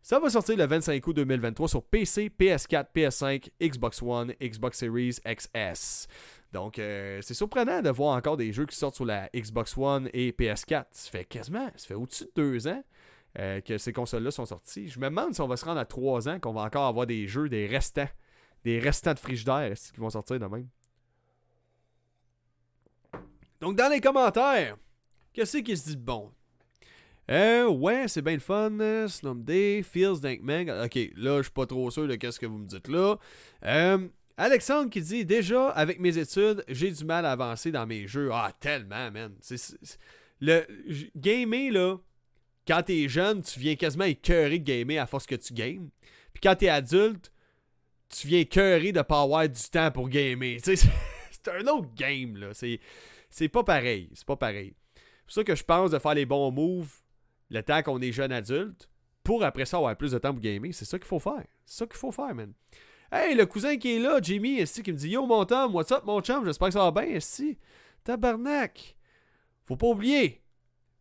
Ça 0.02 0.20
va 0.20 0.30
sortir 0.30 0.56
le 0.56 0.66
25 0.66 1.06
août 1.08 1.14
2023 1.14 1.68
sur 1.68 1.84
PC, 1.84 2.32
PS4, 2.40 2.86
PS5, 2.96 3.50
Xbox 3.62 4.02
One, 4.04 4.34
Xbox 4.42 4.78
Series 4.78 5.18
XS. 5.28 6.08
Donc, 6.54 6.78
euh, 6.78 7.20
c'est 7.24 7.34
surprenant 7.34 7.82
de 7.82 7.90
voir 7.90 8.16
encore 8.16 8.38
des 8.38 8.54
jeux 8.54 8.68
qui 8.68 8.76
sortent 8.76 8.96
sur 8.96 9.06
la 9.06 9.30
Xbox 9.36 9.76
One 9.76 10.10
et 10.14 10.32
PS4. 10.32 10.86
Ça 10.92 11.10
fait 11.10 11.26
quasiment, 11.26 11.70
ça 11.76 11.88
fait 11.88 11.96
au-dessus 11.96 12.26
de 12.26 12.32
deux 12.36 12.68
ans 12.68 12.84
euh, 13.38 13.62
que 13.62 13.78
ces 13.78 13.92
consoles-là 13.92 14.32
sont 14.32 14.46
sorties. 14.46 14.88
Je 14.88 15.00
me 15.00 15.06
demande 15.06 15.34
si 15.34 15.42
on 15.42 15.48
va 15.48 15.58
se 15.58 15.66
rendre 15.66 15.80
à 15.80 15.86
trois 15.86 16.30
ans 16.30 16.40
qu'on 16.40 16.54
va 16.54 16.62
encore 16.62 16.86
avoir 16.86 17.06
des 17.06 17.28
jeux, 17.28 17.50
des 17.50 17.68
restants, 17.68 18.08
des 18.64 18.80
restants 18.80 19.14
de 19.14 19.20
frigidaire 19.20 19.74
qui 19.74 20.00
vont 20.00 20.10
sortir 20.10 20.40
de 20.40 20.46
même? 20.46 20.68
Donc, 23.62 23.76
dans 23.76 23.92
les 23.92 24.02
commentaires, 24.02 24.78
qu'est-ce 25.34 25.58
qui 25.58 25.76
se 25.76 25.90
dit 25.90 25.96
de 25.96 26.02
bon? 26.02 26.32
Euh, 27.32 27.68
ouais, 27.68 28.08
c'est 28.08 28.22
bien 28.22 28.34
le 28.34 28.40
fun. 28.40 29.08
Slum 29.08 29.44
Day, 29.44 29.82
Feels 29.84 30.20
Dankman. 30.22 30.70
Ok, 30.84 30.96
là, 31.16 31.38
je 31.38 31.44
suis 31.44 31.52
pas 31.52 31.66
trop 31.66 31.90
sûr 31.90 32.08
de 32.08 32.16
qu'est-ce 32.16 32.40
que 32.40 32.46
vous 32.46 32.60
me 32.60 32.68
dites 32.68 32.88
là. 32.88 33.18
Euh, 33.66 34.08
Alexandre 34.38 34.90
qui 34.90 35.02
dit 35.02 35.26
Déjà, 35.26 35.70
avec 35.70 36.00
mes 36.00 36.18
études, 36.18 36.64
j'ai 36.68 36.92
du 36.92 37.06
mal 37.06 37.26
à 37.26 37.32
avancer 37.32 37.72
dans 37.72 37.88
mes 37.88 38.08
jeux. 38.08 38.30
Ah, 38.32 38.52
tellement, 38.60 39.12
man. 39.12 39.34
le 40.42 40.66
gamer, 41.16 41.72
là, 41.72 41.98
quand 42.68 42.84
t'es 42.84 43.08
jeune, 43.08 43.42
tu 43.42 43.60
viens 43.60 43.76
quasiment 43.76 44.06
écœuré 44.06 44.60
de 44.60 44.64
gamer 44.64 45.00
à 45.00 45.08
force 45.08 45.26
que 45.26 45.36
tu 45.36 45.54
games. 45.54 45.90
Puis 46.34 46.42
quand 46.42 46.56
t'es 46.56 46.70
adulte, 46.70 47.32
tu 48.10 48.28
viens 48.28 48.40
écœuré 48.40 48.92
de 48.92 49.02
pas 49.02 49.22
avoir 49.22 49.48
du 49.48 49.62
temps 49.72 49.92
pour 49.92 50.10
gamer. 50.10 50.58
c'est 50.64 51.48
un 51.48 51.68
autre 51.68 51.94
game, 51.96 52.38
là. 52.38 52.52
C'est 52.54 53.50
pas 53.50 53.64
pareil. 53.64 54.10
C'est 54.14 54.26
pas 54.26 54.36
pareil. 54.36 54.74
C'est 55.28 55.36
ça 55.36 55.44
que 55.44 55.56
je 55.56 55.64
pense 55.64 55.92
de 55.92 56.00
faire 56.00 56.14
les 56.14 56.26
bons 56.26 56.52
moves 56.52 56.92
le 57.50 57.62
temps 57.62 57.82
qu'on 57.84 58.02
est 58.02 58.12
jeune 58.12 58.32
adulte, 58.32 58.90
pour 59.24 59.44
après 59.44 59.66
ça 59.66 59.78
avoir 59.78 59.96
plus 59.96 60.12
de 60.12 60.18
temps 60.18 60.32
pour 60.32 60.42
gamer. 60.42 60.74
C'est 60.74 60.86
ça 60.86 60.98
qu'il 60.98 61.08
faut 61.08 61.20
faire. 61.20 61.46
C'est 61.66 61.80
ça 61.80 61.86
qu'il 61.86 61.98
faut 61.98 62.12
faire, 62.12 62.34
man. 62.34 62.54
Hey, 63.12 63.36
le 63.36 63.46
cousin 63.46 63.78
qui 63.78 63.96
est 63.96 64.00
là, 64.00 64.20
Jimmy, 64.22 64.62
ici, 64.62 64.82
qui 64.82 64.92
me 64.92 64.98
dit 64.98 65.10
Yo, 65.10 65.26
mon 65.26 65.46
Tom, 65.46 65.76
what's 65.76 65.92
up, 65.92 66.04
mon 66.06 66.22
chum, 66.22 66.44
j'espère 66.46 66.70
que 66.70 66.74
ça 66.74 66.90
va 66.90 66.92
bien, 66.92 67.16
ici. 67.16 67.58
Tabarnak. 68.04 68.96
Faut 69.64 69.78
pas 69.78 69.88
oublier. 69.88 70.42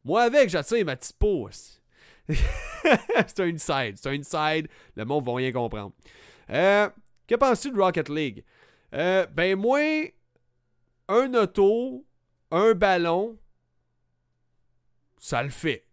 Moi, 0.05 0.23
avec, 0.23 0.51
j'attire 0.51 0.85
ma 0.85 0.97
petite 0.97 1.17
peau, 1.19 1.49
C'est 2.29 3.41
un 3.41 3.55
inside. 3.55 3.97
C'est 3.97 4.09
un 4.09 4.13
inside. 4.13 4.69
Le 4.97 5.05
monde 5.05 5.25
va 5.25 5.35
rien 5.35 5.53
comprendre. 5.53 5.93
Euh, 6.51 6.89
que 7.27 7.35
penses-tu 7.35 7.71
de 7.71 7.79
Rocket 7.79 8.09
League? 8.09 8.45
Euh, 8.95 9.27
ben, 9.27 9.57
moi, 9.57 9.81
un 11.09 11.35
auto, 11.35 12.07
un 12.51 12.73
ballon, 12.75 13.39
ça 15.19 15.43
le 15.43 15.51
fait. 15.51 15.87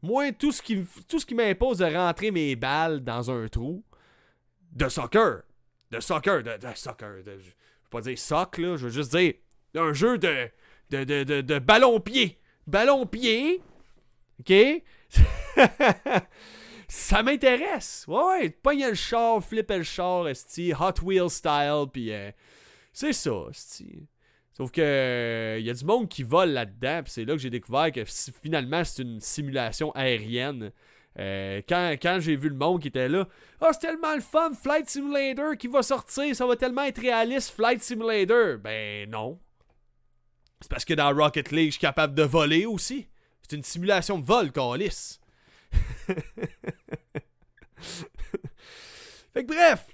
Moi, 0.00 0.32
tout 0.32 0.50
ce 0.50 0.62
qui, 0.62 0.84
tout 1.08 1.20
ce 1.20 1.26
qui 1.26 1.34
m'impose 1.34 1.78
de 1.78 1.84
rentrer 1.84 2.30
mes 2.30 2.56
balles 2.56 3.04
dans 3.04 3.30
un 3.30 3.46
trou 3.48 3.84
de 4.72 4.88
soccer, 4.88 5.42
de 5.90 6.00
soccer, 6.00 6.42
de, 6.42 6.58
soccer, 6.74 7.18
je 7.24 7.30
veux 7.30 7.40
pas 7.90 8.00
dire 8.00 8.18
soc, 8.18 8.58
là, 8.58 8.76
je 8.76 8.86
veux 8.86 8.90
juste 8.90 9.14
dire 9.14 9.34
un 9.74 9.92
jeu 9.92 10.18
de, 10.18 10.48
de, 10.90 11.04
de, 11.04 11.40
de, 11.40 11.58
ballon-pied. 11.58 12.40
Ballon-pied, 12.66 13.60
ok? 14.40 14.82
ça 16.88 17.22
m'intéresse. 17.22 18.04
Ouais, 18.08 18.50
pogner 18.50 18.88
le 18.88 18.94
char, 18.94 19.42
flipper 19.42 19.78
le 19.78 19.82
char, 19.82 20.26
Hot 20.26 21.02
Wheel 21.02 21.30
style, 21.30 21.86
puis 21.92 22.12
euh, 22.12 22.30
c'est 22.92 23.12
ça. 23.12 23.46
Sauf 24.54 24.70
que 24.70 24.80
il 24.80 24.84
euh, 24.84 25.58
y 25.60 25.70
a 25.70 25.74
du 25.74 25.84
monde 25.84 26.08
qui 26.08 26.22
vole 26.22 26.50
là-dedans, 26.50 27.02
puis 27.02 27.12
c'est 27.12 27.24
là 27.24 27.32
que 27.32 27.40
j'ai 27.40 27.50
découvert 27.50 27.90
que 27.90 28.04
finalement 28.04 28.84
c'est 28.84 29.02
une 29.02 29.20
simulation 29.20 29.90
aérienne. 29.92 30.70
Euh, 31.18 31.60
quand, 31.68 32.18
j'ai 32.20 32.36
vu 32.36 32.48
le 32.48 32.54
monde 32.54 32.80
qui 32.80 32.88
était 32.88 33.08
là, 33.08 33.28
ah, 33.60 33.70
c'est 33.72 33.86
tellement 33.86 34.14
le 34.14 34.20
fun, 34.20 34.52
Flight 34.52 34.88
Simulator 34.88 35.56
qui 35.56 35.68
va 35.68 35.82
sortir, 35.82 36.34
ça 36.34 36.46
va 36.46 36.56
tellement 36.56 36.84
être 36.84 37.00
réaliste, 37.00 37.50
Flight 37.50 37.82
Simulator. 37.82 38.58
Ben 38.58 39.08
non. 39.10 39.38
C'est 40.62 40.70
parce 40.70 40.84
que 40.84 40.94
dans 40.94 41.14
Rocket 41.14 41.50
League, 41.50 41.66
je 41.66 41.72
suis 41.72 41.80
capable 41.80 42.14
de 42.14 42.22
voler 42.22 42.66
aussi. 42.66 43.08
C'est 43.42 43.56
une 43.56 43.64
simulation 43.64 44.18
de 44.18 44.24
vol, 44.24 44.52
Calis. 44.52 45.18
fait 49.32 49.44
que 49.44 49.46
bref, 49.46 49.86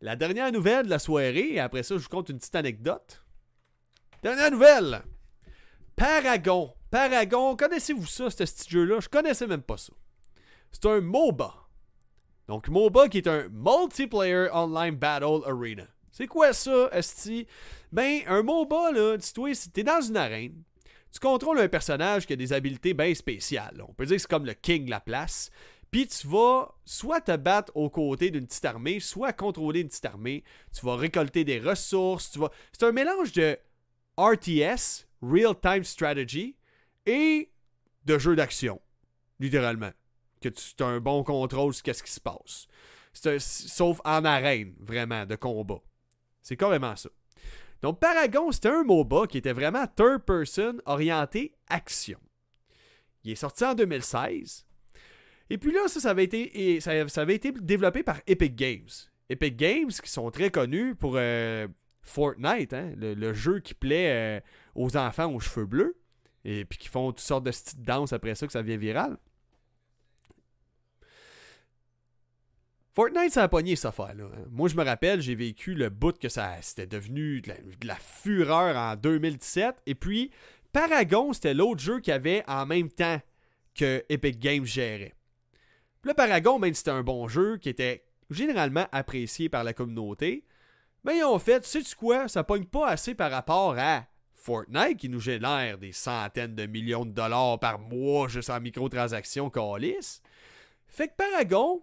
la 0.00 0.14
dernière 0.14 0.52
nouvelle 0.52 0.84
de 0.84 0.90
la 0.90 1.00
soirée, 1.00 1.54
et 1.54 1.60
après 1.60 1.82
ça, 1.82 1.96
je 1.96 2.02
vous 2.02 2.08
compte 2.08 2.28
une 2.28 2.38
petite 2.38 2.54
anecdote. 2.54 3.24
Dernière 4.22 4.52
nouvelle. 4.52 5.02
Paragon. 5.96 6.72
Paragon, 6.90 7.56
connaissez-vous 7.56 8.06
ça, 8.06 8.30
ce 8.30 8.36
petit 8.36 8.70
jeu-là? 8.70 9.00
Je 9.00 9.08
connaissais 9.08 9.48
même 9.48 9.62
pas 9.62 9.78
ça. 9.78 9.92
C'est 10.70 10.86
un 10.86 11.00
MOBA. 11.00 11.52
Donc, 12.46 12.68
MOBA 12.68 13.08
qui 13.08 13.18
est 13.18 13.26
un 13.26 13.48
Multiplayer 13.48 14.48
Online 14.52 14.94
Battle 14.94 15.40
Arena. 15.46 15.86
C'est 16.22 16.28
quoi 16.28 16.52
ça, 16.52 16.88
Esti? 16.92 17.48
Ben, 17.90 18.20
un 18.28 18.44
MOBA, 18.44 18.92
là, 18.92 19.16
dis-toi, 19.16 19.54
si 19.54 19.72
t'es 19.72 19.82
dans 19.82 20.00
une 20.00 20.16
arène, 20.16 20.62
tu 21.10 21.18
contrôles 21.18 21.58
un 21.58 21.66
personnage 21.66 22.26
qui 22.26 22.32
a 22.32 22.36
des 22.36 22.52
habiletés 22.52 22.94
bien 22.94 23.12
spéciales. 23.12 23.84
On 23.88 23.92
peut 23.92 24.06
dire 24.06 24.14
que 24.14 24.22
c'est 24.22 24.30
comme 24.30 24.46
le 24.46 24.54
king 24.54 24.84
de 24.84 24.90
la 24.90 25.00
place. 25.00 25.50
Puis 25.90 26.06
tu 26.06 26.28
vas 26.28 26.76
soit 26.84 27.22
te 27.22 27.36
battre 27.36 27.72
aux 27.74 27.90
côtés 27.90 28.30
d'une 28.30 28.46
petite 28.46 28.64
armée, 28.64 29.00
soit 29.00 29.32
contrôler 29.32 29.80
une 29.80 29.88
petite 29.88 30.04
armée. 30.04 30.44
Tu 30.72 30.86
vas 30.86 30.94
récolter 30.94 31.42
des 31.42 31.58
ressources. 31.58 32.36
Vas... 32.36 32.52
C'est 32.70 32.86
un 32.86 32.92
mélange 32.92 33.32
de 33.32 33.58
RTS, 34.16 35.08
Real 35.22 35.58
Time 35.60 35.82
Strategy, 35.82 36.54
et 37.04 37.50
de 38.04 38.16
jeux 38.16 38.36
d'action, 38.36 38.80
littéralement. 39.40 39.90
Que 40.40 40.50
tu 40.50 40.84
as 40.84 40.86
un 40.86 41.00
bon 41.00 41.24
contrôle 41.24 41.74
sur 41.74 41.96
ce 41.96 42.00
qui 42.04 42.12
se 42.12 42.20
passe. 42.20 42.68
sauf 43.40 44.00
en 44.04 44.24
arène, 44.24 44.76
vraiment, 44.78 45.26
de 45.26 45.34
combat. 45.34 45.82
C'est 46.42 46.56
carrément 46.56 46.96
ça. 46.96 47.08
Donc, 47.82 47.98
Paragon, 47.98 48.52
c'était 48.52 48.68
un 48.68 48.84
MOBA 48.84 49.26
qui 49.26 49.38
était 49.38 49.52
vraiment 49.52 49.86
third 49.86 50.22
person 50.24 50.74
orienté 50.86 51.54
action. 51.68 52.18
Il 53.24 53.32
est 53.32 53.36
sorti 53.36 53.64
en 53.64 53.74
2016. 53.74 54.66
Et 55.50 55.58
puis 55.58 55.72
là, 55.72 55.86
ça, 55.88 56.00
ça 56.00 56.10
avait 56.10 56.24
été, 56.24 57.52
développé 57.60 58.02
par 58.02 58.20
Epic 58.26 58.54
Games. 58.54 58.88
Epic 59.28 59.56
Games, 59.56 59.90
qui 59.90 60.10
sont 60.10 60.30
très 60.30 60.50
connus 60.50 60.94
pour 60.94 61.14
euh, 61.16 61.66
Fortnite, 62.02 62.72
hein, 62.72 62.92
le, 62.96 63.32
jeu 63.32 63.60
qui 63.60 63.74
plaît 63.74 64.38
euh, 64.38 64.40
aux 64.74 64.96
enfants 64.96 65.32
aux 65.32 65.40
cheveux 65.40 65.66
bleus, 65.66 65.96
et 66.44 66.64
puis 66.64 66.78
qui 66.78 66.88
font 66.88 67.08
toutes 67.08 67.20
sortes 67.20 67.44
de 67.44 67.50
petites 67.50 67.82
danses 67.82 68.12
après 68.12 68.34
ça 68.34 68.46
que 68.46 68.52
ça 68.52 68.62
devient 68.62 68.76
viral. 68.76 69.16
Fortnite, 72.94 73.32
ça 73.32 73.44
a 73.44 73.48
pogné 73.48 73.74
cette 73.74 73.86
affaire-là. 73.86 74.24
Hein. 74.24 74.44
Moi, 74.50 74.68
je 74.68 74.76
me 74.76 74.84
rappelle, 74.84 75.22
j'ai 75.22 75.34
vécu 75.34 75.74
le 75.74 75.88
bout 75.88 76.18
que 76.18 76.28
ça 76.28 76.56
c'était 76.60 76.86
devenu 76.86 77.40
de 77.40 77.86
la, 77.86 77.94
fureur 77.96 78.76
en 78.76 78.96
2017. 78.96 79.82
Et 79.86 79.94
puis, 79.94 80.30
Paragon, 80.72 81.32
c'était 81.32 81.54
l'autre 81.54 81.80
jeu 81.80 82.00
qui 82.00 82.12
avait 82.12 82.44
en 82.46 82.66
même 82.66 82.90
temps 82.90 83.20
que 83.74 84.04
Epic 84.10 84.38
Games 84.38 84.66
gérait. 84.66 85.14
le 86.02 86.12
Paragon, 86.12 86.58
même 86.58 86.74
si 86.74 86.78
c'était 86.78 86.90
un 86.90 87.02
bon 87.02 87.28
jeu 87.28 87.56
qui 87.56 87.70
était 87.70 88.04
généralement 88.28 88.86
apprécié 88.92 89.48
par 89.48 89.64
la 89.64 89.72
communauté, 89.72 90.44
mais 91.04 91.24
ont 91.24 91.38
fait, 91.38 91.64
sais-tu 91.64 91.96
quoi, 91.96 92.28
ça 92.28 92.44
pogne 92.44 92.64
pas 92.64 92.88
assez 92.88 93.14
par 93.14 93.30
rapport 93.30 93.76
à 93.78 94.04
Fortnite 94.34 94.98
qui 94.98 95.08
nous 95.08 95.20
génère 95.20 95.78
des 95.78 95.92
centaines 95.92 96.54
de 96.54 96.66
millions 96.66 97.06
de 97.06 97.12
dollars 97.12 97.58
par 97.58 97.78
mois 97.78 98.28
juste 98.28 98.50
en 98.50 98.60
microtransactions 98.60 99.50
lisse. 99.78 100.20
Fait 100.88 101.08
que 101.08 101.14
Paragon, 101.16 101.82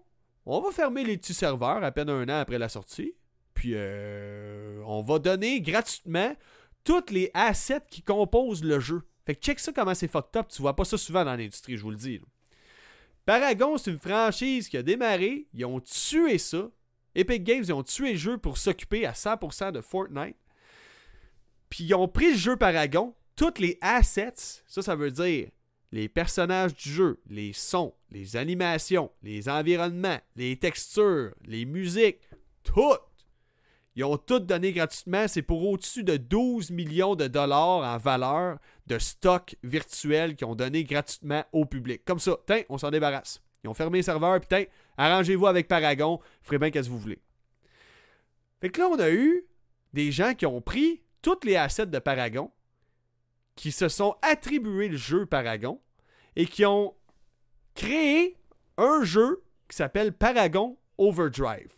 on 0.49 0.61
va 0.61 0.71
fermer 0.71 1.03
les 1.03 1.17
petits 1.17 1.33
serveurs 1.33 1.83
à 1.83 1.91
peine 1.91 2.09
un 2.09 2.23
an 2.23 2.39
après 2.39 2.57
la 2.57 2.69
sortie. 2.69 3.13
Puis 3.53 3.71
euh, 3.73 4.81
on 4.85 5.01
va 5.01 5.19
donner 5.19 5.61
gratuitement 5.61 6.35
toutes 6.83 7.11
les 7.11 7.29
assets 7.33 7.85
qui 7.89 8.01
composent 8.01 8.63
le 8.63 8.79
jeu. 8.79 9.03
Fait 9.25 9.35
que 9.35 9.41
check 9.41 9.59
ça 9.59 9.71
comment 9.71 9.93
c'est 9.93 10.07
fucked 10.07 10.35
up. 10.37 10.47
Tu 10.49 10.61
vois 10.61 10.75
pas 10.75 10.85
ça 10.85 10.97
souvent 10.97 11.23
dans 11.23 11.35
l'industrie, 11.35 11.77
je 11.77 11.83
vous 11.83 11.91
le 11.91 11.97
dis. 11.97 12.19
Paragon, 13.25 13.77
c'est 13.77 13.91
une 13.91 13.99
franchise 13.99 14.69
qui 14.69 14.77
a 14.77 14.81
démarré. 14.81 15.47
Ils 15.53 15.65
ont 15.65 15.79
tué 15.79 16.37
ça. 16.37 16.69
Epic 17.13 17.43
Games, 17.43 17.63
ils 17.63 17.73
ont 17.73 17.83
tué 17.83 18.13
le 18.13 18.17
jeu 18.17 18.37
pour 18.37 18.57
s'occuper 18.57 19.05
à 19.05 19.11
100% 19.11 19.71
de 19.71 19.81
Fortnite. 19.81 20.37
Puis 21.69 21.83
ils 21.83 21.93
ont 21.93 22.07
pris 22.07 22.31
le 22.31 22.37
jeu 22.37 22.55
Paragon, 22.55 23.13
toutes 23.35 23.59
les 23.59 23.77
assets, 23.81 24.63
ça, 24.65 24.81
ça 24.81 24.95
veut 24.95 25.11
dire 25.11 25.49
les 25.91 26.07
personnages 26.07 26.75
du 26.75 26.89
jeu, 26.89 27.19
les 27.29 27.53
sons, 27.53 27.93
les 28.11 28.37
animations, 28.37 29.11
les 29.23 29.49
environnements, 29.49 30.19
les 30.35 30.57
textures, 30.57 31.33
les 31.45 31.65
musiques, 31.65 32.19
tout. 32.63 32.97
Ils 33.95 34.03
ont 34.03 34.17
tout 34.17 34.39
donné 34.39 34.71
gratuitement. 34.71 35.27
C'est 35.27 35.41
pour 35.41 35.67
au-dessus 35.67 36.03
de 36.03 36.15
12 36.15 36.71
millions 36.71 37.15
de 37.15 37.27
dollars 37.27 37.83
en 37.83 37.97
valeur 37.97 38.59
de 38.87 38.99
stock 38.99 39.55
virtuel 39.63 40.35
qu'ils 40.35 40.47
ont 40.47 40.55
donné 40.55 40.83
gratuitement 40.83 41.43
au 41.51 41.65
public. 41.65 42.05
Comme 42.05 42.19
ça, 42.19 42.37
tiens, 42.45 42.61
on 42.69 42.77
s'en 42.77 42.91
débarrasse. 42.91 43.41
Ils 43.63 43.69
ont 43.69 43.73
fermé 43.73 43.99
les 43.99 44.03
serveurs, 44.03 44.39
tiens, 44.47 44.65
arrangez-vous 44.97 45.47
avec 45.47 45.67
Paragon, 45.67 46.19
ferez 46.43 46.59
bien 46.59 46.71
qu'est-ce 46.71 46.87
que 46.87 46.93
vous 46.93 46.99
voulez. 46.99 47.19
Fait 48.61 48.69
que 48.69 48.79
là, 48.79 48.87
on 48.87 48.99
a 48.99 49.09
eu 49.09 49.45
des 49.93 50.11
gens 50.11 50.33
qui 50.33 50.45
ont 50.45 50.61
pris 50.61 51.01
toutes 51.21 51.43
les 51.43 51.55
assets 51.55 51.87
de 51.87 51.99
Paragon, 51.99 52.51
qui 53.60 53.74
se 53.74 53.89
sont 53.89 54.16
attribués 54.22 54.88
le 54.88 54.95
jeu 54.95 55.26
Paragon 55.26 55.82
et 56.38 56.45
qui 56.45 56.66
ont 56.66 56.95
créé 57.76 58.38
un 58.78 59.03
jeu 59.03 59.43
qui 59.68 59.76
s'appelle 59.76 60.14
Paragon 60.14 60.78
Overdrive. 60.97 61.76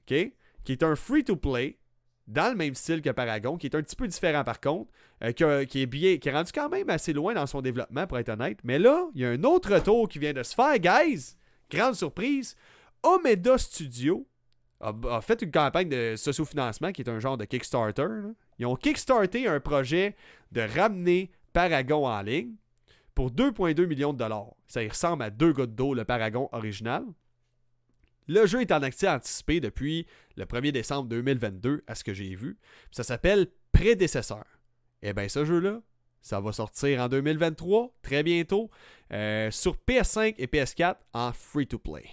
OK? 0.00 0.32
Qui 0.64 0.72
est 0.72 0.82
un 0.82 0.96
free-to-play 0.96 1.78
dans 2.26 2.50
le 2.50 2.56
même 2.56 2.74
style 2.74 3.02
que 3.02 3.10
Paragon, 3.10 3.56
qui 3.56 3.68
est 3.68 3.76
un 3.76 3.82
petit 3.82 3.94
peu 3.94 4.08
différent 4.08 4.42
par 4.42 4.60
contre, 4.60 4.90
euh, 5.22 5.64
qui, 5.64 5.82
est 5.82 5.86
bien, 5.86 6.18
qui 6.18 6.28
est 6.28 6.32
rendu 6.32 6.50
quand 6.52 6.68
même 6.68 6.90
assez 6.90 7.12
loin 7.12 7.32
dans 7.32 7.46
son 7.46 7.62
développement, 7.62 8.08
pour 8.08 8.18
être 8.18 8.30
honnête. 8.30 8.58
Mais 8.64 8.80
là, 8.80 9.08
il 9.14 9.20
y 9.20 9.24
a 9.24 9.28
un 9.28 9.44
autre 9.44 9.72
retour 9.72 10.08
qui 10.08 10.18
vient 10.18 10.32
de 10.32 10.42
se 10.42 10.56
faire, 10.56 10.76
guys. 10.80 11.36
Grande 11.70 11.94
surprise. 11.94 12.56
Omeda 13.04 13.58
Studio 13.58 14.26
a, 14.80 15.20
fait 15.20 15.42
une 15.42 15.50
campagne 15.50 15.88
de 15.88 16.14
sociofinancement 16.16 16.92
qui 16.92 17.02
est 17.02 17.10
un 17.10 17.18
genre 17.18 17.36
de 17.36 17.44
Kickstarter. 17.44 18.08
Ils 18.58 18.66
ont 18.66 18.76
kickstarté 18.76 19.46
un 19.46 19.60
projet 19.60 20.16
de 20.52 20.62
ramener 20.62 21.30
Paragon 21.52 22.06
en 22.06 22.22
ligne 22.22 22.54
pour 23.14 23.30
2,2 23.30 23.86
millions 23.86 24.12
de 24.12 24.18
dollars. 24.18 24.54
Ça 24.68 24.80
ressemble 24.80 25.22
à 25.22 25.30
deux 25.30 25.52
gouttes 25.52 25.74
d'eau, 25.74 25.94
le 25.94 26.04
Paragon 26.04 26.48
original. 26.52 27.04
Le 28.28 28.46
jeu 28.46 28.60
est 28.60 28.72
en 28.72 28.82
accès 28.82 29.08
anticipé 29.08 29.60
depuis 29.60 30.06
le 30.36 30.44
1er 30.44 30.72
décembre 30.72 31.08
2022, 31.08 31.82
à 31.86 31.94
ce 31.94 32.04
que 32.04 32.14
j'ai 32.14 32.34
vu. 32.34 32.58
Ça 32.92 33.02
s'appelle 33.02 33.48
Prédécesseur. 33.72 34.44
Eh 35.02 35.12
bien, 35.12 35.28
ce 35.28 35.44
jeu-là, 35.44 35.80
ça 36.20 36.40
va 36.40 36.52
sortir 36.52 37.00
en 37.00 37.08
2023, 37.08 37.92
très 38.02 38.22
bientôt, 38.22 38.70
euh, 39.12 39.50
sur 39.50 39.76
PS5 39.76 40.34
et 40.38 40.46
PS4 40.46 40.96
en 41.12 41.32
free-to-play. 41.32 42.04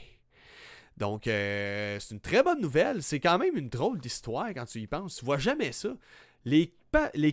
Donc, 0.98 1.28
euh, 1.28 1.98
c'est 2.00 2.14
une 2.14 2.20
très 2.20 2.44
bonne 2.44 2.60
nouvelle. 2.60 3.04
C'est 3.04 3.20
quand 3.20 3.38
même 3.38 3.56
une 3.56 3.70
drôle 3.70 4.00
d'histoire 4.00 4.50
quand 4.50 4.66
tu 4.66 4.80
y 4.80 4.88
penses. 4.88 5.18
Tu 5.18 5.26
vois 5.26 5.38
jamais 5.38 5.72
ça. 5.72 5.90
Les, 6.44 6.74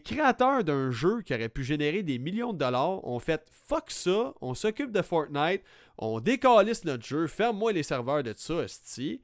créateurs 0.00 0.64
d'un 0.64 0.90
jeu 0.90 1.22
qui 1.22 1.34
aurait 1.34 1.48
pu 1.48 1.64
générer 1.64 2.02
des 2.02 2.18
millions 2.18 2.52
de 2.52 2.58
dollars 2.58 3.06
ont 3.06 3.20
fait 3.20 3.46
fuck 3.50 3.90
ça, 3.90 4.34
on 4.40 4.54
s'occupe 4.54 4.90
de 4.90 5.02
Fortnite, 5.02 5.62
on 5.98 6.18
décalisse 6.18 6.84
notre 6.84 7.04
jeu, 7.04 7.28
ferme-moi 7.28 7.72
les 7.72 7.84
serveurs 7.84 8.22
de 8.22 8.34
ça, 8.36 8.64
esti. 8.64 9.22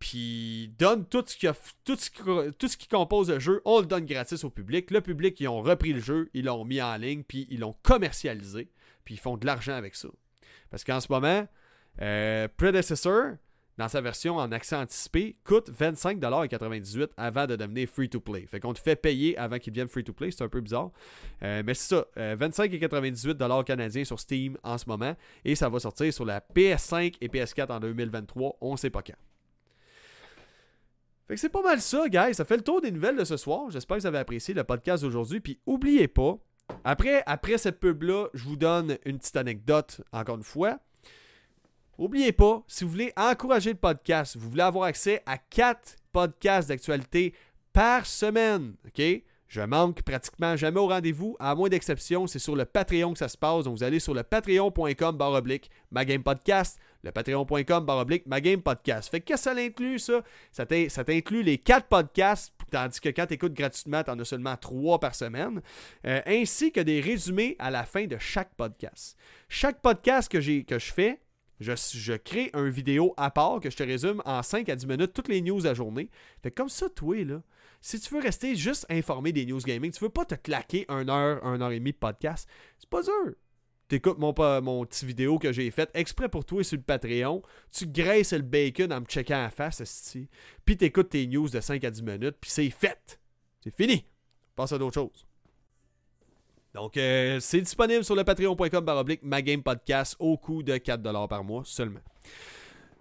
Puis 0.00 0.74
donne 0.76 1.06
tout 1.06 1.22
ce, 1.24 1.36
qui 1.36 1.46
qui, 1.46 2.22
tout 2.58 2.68
ce 2.68 2.76
qui 2.76 2.88
compose 2.88 3.30
le 3.30 3.38
jeu, 3.38 3.62
on 3.64 3.78
le 3.78 3.86
donne 3.86 4.04
gratis 4.04 4.42
au 4.42 4.50
public. 4.50 4.90
Le 4.90 5.00
public, 5.00 5.38
ils 5.38 5.46
ont 5.46 5.62
repris 5.62 5.92
le 5.92 6.00
jeu, 6.00 6.28
ils 6.34 6.46
l'ont 6.46 6.64
mis 6.64 6.82
en 6.82 6.96
ligne, 6.96 7.22
puis 7.22 7.46
ils 7.50 7.60
l'ont 7.60 7.76
commercialisé, 7.84 8.68
puis 9.04 9.14
ils 9.14 9.20
font 9.20 9.36
de 9.36 9.46
l'argent 9.46 9.74
avec 9.74 9.94
ça. 9.94 10.08
Parce 10.70 10.82
qu'en 10.82 10.98
ce 10.98 11.06
moment, 11.08 11.46
euh, 12.00 12.48
dans 13.82 13.88
sa 13.88 14.00
version 14.00 14.36
en 14.36 14.52
accès 14.52 14.76
anticipé, 14.76 15.34
coûte 15.42 15.68
25,98$ 15.68 17.08
avant 17.16 17.48
de 17.48 17.56
devenir 17.56 17.88
free-to-play. 17.88 18.46
Fait 18.46 18.60
qu'on 18.60 18.72
te 18.72 18.78
fait 18.78 18.94
payer 18.94 19.36
avant 19.36 19.58
qu'il 19.58 19.72
devienne 19.72 19.88
free-to-play, 19.88 20.30
c'est 20.30 20.44
un 20.44 20.48
peu 20.48 20.60
bizarre. 20.60 20.92
Euh, 21.42 21.64
mais 21.66 21.74
c'est 21.74 21.96
ça, 21.96 22.06
25,98$ 22.16 23.42
euh, 23.42 23.62
canadiens 23.64 24.04
sur 24.04 24.20
Steam 24.20 24.56
en 24.62 24.78
ce 24.78 24.88
moment, 24.88 25.16
et 25.44 25.56
ça 25.56 25.68
va 25.68 25.80
sortir 25.80 26.14
sur 26.14 26.24
la 26.24 26.38
PS5 26.54 27.16
et 27.20 27.26
PS4 27.26 27.72
en 27.72 27.80
2023, 27.80 28.58
on 28.60 28.76
sait 28.76 28.90
pas 28.90 29.02
quand. 29.02 29.16
Fait 31.26 31.34
que 31.34 31.40
c'est 31.40 31.48
pas 31.48 31.62
mal 31.62 31.80
ça, 31.80 32.08
guys. 32.08 32.34
Ça 32.34 32.44
fait 32.44 32.58
le 32.58 32.62
tour 32.62 32.80
des 32.80 32.92
nouvelles 32.92 33.16
de 33.16 33.24
ce 33.24 33.36
soir. 33.36 33.68
J'espère 33.70 33.96
que 33.96 34.02
vous 34.02 34.06
avez 34.06 34.18
apprécié 34.18 34.54
le 34.54 34.62
podcast 34.62 35.02
d'aujourd'hui. 35.02 35.40
Puis 35.40 35.58
oubliez 35.66 36.06
pas, 36.06 36.38
après, 36.84 37.24
après 37.26 37.58
cette 37.58 37.80
pub-là, 37.80 38.28
je 38.32 38.44
vous 38.44 38.56
donne 38.56 38.98
une 39.04 39.18
petite 39.18 39.36
anecdote, 39.36 40.02
encore 40.12 40.36
une 40.36 40.44
fois. 40.44 40.78
Oubliez 41.98 42.32
pas, 42.32 42.62
si 42.66 42.84
vous 42.84 42.90
voulez 42.90 43.12
encourager 43.16 43.70
le 43.70 43.78
podcast, 43.78 44.36
vous 44.36 44.50
voulez 44.50 44.62
avoir 44.62 44.84
accès 44.84 45.22
à 45.26 45.38
4 45.38 45.96
podcasts 46.12 46.68
d'actualité 46.68 47.34
par 47.72 48.06
semaine, 48.06 48.74
OK? 48.86 49.02
Je 49.52 49.60
manque 49.60 50.00
pratiquement 50.00 50.56
jamais 50.56 50.80
au 50.80 50.88
rendez-vous, 50.88 51.36
à 51.38 51.54
moins 51.54 51.68
d'exception, 51.68 52.26
c'est 52.26 52.38
sur 52.38 52.56
le 52.56 52.64
Patreon 52.64 53.12
que 53.12 53.18
ça 53.18 53.28
se 53.28 53.36
passe. 53.36 53.64
Donc 53.64 53.76
vous 53.76 53.84
allez 53.84 54.00
sur 54.00 54.14
le 54.14 54.22
patreon.com 54.22 55.14
baroblique 55.14 55.70
podcast, 56.24 56.78
le 57.02 57.12
patreon.com 57.12 57.84
baroblique 57.84 58.24
podcast. 58.64 59.10
Fait 59.10 59.20
que 59.20 59.26
qu'est-ce 59.26 59.50
que 59.50 59.54
ça 59.54 59.60
inclut 59.60 59.98
ça? 59.98 60.22
Ça 60.52 61.04
t'inclut 61.04 61.42
les 61.42 61.58
4 61.58 61.86
podcasts, 61.86 62.54
tandis 62.70 62.98
que 62.98 63.10
quand 63.10 63.26
tu 63.26 63.34
écoutes 63.34 63.52
gratuitement, 63.52 64.02
tu 64.02 64.10
en 64.10 64.18
as 64.18 64.24
seulement 64.24 64.56
3 64.56 64.98
par 65.00 65.14
semaine, 65.14 65.60
euh, 66.06 66.22
ainsi 66.24 66.72
que 66.72 66.80
des 66.80 67.02
résumés 67.02 67.54
à 67.58 67.70
la 67.70 67.84
fin 67.84 68.06
de 68.06 68.16
chaque 68.18 68.54
podcast. 68.54 69.18
Chaque 69.50 69.82
podcast 69.82 70.32
que, 70.32 70.62
que 70.62 70.78
je 70.78 70.92
fais, 70.94 71.20
je, 71.60 72.16
crée 72.16 72.50
un 72.54 72.68
vidéo 72.68 73.14
à 73.16 73.30
part 73.30 73.60
que 73.60 73.70
je 73.70 73.76
te 73.76 73.82
résume 73.82 74.22
en 74.24 74.42
5 74.42 74.68
à 74.68 74.76
10 74.76 74.86
minutes 74.86 75.12
toutes 75.12 75.28
les 75.28 75.40
news 75.40 75.66
à 75.66 75.74
journée. 75.74 76.10
Fait 76.42 76.50
comme 76.50 76.68
ça, 76.68 76.88
toi, 76.88 77.24
là, 77.24 77.42
si 77.80 78.00
tu 78.00 78.14
veux 78.14 78.20
rester 78.20 78.56
juste 78.56 78.86
informé 78.88 79.32
des 79.32 79.46
news 79.46 79.60
gaming, 79.60 79.90
tu 79.92 80.00
veux 80.02 80.10
pas 80.10 80.24
te 80.24 80.34
claquer 80.34 80.84
un 80.88 81.08
heure, 81.08 81.44
un 81.44 81.60
heure 81.60 81.72
et 81.72 81.78
demie 81.78 81.92
de 81.92 81.96
podcast, 81.96 82.48
c'est 82.78 82.88
pas 82.88 83.02
dur. 83.02 83.34
T'écoutes 83.88 84.18
mon, 84.18 84.32
mon 84.62 84.86
petit 84.86 85.04
vidéo 85.04 85.38
que 85.38 85.52
j'ai 85.52 85.70
fait 85.70 85.90
exprès 85.92 86.28
pour 86.28 86.44
toi 86.44 86.64
sur 86.64 86.78
le 86.78 86.82
Patreon. 86.82 87.42
Tu 87.70 87.86
graisses 87.86 88.32
le 88.32 88.40
bacon 88.40 88.90
en 88.92 89.00
me 89.00 89.04
checkant 89.04 89.42
la 89.42 89.50
face, 89.50 90.16
Puis 90.64 90.76
t'écoutes 90.78 91.10
tes 91.10 91.26
news 91.26 91.48
de 91.48 91.60
5 91.60 91.84
à 91.84 91.90
10 91.90 92.02
minutes, 92.02 92.36
puis 92.40 92.50
c'est 92.50 92.70
fait. 92.70 93.20
C'est 93.62 93.74
fini. 93.74 94.06
Passe 94.56 94.72
à 94.72 94.78
d'autres 94.78 94.94
choses. 94.94 95.26
Donc, 96.74 96.96
euh, 96.96 97.38
c'est 97.40 97.60
disponible 97.60 98.04
sur 98.04 98.14
le 98.14 98.24
patreon.com 98.24 98.84
baroblique 98.84 99.20
podcast 99.62 100.16
au 100.18 100.36
coût 100.38 100.62
de 100.62 100.74
4$ 100.74 101.28
par 101.28 101.44
mois 101.44 101.62
seulement. 101.64 102.00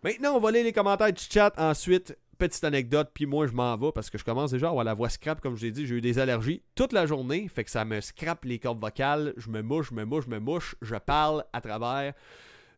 Maintenant, 0.04 0.36
on 0.36 0.40
va 0.40 0.52
lire 0.52 0.64
les 0.64 0.74
commentaires 0.74 1.14
du 1.14 1.24
chat. 1.24 1.54
Ensuite, 1.58 2.18
petite 2.38 2.64
anecdote, 2.64 3.12
puis 3.14 3.28
moi 3.28 3.46
je 3.46 3.52
m'en 3.52 3.76
vais 3.78 3.92
parce 3.94 4.10
que 4.10 4.18
je 4.18 4.24
commence 4.24 4.52
déjà 4.52 4.66
à 4.66 4.70
avoir 4.70 4.84
la 4.84 4.96
voix 4.96 5.10
scrap, 5.10 5.40
comme 5.42 5.56
je 5.56 5.64
l'ai 5.64 5.72
dit, 5.72 5.86
j'ai 5.86 5.96
eu 5.96 6.02
des 6.02 6.18
allergies 6.18 6.64
toute 6.74 6.92
la 6.92 7.06
journée, 7.06 7.48
fait 7.48 7.64
que 7.64 7.70
ça 7.70 7.86
me 7.86 8.02
scrape 8.02 8.46
les 8.46 8.58
cordes 8.58 8.82
vocales, 8.82 9.36
je 9.38 9.50
me 9.50 9.62
mouche, 9.62 9.90
je 9.92 9.94
me 9.94 10.06
mouche, 10.06 10.26
je 10.26 10.32
me 10.32 10.40
mouche, 10.40 10.76
je 10.82 10.96
parle 10.96 11.46
à 11.54 11.62
travers. 11.62 12.14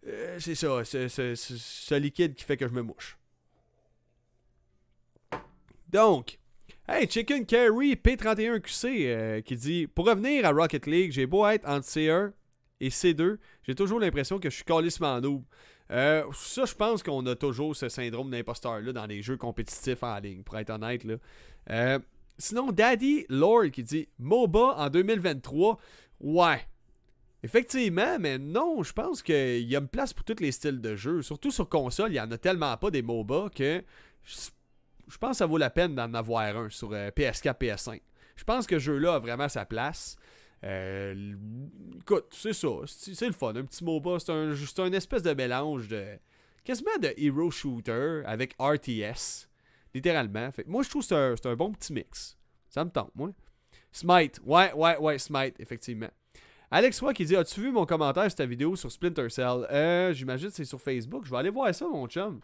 Euh, 0.05 0.37
c'est 0.37 0.55
ça, 0.55 0.83
c'est 0.83 1.07
ce 1.07 1.95
liquide 1.95 2.35
qui 2.35 2.43
fait 2.43 2.57
que 2.57 2.67
je 2.67 2.73
me 2.73 2.81
mouche. 2.81 3.17
Donc, 5.87 6.39
Hey, 6.85 7.07
Chicken 7.07 7.45
Carry 7.45 7.95
P31QC 7.95 9.05
euh, 9.07 9.39
qui 9.39 9.55
dit 9.55 9.87
Pour 9.87 10.05
revenir 10.05 10.45
à 10.45 10.51
Rocket 10.51 10.85
League, 10.85 11.13
j'ai 11.13 11.25
beau 11.25 11.47
être 11.47 11.65
entre 11.65 11.87
C1 11.87 12.33
et 12.81 12.89
C2, 12.89 13.37
j'ai 13.65 13.73
toujours 13.73 14.01
l'impression 14.01 14.37
que 14.37 14.49
je 14.49 14.55
suis 14.55 14.65
calissement 14.65 15.21
noob. 15.21 15.43
Euh, 15.91 16.25
ça, 16.33 16.65
je 16.65 16.75
pense 16.75 17.01
qu'on 17.01 17.25
a 17.25 17.37
toujours 17.37 17.73
ce 17.73 17.87
syndrome 17.87 18.29
d'imposteur-là 18.29 18.91
dans 18.91 19.05
les 19.05 19.21
jeux 19.21 19.37
compétitifs 19.37 20.03
en 20.03 20.19
ligne, 20.19 20.43
pour 20.43 20.57
être 20.57 20.71
honnête. 20.71 21.05
Là. 21.05 21.15
Euh, 21.69 21.99
sinon, 22.37 22.73
Daddy 22.73 23.27
Lord 23.29 23.71
qui 23.71 23.83
dit 23.83 24.09
MOBA 24.19 24.75
en 24.75 24.89
2023. 24.89 25.77
Ouais. 26.19 26.67
Effectivement, 27.43 28.19
mais 28.19 28.37
non, 28.37 28.83
je 28.83 28.91
pense 28.91 29.23
qu'il 29.23 29.69
y 29.69 29.77
a 29.77 29.79
une 29.79 29.87
place 29.87 30.11
pour 30.11 30.25
tous 30.25 30.41
les 30.41 30.51
styles 30.51 30.81
de 30.81 30.97
jeu. 30.97 31.21
Surtout 31.21 31.51
sur 31.51 31.69
console, 31.69 32.09
il 32.09 32.15
n'y 32.15 32.19
en 32.19 32.31
a 32.31 32.37
tellement 32.37 32.75
pas 32.75 32.91
des 32.91 33.01
MOBA 33.01 33.51
que 33.55 33.81
je 35.07 35.17
pense 35.17 35.31
que 35.31 35.37
ça 35.37 35.45
vaut 35.45 35.57
la 35.57 35.69
peine 35.69 35.95
d'en 35.95 36.13
avoir 36.13 36.55
un 36.55 36.69
sur 36.69 36.91
PS4, 36.91 37.47
euh, 37.49 37.53
PS5. 37.53 38.01
Je 38.35 38.43
pense 38.43 38.65
que 38.65 38.79
ce 38.79 38.83
jeu-là 38.83 39.15
a 39.15 39.19
vraiment 39.19 39.49
sa 39.49 39.65
place. 39.65 40.15
Euh, 40.63 41.35
écoute, 41.99 42.25
c'est 42.31 42.53
ça. 42.53 42.67
C'est 42.85 43.27
le 43.27 43.33
fun. 43.33 43.55
Un 43.55 43.65
petit 43.65 43.83
MOBA, 43.83 44.19
c'est 44.19 44.31
un, 44.31 44.53
un 44.53 44.93
espèce 44.93 45.21
de 45.21 45.33
mélange 45.33 45.87
de. 45.87 46.05
quasiment 46.63 46.97
de 46.99 47.13
hero 47.17 47.51
shooter 47.51 48.23
avec 48.25 48.55
RTS. 48.59 49.49
Littéralement. 49.93 50.49
Moi, 50.65 50.83
je 50.83 50.89
trouve 50.89 51.07
que 51.07 51.35
c'est 51.35 51.47
un, 51.47 51.55
bon 51.55 51.71
petit 51.73 51.93
mix. 51.93 52.37
Ça 52.69 52.83
me 52.83 52.89
tente, 52.89 53.11
moi. 53.15 53.29
Smite. 53.91 54.41
Ouais, 54.43 54.73
ouais, 54.73 54.97
ouais, 54.97 55.19
Smite, 55.19 55.59
effectivement. 55.59 56.09
Alex 56.71 56.99
Roy 57.01 57.13
qui 57.13 57.25
dit 57.25 57.35
As-tu 57.35 57.61
vu 57.61 57.71
mon 57.71 57.85
commentaire 57.85 58.23
sur 58.23 58.35
ta 58.35 58.47
vidéo 58.47 58.75
sur 58.75 58.91
Splinter 58.91 59.29
Cell? 59.29 59.67
Euh, 59.69 60.11
J'imagine 60.13 60.49
que 60.49 60.55
c'est 60.55 60.65
sur 60.65 60.81
Facebook. 60.81 61.25
Je 61.25 61.29
vais 61.29 61.37
aller 61.37 61.51
voir 61.51 61.73
ça, 61.75 61.87
mon 61.87 62.07
chum. 62.07 62.39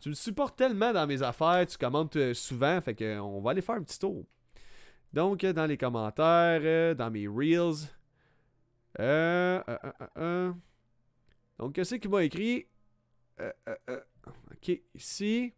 Tu 0.00 0.08
me 0.08 0.14
supportes 0.14 0.56
tellement 0.56 0.92
dans 0.92 1.06
mes 1.06 1.22
affaires, 1.22 1.64
tu 1.66 1.78
commentes 1.78 2.16
euh, 2.16 2.34
souvent, 2.34 2.80
fait 2.80 2.94
que 2.94 3.20
on 3.20 3.40
va 3.40 3.52
aller 3.52 3.62
faire 3.62 3.76
un 3.76 3.82
petit 3.82 3.98
tour. 3.98 4.24
Donc, 5.12 5.44
euh, 5.44 5.52
dans 5.52 5.66
les 5.66 5.76
commentaires, 5.76 6.60
euh, 6.64 6.94
dans 6.94 7.10
mes 7.10 7.28
Reels. 7.28 7.88
Donc, 11.58 11.74
qu'est-ce 11.74 11.94
qu'il 11.96 12.10
m'a 12.10 12.24
écrit? 12.24 12.66
Ok, 14.50 14.80
ici. 14.94 15.52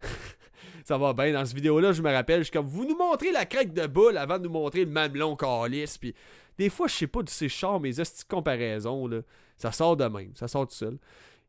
Ça 0.84 0.98
va 0.98 1.12
bien 1.12 1.32
dans 1.32 1.44
cette 1.44 1.54
vidéo-là, 1.54 1.92
je 1.92 2.02
me 2.02 2.10
rappelle, 2.10 2.40
je 2.40 2.44
suis 2.44 2.52
comme 2.52 2.66
vous 2.66 2.84
nous 2.84 2.96
montrez 2.96 3.32
la 3.32 3.46
craque 3.46 3.72
de 3.72 3.86
boule 3.86 4.16
avant 4.16 4.38
de 4.38 4.44
nous 4.44 4.50
montrer 4.50 4.84
le 4.84 4.90
mamelon 4.90 5.36
calice. 5.36 5.98
Puis 5.98 6.14
des 6.58 6.68
fois, 6.68 6.88
je 6.88 6.94
sais 6.94 7.06
pas 7.06 7.22
de 7.22 7.28
ces 7.28 7.48
chars, 7.48 7.80
mes 7.80 8.00
estis 8.00 8.24
de 8.24 8.28
comparaison, 8.28 9.06
là? 9.06 9.20
Ça 9.56 9.72
sort 9.72 9.96
de 9.96 10.04
même, 10.04 10.34
ça 10.34 10.48
sort 10.48 10.66
tout 10.66 10.74
seul. 10.74 10.98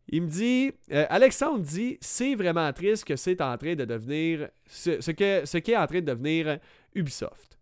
Il 0.07 0.23
me 0.23 0.27
dit, 0.27 0.71
euh, 0.91 1.05
Alexandre 1.09 1.59
dit, 1.59 1.97
c'est 2.01 2.35
vraiment 2.35 2.71
triste 2.73 3.05
que 3.05 3.15
c'est 3.15 3.39
en 3.41 3.57
train 3.57 3.75
de 3.75 3.85
devenir, 3.85 4.49
ce, 4.67 4.99
ce 4.99 5.11
ce 5.45 5.57
qui 5.57 5.71
est 5.71 5.77
en 5.77 5.87
train 5.87 6.01
de 6.01 6.05
devenir 6.05 6.59
Ubisoft. 6.93 7.57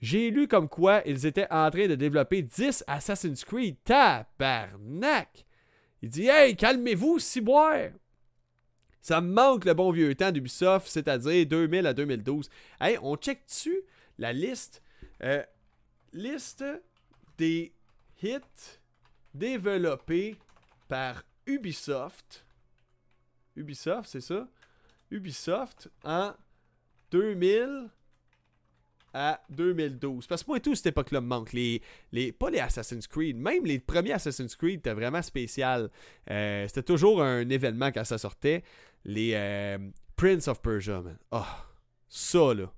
J'ai 0.00 0.30
lu 0.30 0.48
comme 0.48 0.68
quoi 0.68 1.02
ils 1.06 1.24
étaient 1.24 1.50
en 1.50 1.70
train 1.70 1.86
de 1.86 1.94
développer 1.94 2.42
10 2.42 2.84
Assassin's 2.86 3.44
Creed. 3.44 3.76
Tabarnak! 3.84 5.46
Il 6.02 6.10
dit, 6.10 6.26
hey, 6.26 6.54
calmez-vous, 6.54 7.18
ciboire! 7.18 7.88
Ça 9.00 9.20
me 9.20 9.32
manque 9.32 9.64
le 9.64 9.74
bon 9.74 9.90
vieux 9.90 10.14
temps 10.14 10.32
d'Ubisoft, 10.32 10.88
c'est-à-dire 10.88 11.46
2000 11.46 11.86
à 11.86 11.94
2012. 11.94 12.50
Hey, 12.80 12.98
on 13.02 13.16
check 13.16 13.46
dessus 13.46 13.82
la 14.18 14.32
liste. 14.32 14.82
euh, 15.22 15.42
liste 16.12 16.64
des 17.38 17.72
hits 18.22 18.40
développés 19.32 20.36
par 20.88 21.22
Ubisoft. 21.46 22.44
Ubisoft, 23.56 24.08
c'est 24.08 24.20
ça? 24.20 24.48
Ubisoft 25.10 25.88
en 26.02 26.32
2000 27.10 27.90
à 29.12 29.40
2012. 29.50 30.26
Parce 30.26 30.42
que 30.42 30.48
moi 30.48 30.56
et 30.56 30.60
tout, 30.60 30.74
cette 30.74 30.86
époque-là 30.86 31.20
me 31.20 31.26
manque. 31.28 31.52
Les, 31.52 31.80
les, 32.10 32.32
pas 32.32 32.50
les 32.50 32.58
Assassin's 32.58 33.06
Creed, 33.06 33.36
même 33.36 33.64
les 33.64 33.78
premiers 33.78 34.12
Assassin's 34.12 34.56
Creed 34.56 34.80
étaient 34.80 34.92
vraiment 34.92 35.22
spécial. 35.22 35.90
Euh, 36.30 36.66
C'était 36.66 36.82
toujours 36.82 37.22
un 37.22 37.48
événement 37.48 37.92
quand 37.92 38.04
ça 38.04 38.18
sortait. 38.18 38.64
Les 39.04 39.32
euh, 39.34 39.78
Prince 40.16 40.48
of 40.48 40.60
Persia, 40.60 41.00
man. 41.00 41.18
Oh, 41.30 41.42
ça, 42.08 42.54
là. 42.54 42.72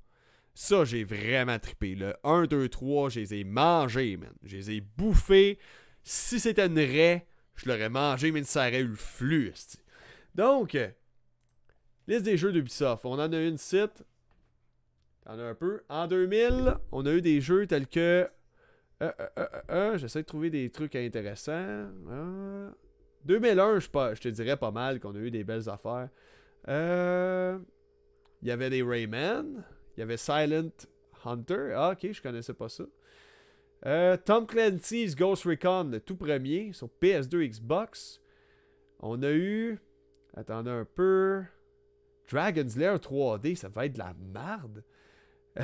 Ça, 0.55 0.85
j'ai 0.85 1.05
vraiment 1.05 1.59
trippé. 1.59 1.95
Le 1.95 2.15
1, 2.25 2.45
2, 2.45 2.69
3, 2.69 3.11
je 3.11 3.21
les 3.21 3.35
ai 3.35 3.45
mangés, 3.45 4.17
man. 4.17 4.33
Je 4.43 4.57
les 4.57 4.71
ai 4.73 4.81
bouffés. 4.81 5.59
Si 6.03 6.39
c'était 6.39 6.67
une 6.67 6.79
raie, 6.79 7.27
je 7.57 7.69
l'aurais 7.69 7.89
mangé, 7.89 8.31
mais 8.33 8.45
ça 8.45 8.69
aurait 8.69 8.81
eu 8.81 8.89
le 8.89 8.95
flux. 8.95 9.53
Donc, 10.35 10.75
euh, 10.75 10.89
liste 12.07 12.25
des 12.25 12.37
jeux 12.37 12.53
d'Ubisoft. 12.53 13.05
On 13.05 13.15
en 13.15 13.33
a 13.33 13.41
une 13.41 13.59
site. 13.59 14.05
T'en 15.25 15.39
as 15.39 15.43
un 15.43 15.55
peu. 15.55 15.83
En 15.89 16.07
2000, 16.07 16.77
on 16.93 17.05
a 17.07 17.13
eu 17.13 17.23
des 17.23 17.41
jeux 17.41 17.67
tels 17.67 17.89
que. 17.89 18.29
Euh, 19.03 19.13
euh, 19.71 19.99
J'essaie 19.99 20.23
de 20.23 20.27
trouver 20.27 20.51
des 20.51 20.71
trucs 20.71 20.95
intéressants. 20.95 21.53
Euh, 22.09 22.71
2001, 23.25 23.81
je, 23.81 23.89
je 24.15 24.21
te 24.21 24.29
dirais 24.29 24.57
pas 24.57 24.71
mal 24.71 25.01
qu'on 25.01 25.15
a 25.15 25.19
eu 25.19 25.31
des 25.31 25.45
belles 25.45 25.69
affaires. 25.69 26.09
Il 26.69 28.49
y 28.49 28.51
avait 28.51 28.71
des 28.71 28.83
Rayman. 28.83 29.65
Il 29.97 30.01
y 30.01 30.03
avait 30.03 30.17
Silent 30.17 30.71
Hunter. 31.25 31.73
Ah, 31.75 31.91
ok, 31.93 32.13
je 32.13 32.23
connaissais 32.23 32.55
pas 32.55 32.69
ça. 32.69 32.85
Euh, 33.85 34.17
Tom 34.17 34.47
Clancy's 34.47 35.15
Ghost 35.15 35.45
Recon, 35.45 35.91
le 35.91 36.01
tout 36.01 36.17
premier, 36.17 36.73
sur 36.73 36.89
PS2 37.03 37.49
Xbox. 37.49 38.21
On 39.01 39.23
a 39.23 39.31
eu. 39.31 39.79
Attendez 40.35 40.71
un 40.71 40.85
peu. 40.85 41.43
Dragon's 42.31 42.77
Lair 42.77 42.97
3D, 42.97 43.55
ça 43.55 43.69
va 43.69 43.87
être 43.87 43.95
de 43.95 43.99
la 43.99 44.15
merde. 44.15 44.83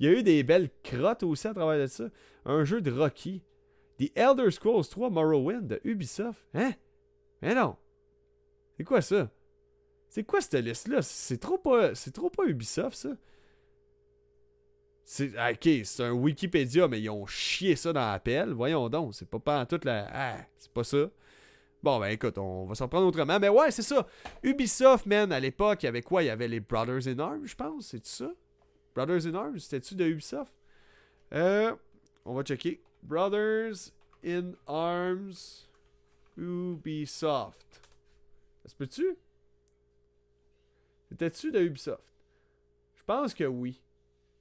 Il 0.00 0.06
y 0.06 0.08
a 0.08 0.18
eu 0.18 0.22
des 0.22 0.42
belles 0.42 0.70
crottes 0.82 1.22
aussi 1.22 1.46
à 1.46 1.54
travers 1.54 1.78
de 1.78 1.86
ça. 1.86 2.08
Un 2.44 2.64
jeu 2.64 2.80
de 2.80 2.90
Rocky. 2.90 3.42
The 3.98 4.10
Elder 4.16 4.50
Scrolls 4.50 4.88
3 4.88 5.10
Morrowind 5.10 5.66
de 5.66 5.80
Ubisoft. 5.84 6.44
Hein? 6.54 6.72
Mais 7.42 7.54
non. 7.54 7.76
C'est 8.76 8.84
quoi 8.84 9.00
ça? 9.00 9.30
C'est 10.08 10.24
quoi 10.24 10.40
cette 10.40 10.54
liste-là? 10.54 11.02
C'est 11.02 11.38
trop 11.38 11.58
pas. 11.58 11.94
C'est 11.94 12.12
trop 12.12 12.30
pas 12.30 12.44
Ubisoft, 12.46 12.96
ça. 12.96 13.10
C'est. 15.10 15.32
ah, 15.38 15.52
Ok, 15.52 15.66
c'est 15.84 16.04
un 16.04 16.12
Wikipédia, 16.12 16.86
mais 16.86 17.00
ils 17.00 17.08
ont 17.08 17.24
chié 17.26 17.76
ça 17.76 17.94
dans 17.94 18.00
l'appel. 18.12 18.50
Voyons 18.52 18.90
donc. 18.90 19.14
C'est 19.14 19.26
pas 19.26 19.38
pas 19.38 19.64
toute 19.64 19.86
la. 19.86 20.06
Ah, 20.12 20.36
c'est 20.58 20.70
pas 20.70 20.84
ça. 20.84 21.08
Bon, 21.82 21.98
ben 21.98 22.08
écoute, 22.08 22.36
on 22.36 22.66
va 22.66 22.74
s'en 22.74 22.88
prendre 22.88 23.06
autrement. 23.06 23.38
Mais 23.40 23.48
ouais, 23.48 23.70
c'est 23.70 23.80
ça. 23.80 24.06
Ubisoft, 24.42 25.06
man, 25.06 25.32
à 25.32 25.40
l'époque, 25.40 25.82
il 25.82 25.86
y 25.86 25.88
avait 25.88 26.02
quoi? 26.02 26.22
Il 26.22 26.26
y 26.26 26.30
avait 26.30 26.46
les 26.46 26.60
Brothers 26.60 27.08
in 27.08 27.18
Arms, 27.20 27.46
je 27.46 27.54
pense. 27.54 27.86
C'est-tu 27.86 28.10
ça? 28.10 28.30
Brothers 28.94 29.26
in 29.26 29.34
Arms 29.34 29.58
C'était-tu 29.58 29.94
de 29.94 30.04
Ubisoft? 30.04 30.52
Euh. 31.32 31.74
On 32.26 32.34
va 32.34 32.42
checker. 32.42 32.78
Brothers 33.02 33.90
in 34.22 34.52
Arms 34.66 35.64
Ubisoft. 36.36 37.80
Ça 38.62 38.68
se 38.68 38.74
peut-tu? 38.76 39.16
C'était-tu 41.08 41.50
de 41.50 41.60
Ubisoft? 41.60 42.04
Je 42.94 43.02
pense 43.06 43.32
que 43.32 43.44
oui. 43.44 43.80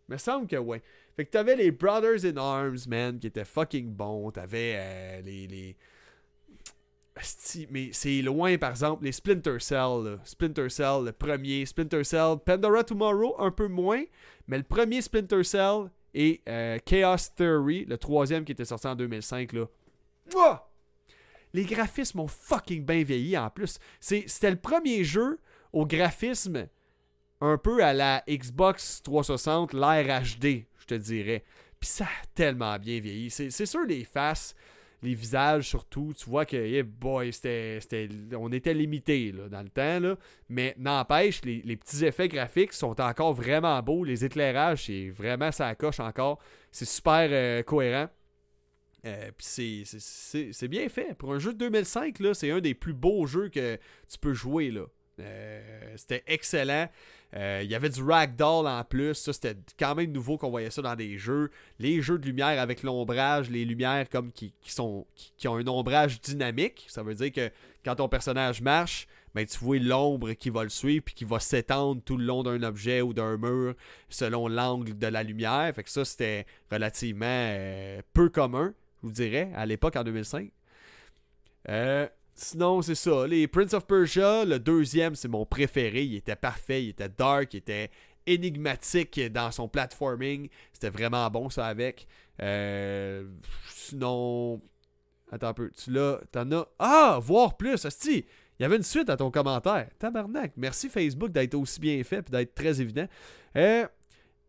Me 0.09 0.17
semble 0.17 0.47
que 0.47 0.55
oui. 0.55 0.77
Fait 1.15 1.25
que 1.25 1.31
t'avais 1.31 1.55
les 1.55 1.71
Brothers 1.71 2.25
in 2.25 2.37
Arms, 2.37 2.79
man, 2.87 3.19
qui 3.19 3.27
étaient 3.27 3.45
fucking 3.45 3.93
bons. 3.93 4.31
T'avais 4.31 4.75
euh, 4.77 5.21
les. 5.21 5.47
les... 5.47 5.77
Mais 7.71 7.89
c'est 7.93 8.21
loin, 8.21 8.57
par 8.57 8.71
exemple, 8.71 9.03
les 9.03 9.11
Splinter 9.11 9.59
Cell. 9.59 10.03
là. 10.03 10.17
Splinter 10.23 10.69
Cell, 10.69 11.03
le 11.05 11.11
premier. 11.11 11.65
Splinter 11.65 12.03
Cell, 12.03 12.35
Pandora 12.45 12.83
Tomorrow, 12.83 13.35
un 13.39 13.51
peu 13.51 13.67
moins. 13.67 14.03
Mais 14.47 14.57
le 14.57 14.63
premier 14.63 15.01
Splinter 15.01 15.43
Cell 15.43 15.89
et 16.13 16.41
euh, 16.47 16.77
Chaos 16.85 17.29
Theory, 17.35 17.85
le 17.85 17.97
troisième 17.97 18.45
qui 18.45 18.51
était 18.51 18.65
sorti 18.65 18.87
en 18.87 18.95
2005, 18.95 19.53
là. 19.53 19.65
Les 21.53 21.63
graphismes 21.63 22.19
ont 22.19 22.27
fucking 22.27 22.85
bien 22.85 23.03
vieilli 23.03 23.37
en 23.37 23.49
plus. 23.49 23.79
C'était 23.99 24.51
le 24.51 24.57
premier 24.57 25.03
jeu 25.03 25.39
au 25.73 25.85
graphisme 25.85 26.67
un 27.41 27.57
peu 27.57 27.83
à 27.83 27.93
la 27.93 28.23
Xbox 28.27 29.01
360, 29.03 29.73
l'ère 29.73 30.21
HD, 30.23 30.65
je 30.79 30.85
te 30.85 30.95
dirais. 30.95 31.43
Puis 31.79 31.89
ça 31.89 32.05
a 32.05 32.25
tellement 32.33 32.77
bien 32.79 32.99
vieilli. 32.99 33.29
C'est 33.29 33.65
sûr, 33.65 33.85
les 33.85 34.03
faces, 34.03 34.55
les 35.03 35.13
visages 35.13 35.69
surtout, 35.69 36.13
tu 36.17 36.27
vois 36.29 36.45
que, 36.45 36.81
boy, 36.81 37.31
c'était, 37.31 38.09
on 38.35 38.51
était 38.51 38.73
limité 38.73 39.31
dans 39.31 39.61
le 39.61 39.69
temps. 39.69 39.99
Là. 39.99 40.15
Mais 40.49 40.73
n'empêche, 40.77 41.41
les, 41.43 41.75
petits 41.77 42.05
effets 42.05 42.27
graphiques 42.27 42.73
sont 42.73 42.99
encore 42.99 43.33
vraiment 43.33 43.81
beaux. 43.83 44.03
Les 44.03 44.25
éclairages, 44.25 44.85
c'est 44.85 45.09
vraiment 45.09 45.51
ça 45.51 45.75
coche 45.75 45.99
encore. 45.99 46.39
C'est 46.71 46.85
super 46.85 47.27
euh, 47.31 47.61
cohérent. 47.61 48.09
Euh, 49.05 49.31
Puis 49.37 49.83
c'est- 49.85 50.67
bien 50.67 50.89
fait. 50.89 51.13
Pour 51.15 51.33
un 51.33 51.39
jeu 51.39 51.53
de 51.53 51.59
2005, 51.59 52.19
là, 52.19 52.33
c'est 52.33 52.49
un 52.49 52.59
des 52.59 52.73
plus 52.73 52.93
beaux 52.93 53.27
jeux 53.27 53.49
que 53.49 53.77
tu 54.09 54.17
peux 54.17 54.33
jouer. 54.33 54.71
là. 54.71 54.85
Euh, 55.19 55.93
c'était 55.95 56.23
excellent. 56.27 56.87
Euh, 57.35 57.61
Il 57.63 57.69
y 57.69 57.75
avait 57.75 57.89
du 57.89 58.01
ragdoll 58.01 58.67
en 58.67 58.83
plus. 58.83 59.15
Ça, 59.15 59.33
c'était 59.33 59.57
quand 59.77 59.95
même 59.95 60.11
nouveau 60.11 60.37
qu'on 60.37 60.49
voyait 60.49 60.71
ça 60.71 60.81
dans 60.81 60.95
des 60.95 61.17
jeux. 61.17 61.51
Les 61.79 62.01
jeux 62.01 62.17
de 62.17 62.25
lumière 62.25 62.59
avec 62.61 62.83
l'ombrage, 62.83 63.49
les 63.49 63.65
lumières 63.65 64.07
comme 64.09 64.31
qui, 64.31 64.53
sont 64.65 65.05
qui, 65.15 65.33
qui 65.37 65.47
ont 65.47 65.55
un 65.55 65.67
ombrage 65.67 66.21
dynamique. 66.21 66.85
Ça 66.87 67.03
veut 67.03 67.15
dire 67.15 67.31
que 67.31 67.51
quand 67.83 67.95
ton 67.95 68.07
personnage 68.07 68.61
marche, 68.61 69.07
ben, 69.37 69.45
tu 69.45 69.59
vois 69.59 69.77
l'ombre 69.77 70.33
qui 70.33 70.49
va 70.49 70.63
le 70.63 70.69
suivre 70.69 71.03
puis 71.05 71.13
qui 71.13 71.25
va 71.25 71.39
s'étendre 71.39 72.01
tout 72.03 72.17
le 72.17 72.25
long 72.25 72.43
d'un 72.43 72.63
objet 72.63 73.01
ou 73.01 73.13
d'un 73.13 73.37
mur 73.37 73.75
selon 74.09 74.47
l'angle 74.47 74.97
de 74.97 75.07
la 75.07 75.21
lumière. 75.21 75.71
Fait 75.75 75.83
que 75.83 75.89
ça, 75.89 76.05
c'était 76.05 76.45
relativement 76.71 77.25
euh, 77.27 78.01
peu 78.13 78.29
commun, 78.29 78.73
je 79.03 79.07
vous 79.07 79.13
dirais, 79.13 79.51
à 79.55 79.65
l'époque 79.65 79.95
en 79.95 80.03
2005. 80.03 80.49
Euh, 81.69 82.07
Sinon, 82.39 82.83
c'est 82.83 82.95
ça. 82.95 83.25
Les 83.25 83.47
Prince 83.47 83.73
of 83.73 83.87
Persia, 83.87 84.45
le 84.45 84.59
deuxième, 84.59 85.15
c'est 85.15 85.27
mon 85.27 85.43
préféré. 85.43 86.03
Il 86.03 86.15
était 86.15 86.35
parfait, 86.35 86.83
il 86.83 86.89
était 86.89 87.09
dark, 87.09 87.55
il 87.55 87.57
était 87.57 87.89
énigmatique 88.27 89.19
dans 89.31 89.49
son 89.49 89.67
platforming. 89.67 90.47
C'était 90.71 90.91
vraiment 90.91 91.27
bon, 91.31 91.49
ça, 91.49 91.65
avec. 91.65 92.07
Euh, 92.41 93.27
sinon. 93.73 94.61
Attends 95.31 95.47
un 95.47 95.53
peu. 95.53 95.71
Tu 95.71 95.91
l'as. 95.91 96.19
T'en 96.31 96.51
as. 96.51 96.67
Ah! 96.77 97.19
Voir 97.19 97.57
plus! 97.57 97.83
Asti! 97.83 98.23
Il 98.59 98.63
y 98.63 98.65
avait 98.65 98.77
une 98.77 98.83
suite 98.83 99.09
à 99.09 99.17
ton 99.17 99.31
commentaire. 99.31 99.89
Tabarnak. 99.97 100.53
Merci 100.57 100.89
Facebook 100.89 101.31
d'être 101.31 101.55
aussi 101.55 101.79
bien 101.79 102.03
fait 102.03 102.27
et 102.27 102.31
d'être 102.31 102.53
très 102.53 102.79
évident. 102.79 103.07
Euh, 103.55 103.87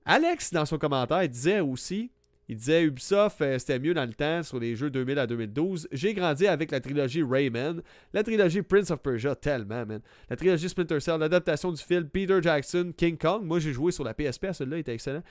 Alex, 0.05 0.53
dans 0.53 0.67
son 0.67 0.77
commentaire, 0.77 1.27
disait 1.27 1.61
aussi 1.61 2.11
Il 2.49 2.57
disait 2.57 2.83
Ubisoft, 2.85 3.43
euh, 3.43 3.59
c'était 3.59 3.79
mieux 3.79 3.93
dans 3.93 4.07
le 4.07 4.15
temps 4.15 4.43
sur 4.43 4.59
les 4.59 4.75
jeux 4.75 4.89
2000 4.89 5.19
à 5.19 5.27
2012. 5.27 5.89
J'ai 5.93 6.15
grandi 6.15 6.47
avec 6.47 6.71
la 6.71 6.81
trilogie 6.81 7.23
Rayman, 7.23 7.83
la 8.15 8.23
trilogie 8.23 8.63
Prince 8.63 8.91
of 8.91 9.01
Persia, 9.01 9.35
tellement, 9.35 9.85
man. 9.85 10.01
La 10.31 10.37
trilogie 10.37 10.69
Splinter 10.69 10.99
Cell, 11.01 11.21
l'adaptation 11.21 11.71
du 11.71 11.83
film 11.83 12.09
Peter 12.09 12.39
Jackson, 12.41 12.93
King 12.97 13.19
Kong. 13.19 13.45
Moi, 13.45 13.59
j'ai 13.59 13.75
joué 13.75 13.93
sur 13.93 14.03
la 14.03 14.15
PSP 14.15 14.47
celui-là, 14.53 14.79
il 14.79 14.81
était 14.81 14.95
excellent. 14.95 15.23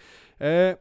Euh, 0.43 0.75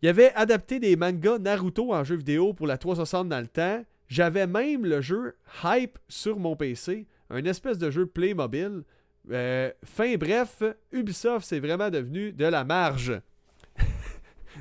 il 0.00 0.08
avait 0.08 0.32
adapté 0.34 0.80
des 0.80 0.96
mangas 0.96 1.38
Naruto 1.38 1.92
en 1.92 2.02
jeu 2.02 2.16
vidéo 2.16 2.54
pour 2.54 2.66
la 2.66 2.78
360 2.78 3.28
dans 3.28 3.40
le 3.40 3.46
temps. 3.46 3.84
J'avais 4.08 4.46
même 4.46 4.86
le 4.86 5.00
jeu 5.02 5.34
Hype 5.64 5.98
sur 6.08 6.38
mon 6.38 6.56
PC, 6.56 7.06
un 7.30 7.44
espèce 7.44 7.78
de 7.78 7.90
jeu 7.90 8.06
Playmobil. 8.06 8.84
Euh, 9.30 9.70
fin 9.84 10.16
bref, 10.16 10.62
Ubisoft, 10.92 11.46
c'est 11.46 11.60
vraiment 11.60 11.90
devenu 11.90 12.32
de 12.32 12.44
la 12.44 12.64
marge. 12.64 13.20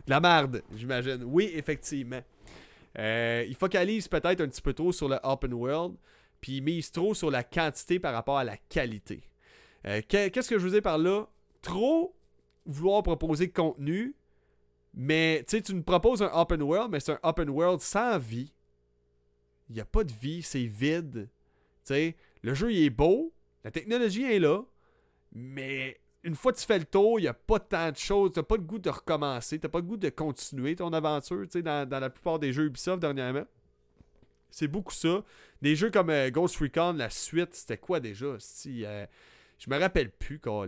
De 0.05 0.09
la 0.09 0.19
marde, 0.19 0.63
j'imagine. 0.75 1.23
Oui, 1.25 1.51
effectivement. 1.53 2.21
Euh, 2.97 3.45
il 3.47 3.55
focalise 3.55 4.07
peut-être 4.07 4.41
un 4.41 4.47
petit 4.47 4.61
peu 4.61 4.73
trop 4.73 4.91
sur 4.91 5.09
le 5.09 5.17
open 5.23 5.53
world, 5.53 5.95
puis 6.41 6.57
il 6.57 6.61
mise 6.61 6.91
trop 6.91 7.13
sur 7.13 7.31
la 7.31 7.43
quantité 7.43 7.99
par 7.99 8.13
rapport 8.13 8.37
à 8.37 8.43
la 8.43 8.57
qualité. 8.57 9.23
Euh, 9.87 10.01
qu'est-ce 10.07 10.49
que 10.49 10.59
je 10.59 10.67
vous 10.67 10.75
ai 10.75 10.81
par 10.81 10.97
là? 10.97 11.25
Trop 11.61 12.15
vouloir 12.65 13.03
proposer 13.03 13.47
de 13.47 13.53
contenu, 13.53 14.15
mais 14.93 15.43
tu 15.47 15.57
sais, 15.57 15.63
tu 15.63 15.73
nous 15.73 15.83
proposes 15.83 16.21
un 16.21 16.31
open 16.33 16.61
world, 16.61 16.91
mais 16.91 16.99
c'est 16.99 17.13
un 17.13 17.19
open 17.23 17.49
world 17.49 17.81
sans 17.81 18.17
vie. 18.17 18.53
Il 19.69 19.75
n'y 19.75 19.81
a 19.81 19.85
pas 19.85 20.03
de 20.03 20.13
vie, 20.13 20.41
c'est 20.43 20.65
vide. 20.65 21.29
Tu 21.85 22.15
le 22.41 22.53
jeu 22.53 22.71
il 22.71 22.83
est 22.83 22.89
beau, 22.89 23.33
la 23.63 23.71
technologie 23.71 24.23
est 24.23 24.39
là, 24.39 24.61
mais 25.31 25.99
une 26.23 26.35
fois 26.35 26.53
que 26.53 26.59
tu 26.59 26.65
fais 26.65 26.79
le 26.79 26.85
tour, 26.85 27.19
il 27.19 27.23
n'y 27.23 27.27
a 27.27 27.33
pas 27.33 27.59
tant 27.59 27.91
de 27.91 27.97
choses. 27.97 28.31
Tu 28.33 28.39
n'as 28.39 28.43
pas 28.43 28.55
le 28.55 28.63
goût 28.63 28.79
de 28.79 28.89
recommencer. 28.89 29.59
Tu 29.59 29.65
n'as 29.65 29.69
pas 29.69 29.79
le 29.79 29.85
goût 29.85 29.97
de 29.97 30.09
continuer 30.09 30.75
ton 30.75 30.93
aventure 30.93 31.45
dans, 31.55 31.87
dans 31.87 31.99
la 31.99 32.09
plupart 32.09 32.39
des 32.39 32.53
jeux 32.53 32.65
Ubisoft 32.65 33.01
dernièrement. 33.01 33.43
C'est 34.49 34.67
beaucoup 34.67 34.93
ça. 34.93 35.23
Des 35.61 35.75
jeux 35.75 35.89
comme 35.89 36.11
euh, 36.11 36.29
Ghost 36.29 36.57
Recon, 36.57 36.93
la 36.93 37.09
suite, 37.09 37.53
c'était 37.53 37.77
quoi 37.77 37.99
déjà? 37.99 38.35
Si, 38.39 38.85
euh, 38.85 39.05
je 39.57 39.69
me 39.69 39.77
rappelle 39.77 40.11
plus, 40.11 40.39
a, 40.45 40.65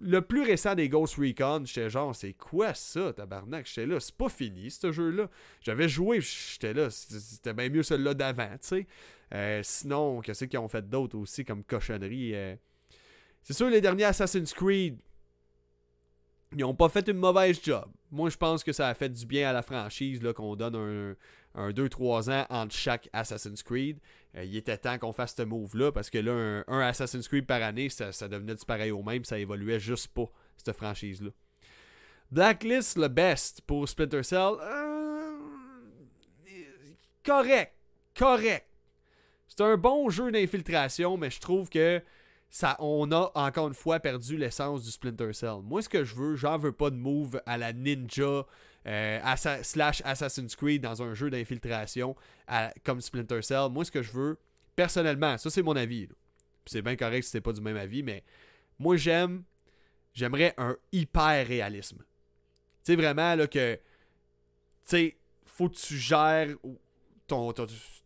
le 0.00 0.20
plus 0.20 0.42
récent 0.42 0.74
des 0.74 0.88
Ghost 0.88 1.14
Recon, 1.14 1.62
j'étais 1.64 1.88
genre, 1.88 2.14
c'est 2.14 2.32
quoi 2.32 2.74
ça, 2.74 3.12
tabarnak? 3.12 3.66
J'étais 3.66 3.86
là, 3.86 4.00
c'est 4.00 4.14
pas 4.14 4.28
fini, 4.28 4.70
ce 4.70 4.90
jeu-là. 4.90 5.30
J'avais 5.60 5.88
joué, 5.88 6.20
j'étais 6.20 6.74
là, 6.74 6.90
c'était 6.90 7.54
bien 7.54 7.70
mieux 7.70 7.82
celui-là 7.82 8.14
d'avant, 8.14 8.52
tu 8.52 8.58
sais. 8.60 8.86
Euh, 9.32 9.60
sinon, 9.62 10.20
qu'est-ce 10.20 10.44
qu'ils 10.44 10.58
ont 10.58 10.68
fait 10.68 10.86
d'autres 10.86 11.16
aussi 11.16 11.44
comme 11.44 11.62
cochonnerie? 11.62 12.34
C'est 13.44 13.52
sûr, 13.52 13.68
les 13.68 13.80
derniers 13.80 14.04
Assassin's 14.04 14.52
Creed, 14.52 14.98
ils 16.52 16.58
n'ont 16.58 16.74
pas 16.74 16.88
fait 16.88 17.06
une 17.08 17.18
mauvaise 17.18 17.60
job. 17.62 17.86
Moi, 18.10 18.30
je 18.30 18.36
pense 18.36 18.64
que 18.64 18.72
ça 18.72 18.88
a 18.88 18.94
fait 18.94 19.10
du 19.10 19.26
bien 19.26 19.50
à 19.50 19.52
la 19.52 19.62
franchise 19.62 20.20
qu'on 20.34 20.56
donne 20.56 20.74
un, 20.74 21.14
un 21.54 21.70
2-3 21.70 22.30
ans 22.30 22.46
entre 22.48 22.74
chaque 22.74 23.08
Assassin's 23.12 23.62
Creed. 23.62 23.98
Euh, 24.36 24.44
il 24.44 24.56
était 24.56 24.78
temps 24.78 24.98
qu'on 24.98 25.12
fasse 25.12 25.34
ce 25.36 25.42
move-là 25.42 25.92
parce 25.92 26.10
que 26.10 26.18
là, 26.18 26.64
un, 26.66 26.80
Assassin's 26.80 27.28
Creed 27.28 27.46
par 27.46 27.62
année, 27.62 27.88
ça, 27.90 28.28
devenait 28.28 28.54
du 28.54 28.64
pareil 28.64 28.90
au 28.90 29.02
même, 29.02 29.24
ça 29.24 29.38
évoluait 29.38 29.78
juste 29.78 30.08
pas, 30.08 30.30
cette 30.56 30.74
franchise-là. 30.74 31.30
Blacklist, 32.30 32.96
le 32.96 33.08
best 33.08 33.60
pour 33.62 33.88
Splinter 33.88 34.22
Cell. 34.22 34.54
Euh, 34.60 35.38
correct. 37.24 37.72
Correct. 38.16 38.66
C'est 39.48 39.60
un 39.60 39.76
bon 39.76 40.08
jeu 40.08 40.32
d'infiltration, 40.32 41.16
mais 41.16 41.30
je 41.30 41.40
trouve 41.40 41.68
que 41.68 42.02
on 42.78 43.10
a 43.12 43.30
encore 43.34 43.68
une 43.68 43.74
fois 43.74 44.00
perdu 44.00 44.36
l'essence 44.36 44.84
du 44.84 44.90
Splinter 44.90 45.32
Cell. 45.32 45.60
Moi, 45.62 45.82
ce 45.82 45.88
que 45.88 46.04
je 46.04 46.14
veux, 46.14 46.36
j'en 46.36 46.58
veux 46.58 46.72
pas 46.72 46.90
de 46.90 46.96
move 46.96 47.40
à 47.46 47.58
la 47.58 47.72
Ninja 47.72 48.46
euh, 48.86 49.36
slash 49.62 50.02
Assassin's 50.04 50.54
Creed 50.54 50.82
dans 50.82 51.02
un 51.02 51.14
jeu 51.14 51.30
d'infiltration 51.30 52.14
comme 52.84 53.00
Splinter 53.00 53.42
Cell. 53.42 53.68
Moi, 53.70 53.84
ce 53.84 53.90
que 53.90 54.02
je 54.02 54.12
veux, 54.12 54.38
personnellement, 54.76 55.38
ça 55.38 55.50
c'est 55.50 55.62
mon 55.62 55.76
avis. 55.76 56.08
C'est 56.66 56.82
bien 56.82 56.96
correct 56.96 57.24
si 57.24 57.30
c'est 57.30 57.40
pas 57.40 57.52
du 57.52 57.60
même 57.60 57.76
avis, 57.76 58.02
mais 58.02 58.22
moi 58.78 58.96
j'aime, 58.96 59.44
j'aimerais 60.14 60.54
un 60.56 60.76
hyper 60.92 61.46
réalisme. 61.46 61.98
Tu 61.98 62.92
sais, 62.92 62.96
vraiment, 62.96 63.34
là, 63.34 63.46
que, 63.46 63.74
tu 63.74 63.80
sais, 64.82 65.16
faut 65.44 65.68
que 65.68 65.76
tu 65.76 65.96
gères 65.96 66.54
ton, 67.26 67.52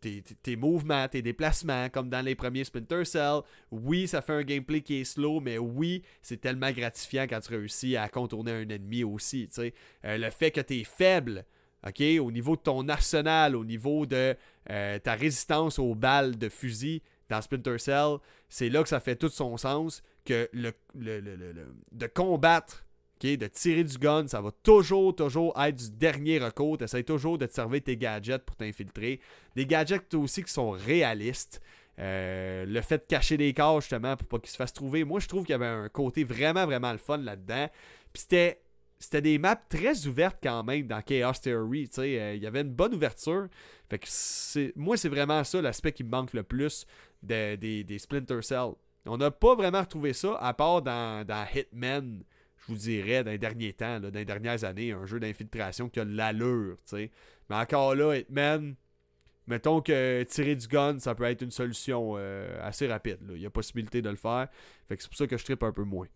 tes, 0.01 0.57
mouvements, 0.57 1.09
tes 1.09 1.23
déplacements, 1.23 1.89
comme 1.89 2.09
dans 2.09 2.25
les 2.25 2.35
premiers 2.35 2.65
Splinter 2.65 3.05
Cell. 3.05 3.41
Oui, 3.71 4.07
ça 4.09 4.23
fait 4.23 4.33
un 4.33 4.43
gameplay 4.43 4.81
qui 4.81 5.01
est 5.01 5.05
slow, 5.05 5.41
mais 5.41 5.59
oui, 5.59 6.03
c'est 6.23 6.41
tellement 6.41 6.71
gratifiant 6.71 7.25
quand 7.29 7.41
tu 7.41 7.51
réussis 7.51 7.97
à 7.97 8.09
contourner 8.09 8.53
un 8.53 8.69
ennemi 8.69 9.05
aussi. 9.05 9.49
Euh, 9.59 9.71
le 10.19 10.31
fait 10.31 10.51
que 10.51 10.61
tu 10.61 10.81
es 10.81 10.85
faible, 10.85 11.45
ok, 11.87 12.03
au 12.21 12.31
niveau 12.31 12.57
de 12.57 12.63
ton 12.63 12.89
arsenal, 12.89 13.57
au 13.57 13.65
niveau 13.65 14.07
de 14.07 14.37
euh, 14.71 14.99
ta 14.99 15.15
résistance 15.15 15.79
aux 15.79 15.95
balles 15.95 16.37
de 16.39 16.49
fusil 16.49 17.03
dans 17.29 17.43
Splinter 17.43 17.79
Cell, 17.79 18.19
c'est 18.49 18.69
là 18.69 18.83
que 18.83 18.89
ça 18.89 19.01
fait 19.01 19.17
tout 19.17 19.29
son 19.29 19.57
sens 19.57 20.03
que 20.25 20.49
le, 20.53 20.73
le, 20.95 21.21
le, 21.21 21.37
le 21.37 21.67
de 21.93 22.07
combattre 22.07 22.85
de 23.23 23.47
tirer 23.47 23.85
du 23.85 23.99
gun, 23.99 24.27
ça 24.29 24.41
va 24.41 24.51
toujours, 24.63 25.15
toujours 25.15 25.55
être 25.61 25.77
du 25.77 25.91
dernier 25.91 26.39
recours. 26.39 26.79
Tu 26.79 27.05
toujours 27.05 27.39
de 27.39 27.47
te 27.47 27.53
servir 27.53 27.83
tes 27.83 27.97
gadgets 27.97 28.45
pour 28.45 28.57
t'infiltrer. 28.57 29.21
Des 29.57 29.67
gadgets 29.67 30.15
aussi 30.15 30.45
qui 30.45 30.53
sont 30.53 30.71
réalistes. 30.71 31.61
Euh, 31.99 32.65
le 32.65 32.81
fait 32.81 32.99
de 32.99 33.05
cacher 33.09 33.37
des 33.37 33.53
corps, 33.53 33.81
justement, 33.81 34.17
pour 34.17 34.29
pas 34.29 34.39
qu'ils 34.39 34.51
se 34.51 34.57
fassent 34.57 34.73
trouver. 34.73 35.05
Moi, 35.05 35.19
je 35.21 35.27
trouve 35.27 35.45
qu'il 35.45 35.53
y 35.53 35.55
avait 35.55 35.67
un 35.67 35.89
côté 35.89 36.23
vraiment, 36.23 36.65
vraiment 36.65 36.93
le 36.93 36.99
fun 36.99 37.19
là-dedans. 37.19 37.69
Puis 38.13 38.23
c'était. 38.23 38.61
C'était 39.01 39.23
des 39.23 39.39
maps 39.39 39.55
très 39.55 40.09
ouvertes 40.09 40.39
quand 40.43 40.65
même 40.65 40.89
dans 40.89 41.01
Chaos 41.03 41.35
Theory. 41.41 41.89
Euh, 41.99 42.35
il 42.35 42.43
y 42.43 42.47
avait 42.49 42.63
une 42.63 42.73
bonne 42.73 42.93
ouverture. 42.97 43.47
Fait 43.89 43.97
que 43.97 44.73
moi, 44.77 44.97
c'est 44.97 45.09
vraiment 45.09 45.45
ça 45.45 45.63
l'aspect 45.63 45.93
qui 45.93 46.03
me 46.03 46.11
manque 46.11 46.33
le 46.33 46.43
plus 46.43 46.85
des, 47.23 47.87
Splinter 47.97 48.43
Cell. 48.43 48.71
On 49.07 49.17
n'a 49.17 49.31
pas 49.31 49.55
vraiment 49.55 49.83
retrouvé 49.83 50.15
ça, 50.15 50.35
à 50.41 50.53
part 50.53 50.83
dans, 50.83 51.25
dans 51.25 51.47
Hitman 51.55 52.25
vous 52.69 52.79
dirais, 52.79 53.25
dans 53.25 53.31
les 53.31 53.39
derniers 53.39 53.73
temps, 53.73 54.01
dans 54.01 54.11
les 54.11 54.25
dernières 54.25 54.65
années, 54.65 54.93
un 54.93 55.07
jeu 55.07 55.21
d'infiltration 55.21 55.89
qui 55.89 56.01
a 56.01 56.05
l'allure, 56.05 56.77
tu 56.77 56.97
sais. 56.97 57.11
Mais 57.51 57.57
encore 57.57 57.95
là, 57.95 58.17
Hitman, 58.17 58.75
mettons 59.47 59.81
que 59.81 60.23
tirer 60.25 60.55
du 60.55 60.69
gun, 60.69 60.99
ça 60.99 61.15
peut 61.15 61.25
être 61.25 61.43
une 61.43 61.51
solution 61.51 62.15
euh, 62.17 62.59
assez 62.63 62.87
rapide. 62.87 63.19
Il 63.35 63.41
y 63.41 63.47
a 63.47 63.51
possibilité 63.51 64.03
de 64.03 64.11
le 64.11 64.17
faire. 64.17 64.49
Fait 64.89 64.97
que 64.97 65.03
c'est 65.03 65.09
pour 65.09 65.19
ça 65.19 65.27
que 65.27 65.37
je 65.37 65.45
trippe 65.45 65.63
un 65.63 65.73
peu 65.73 65.85
moins. 65.85 66.07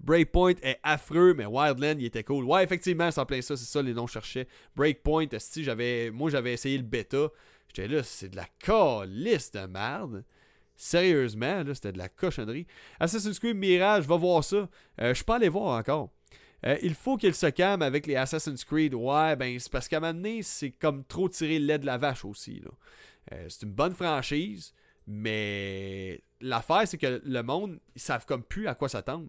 Breakpoint 0.00 0.54
est 0.62 0.78
affreux, 0.82 1.34
mais 1.34 1.46
Wildland, 1.46 1.96
il 1.98 2.04
était 2.04 2.22
cool. 2.22 2.44
Ouais, 2.44 2.62
effectivement, 2.62 3.10
c'est 3.10 3.20
en 3.20 3.26
plein 3.26 3.42
ça, 3.42 3.56
c'est 3.56 3.64
ça 3.64 3.82
les 3.82 3.94
noms 3.94 4.06
cherchaient. 4.06 4.46
Breakpoint, 4.76 5.26
j'avais, 5.56 6.10
moi 6.10 6.30
j'avais 6.30 6.52
essayé 6.52 6.76
le 6.76 6.84
bêta. 6.84 7.28
J'étais 7.68 7.88
là, 7.88 8.02
c'est 8.02 8.28
de 8.28 8.36
la 8.36 8.46
calice 8.60 9.50
de 9.50 9.66
merde. 9.66 10.24
Sérieusement, 10.80 11.64
là, 11.64 11.74
c'était 11.74 11.90
de 11.90 11.98
la 11.98 12.08
cochonnerie. 12.08 12.64
Assassin's 13.00 13.40
Creed 13.40 13.56
Mirage, 13.56 14.06
va 14.06 14.16
voir 14.16 14.44
ça. 14.44 14.56
Euh, 15.00 15.08
je 15.08 15.14
suis 15.14 15.24
pas 15.24 15.34
allé 15.34 15.48
voir 15.48 15.76
encore. 15.76 16.10
Euh, 16.64 16.78
il 16.82 16.94
faut 16.94 17.16
qu'il 17.16 17.34
se 17.34 17.46
calme 17.46 17.82
avec 17.82 18.06
les 18.06 18.14
Assassin's 18.14 18.64
Creed. 18.64 18.94
Ouais, 18.94 19.34
ben 19.34 19.58
c'est 19.58 19.72
parce 19.72 19.88
qu'à 19.88 19.98
un 19.98 20.12
moment 20.12 20.38
c'est 20.42 20.70
comme 20.70 21.04
trop 21.04 21.28
tirer 21.28 21.58
le 21.58 21.66
lait 21.66 21.78
de 21.80 21.86
la 21.86 21.98
vache 21.98 22.24
aussi. 22.24 22.62
Euh, 23.32 23.46
c'est 23.48 23.62
une 23.62 23.72
bonne 23.72 23.92
franchise, 23.92 24.72
mais 25.08 26.22
l'affaire, 26.40 26.86
c'est 26.86 26.96
que 26.96 27.20
le 27.24 27.42
monde, 27.42 27.80
ils 27.96 28.00
savent 28.00 28.24
comme 28.24 28.44
plus 28.44 28.68
à 28.68 28.76
quoi 28.76 28.88
s'attendre. 28.88 29.26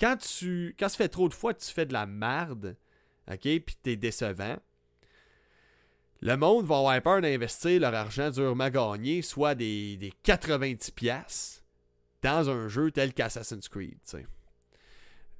Quand 0.00 0.16
tu. 0.16 0.74
Quand 0.76 0.88
ça 0.88 0.96
fait 0.96 1.08
trop 1.08 1.28
de 1.28 1.34
fois 1.34 1.54
tu 1.54 1.72
fais 1.72 1.86
de 1.86 1.92
la 1.92 2.06
merde, 2.06 2.76
ok, 3.30 3.40
puis 3.40 3.76
t'es 3.80 3.94
décevant, 3.94 4.56
le 6.20 6.36
monde 6.36 6.66
va 6.66 6.78
avoir 6.78 7.02
peur 7.02 7.20
d'investir 7.20 7.80
leur 7.80 7.94
argent 7.94 8.30
durement 8.30 8.70
gagné, 8.70 9.22
soit 9.22 9.54
des, 9.54 9.96
des 9.96 10.12
90$ 10.24 11.60
dans 12.22 12.50
un 12.50 12.68
jeu 12.68 12.90
tel 12.90 13.12
qu'Assassin's 13.12 13.68
Creed. 13.68 13.98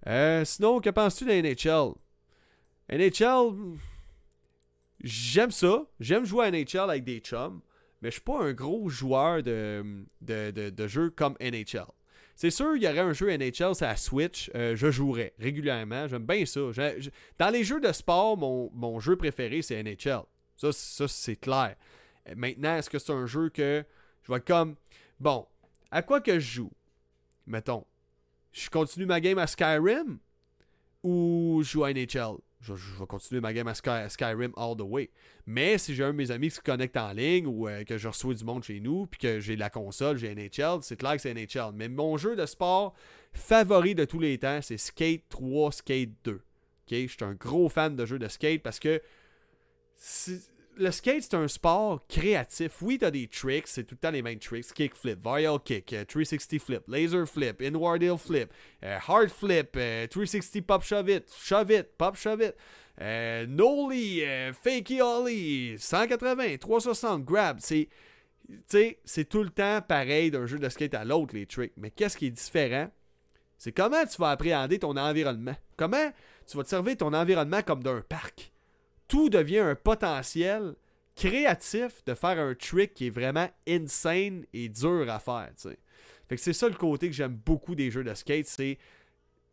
Euh, 0.06 0.44
sinon, 0.44 0.80
que 0.80 0.90
penses-tu 0.90 1.24
de 1.24 1.32
NHL? 1.32 1.94
NHL, 2.90 3.76
j'aime 5.02 5.50
ça. 5.50 5.84
J'aime 5.98 6.24
jouer 6.24 6.46
à 6.46 6.50
NHL 6.50 6.90
avec 6.90 7.04
des 7.04 7.18
chums, 7.18 7.60
mais 8.00 8.10
je 8.10 8.14
suis 8.14 8.22
pas 8.22 8.40
un 8.40 8.52
gros 8.52 8.88
joueur 8.88 9.42
de, 9.42 10.04
de, 10.20 10.86
jeux 10.86 11.10
comme 11.10 11.36
NHL. 11.40 11.86
C'est 12.36 12.50
sûr, 12.50 12.76
il 12.76 12.84
y 12.84 12.86
aurait 12.86 13.00
un 13.00 13.12
jeu 13.12 13.36
NHL, 13.36 13.74
c'est 13.74 13.84
à 13.84 13.96
Switch, 13.96 14.48
euh, 14.54 14.76
je 14.76 14.92
jouerais 14.92 15.34
régulièrement. 15.40 16.06
J'aime 16.06 16.24
bien 16.24 16.46
ça. 16.46 16.60
dans 17.36 17.50
les 17.50 17.64
jeux 17.64 17.80
de 17.80 17.90
sport, 17.90 18.36
mon, 18.36 18.70
mon 18.72 19.00
jeu 19.00 19.16
préféré, 19.16 19.60
c'est 19.60 19.82
NHL. 19.82 20.22
Ça, 20.58 21.08
c'est 21.08 21.36
clair. 21.36 21.76
Euh, 22.28 22.34
maintenant, 22.36 22.76
est-ce 22.76 22.90
que 22.90 22.98
c'est 22.98 23.12
un 23.12 23.26
jeu 23.26 23.48
que 23.48 23.84
je 24.22 24.32
vais 24.32 24.40
comme. 24.40 24.76
Bon, 25.20 25.46
à 25.90 26.02
quoi 26.02 26.20
que 26.20 26.38
je 26.38 26.54
joue? 26.54 26.72
Mettons, 27.46 27.86
je 28.52 28.68
continue 28.68 29.06
ma 29.06 29.20
game 29.20 29.38
à 29.38 29.46
Skyrim 29.46 30.18
ou 31.02 31.60
je 31.62 31.70
joue 31.70 31.84
à 31.84 31.92
NHL 31.92 32.36
je, 32.60 32.72
vais 32.72 33.06
continuer 33.06 33.40
ma 33.40 33.52
game 33.52 33.68
à, 33.68 34.08
Skyrim 34.08 34.52
all 34.56 34.76
the 34.76 34.82
way. 34.82 35.10
Mais 35.46 35.78
si 35.78 35.94
j'ai 35.94 36.04
un 36.04 36.08
de 36.08 36.16
mes 36.16 36.30
amis 36.30 36.48
qui 36.48 36.56
se 36.56 36.60
connecte 36.60 36.96
en 36.96 37.12
ligne 37.12 37.46
ou 37.46 37.68
euh, 37.68 37.84
que 37.84 37.98
je 37.98 38.08
reçois 38.08 38.34
du 38.34 38.44
monde 38.44 38.64
chez 38.64 38.80
nous, 38.80 39.06
puis 39.06 39.18
que 39.18 39.40
j'ai 39.40 39.56
la 39.56 39.70
console, 39.70 40.18
j'ai 40.18 40.34
NHL, 40.34 40.82
c'est 40.82 40.96
clair 40.96 41.14
que 41.14 41.22
c'est 41.22 41.34
NHL. 41.34 41.72
Mais 41.74 41.88
mon 41.88 42.16
jeu 42.16 42.36
de 42.36 42.46
sport 42.46 42.94
favori 43.32 43.94
de 43.94 44.04
tous 44.04 44.18
les 44.18 44.38
temps, 44.38 44.60
c'est 44.62 44.78
Skate 44.78 45.24
3, 45.28 45.72
Skate 45.72 46.10
2. 46.24 46.40
Je 46.90 47.06
suis 47.06 47.16
un 47.20 47.34
gros 47.34 47.68
fan 47.68 47.96
de 47.96 48.06
jeux 48.06 48.18
de 48.18 48.28
skate 48.28 48.62
parce 48.62 48.78
que 48.78 49.02
le 50.78 50.90
skate, 50.92 51.22
c'est 51.22 51.34
un 51.34 51.48
sport 51.48 52.06
créatif. 52.08 52.80
Oui, 52.82 52.98
t'as 52.98 53.10
des 53.10 53.26
tricks, 53.26 53.66
c'est 53.66 53.84
tout 53.84 53.96
le 53.96 53.98
temps 53.98 54.10
les 54.10 54.22
mêmes 54.22 54.38
tricks. 54.38 54.72
Kick 54.72 54.94
flip, 54.94 55.20
varial 55.20 55.58
kick, 55.58 55.94
360 56.06 56.54
euh, 56.54 56.58
flip, 56.58 56.82
laser 56.88 57.26
flip, 57.26 57.60
inward 57.60 58.02
heel 58.02 58.16
flip, 58.16 58.52
euh, 58.84 58.98
hard 59.06 59.28
flip, 59.28 59.72
360 59.72 60.56
euh, 60.56 60.66
pop 60.66 60.84
shove 60.84 61.10
it, 61.10 61.28
shove 61.42 61.70
it, 61.72 61.96
pop 61.98 62.16
shove 62.16 62.42
it, 62.42 62.54
nollie, 63.48 64.22
fakey 64.52 65.02
ollie, 65.02 65.76
180, 65.78 66.58
360, 66.58 67.24
grab. 67.24 67.58
C'est, 67.60 67.88
c'est 69.04 69.28
tout 69.28 69.42
le 69.42 69.50
temps 69.50 69.80
pareil 69.82 70.30
d'un 70.30 70.46
jeu 70.46 70.58
de 70.58 70.68
skate 70.68 70.94
à 70.94 71.04
l'autre, 71.04 71.34
les 71.34 71.46
tricks. 71.46 71.72
Mais 71.76 71.90
qu'est-ce 71.90 72.16
qui 72.16 72.26
est 72.26 72.30
différent? 72.30 72.88
C'est 73.58 73.72
comment 73.72 74.06
tu 74.06 74.16
vas 74.20 74.30
appréhender 74.30 74.78
ton 74.78 74.96
environnement. 74.96 75.56
Comment 75.76 76.12
tu 76.46 76.56
vas 76.56 76.62
te 76.62 76.68
servir 76.68 76.96
ton 76.96 77.12
environnement 77.12 77.62
comme 77.62 77.82
d'un 77.82 78.00
parc? 78.08 78.52
Tout 79.08 79.30
devient 79.30 79.58
un 79.58 79.74
potentiel 79.74 80.74
créatif 81.16 82.04
de 82.04 82.14
faire 82.14 82.38
un 82.38 82.54
trick 82.54 82.94
qui 82.94 83.08
est 83.08 83.10
vraiment 83.10 83.48
insane 83.66 84.44
et 84.52 84.68
dur 84.68 85.10
à 85.10 85.18
faire. 85.18 85.50
Fait 86.28 86.36
que 86.36 86.40
c'est 86.40 86.52
ça 86.52 86.68
le 86.68 86.74
côté 86.74 87.08
que 87.08 87.14
j'aime 87.14 87.34
beaucoup 87.34 87.74
des 87.74 87.90
jeux 87.90 88.04
de 88.04 88.14
skate, 88.14 88.46
c'est 88.46 88.78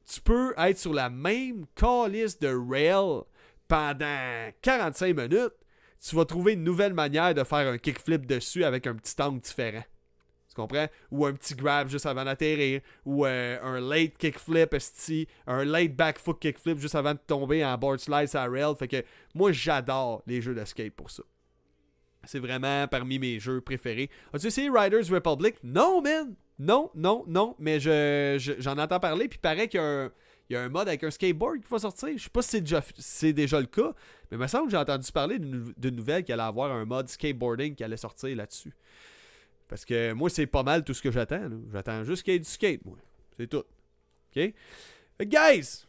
tu 0.06 0.22
peux 0.22 0.54
être 0.58 0.78
sur 0.78 0.94
la 0.94 1.10
même 1.10 1.66
calice 1.74 2.38
de 2.38 2.54
rail 2.54 3.24
pendant 3.68 4.52
45 4.62 5.16
minutes, 5.16 5.54
tu 6.00 6.16
vas 6.16 6.26
trouver 6.26 6.54
une 6.54 6.64
nouvelle 6.64 6.94
manière 6.94 7.34
de 7.34 7.44
faire 7.44 7.68
un 7.68 7.78
kickflip 7.80 8.28
dessus 8.28 8.64
avec 8.64 8.86
un 8.86 8.94
petit 8.96 9.20
angle 9.20 9.40
différent. 9.40 9.84
Tu 10.56 10.62
comprends? 10.62 10.88
Ou 11.12 11.26
un 11.26 11.34
petit 11.34 11.54
grab 11.54 11.90
juste 11.90 12.06
avant 12.06 12.24
d'atterrir. 12.24 12.80
Ou 13.06 13.26
euh, 13.26 13.58
un 13.62 13.82
late 13.82 14.18
kickflip, 14.18 14.76
un 15.48 15.66
late 15.66 15.96
back 15.96 16.18
foot 16.18 16.40
kickflip 16.40 16.80
juste 16.80 16.96
avant 16.96 17.14
de 17.14 17.20
tomber 17.28 17.66
en 17.66 17.78
board 17.78 18.00
slide 18.00 18.34
à 18.36 18.48
rail. 18.48 18.74
Fait 18.80 18.88
que 18.88 19.04
moi, 19.34 19.52
j'adore 19.52 20.24
les 20.26 20.42
jeux 20.42 20.56
de 20.56 20.64
skate 20.64 20.94
pour 20.94 21.12
ça. 21.12 21.24
C'est 22.24 22.40
vraiment 22.40 22.88
parmi 22.88 23.20
mes 23.20 23.40
jeux 23.40 23.62
préférés. 23.62 24.10
As-tu 24.34 24.48
essayé 24.48 24.70
Riders 24.74 25.10
Republic? 25.12 25.56
Non, 25.64 26.02
man! 26.02 26.36
Non, 26.58 26.90
non, 26.96 27.26
non. 27.28 27.56
Mais 27.60 27.80
je, 27.82 28.56
j'en 28.60 28.78
entends 28.78 29.00
parler. 29.00 29.28
Puis 29.28 29.38
paraît 29.40 29.68
qu'il 29.68 29.80
y 29.80 29.84
a 29.84 30.06
un 30.06 30.12
il 30.50 30.70
mode 30.70 30.88
avec 30.88 31.04
un 31.04 31.12
skateboard 31.12 31.62
qui 31.62 31.68
va 31.70 31.80
sortir. 31.80 32.10
Je 32.16 32.24
sais 32.24 32.30
pas 32.30 32.42
si 32.42 32.50
c'est 32.52 32.62
déjà, 32.62 32.82
déjà 33.34 33.60
le 33.60 33.66
cas, 33.66 33.94
mais 34.30 34.38
il 34.38 34.40
me 34.40 34.48
semble 34.48 34.66
que 34.66 34.72
j'ai 34.72 34.78
entendu 34.78 35.12
parler 35.12 35.40
d'une 35.40 35.96
nouvelle 35.96 36.24
qui 36.24 36.32
allait 36.32 36.44
avoir 36.44 36.72
un 36.72 36.86
mode 36.86 37.10
skateboarding 37.10 37.76
qui 37.76 37.84
allait 37.84 37.98
sortir 37.98 38.36
là-dessus. 38.36 38.74
Parce 39.68 39.86
que 39.86 40.14
moi, 40.14 40.30
c'est 40.30 40.46
pas 40.48 40.64
mal 40.64 40.84
tout 40.84 40.94
ce 40.94 41.02
que 41.02 41.12
j'attends. 41.12 41.50
J'attends 41.72 42.04
juste 42.04 42.24
qu'il 42.24 42.34
y 42.34 42.36
ait 42.36 42.40
du 42.40 42.50
skate, 42.50 42.86
moi. 42.86 42.98
C'est 43.38 43.48
tout. 43.48 43.64
OK? 44.36 44.54
guys! 45.22 45.86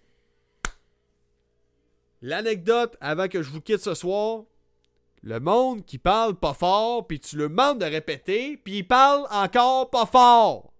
L'anecdote 2.22 2.96
avant 3.00 3.28
que 3.28 3.42
je 3.42 3.50
vous 3.50 3.60
quitte 3.60 3.80
ce 3.80 3.94
soir. 3.94 4.44
Le 5.22 5.40
monde 5.40 5.84
qui 5.84 5.98
parle 5.98 6.36
pas 6.36 6.54
fort, 6.54 7.06
puis 7.06 7.18
tu 7.18 7.36
le 7.36 7.48
demandes 7.48 7.80
de 7.80 7.84
répéter, 7.84 8.56
puis 8.56 8.78
il 8.78 8.86
parle 8.86 9.26
encore 9.30 9.90
pas 9.90 10.06
fort. 10.06 10.72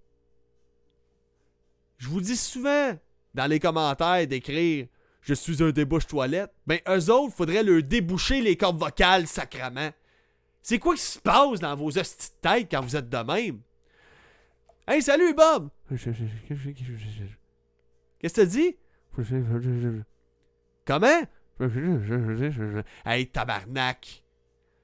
Je 1.99 2.09
vous 2.09 2.21
dis 2.21 2.37
souvent 2.37 2.97
dans 3.35 3.47
les 3.47 3.59
commentaires 3.59 4.27
d'écrire 4.27 4.87
Je 5.21 5.35
suis 5.35 5.63
un 5.63 5.71
débouche 5.71 6.07
toilette. 6.07 6.53
Ben, 6.67 6.79
eux 6.89 7.11
autres, 7.11 7.35
faudrait 7.35 7.63
leur 7.63 7.83
déboucher 7.83 8.41
les 8.41 8.57
cordes 8.57 8.79
vocales 8.79 9.27
sacrament. 9.27 9.93
C'est 10.69 10.81
quoi 10.81 10.97
qui 10.97 11.03
se 11.03 11.21
passe 11.21 11.61
dans 11.61 11.77
vos 11.77 11.97
hosties 11.97 12.29
de 12.29 12.41
tête 12.41 12.67
quand 12.69 12.81
vous 12.81 12.97
êtes 12.97 13.09
de 13.09 13.19
même? 13.19 13.61
Hey, 14.89 15.01
salut 15.01 15.33
Bob! 15.33 15.71
Qu'est-ce 18.19 18.35
que 18.35 18.41
t'as 18.41 18.47
dit? 18.47 18.77
Comment? 20.85 21.23
Hey, 23.05 23.29
tabarnak! 23.29 24.25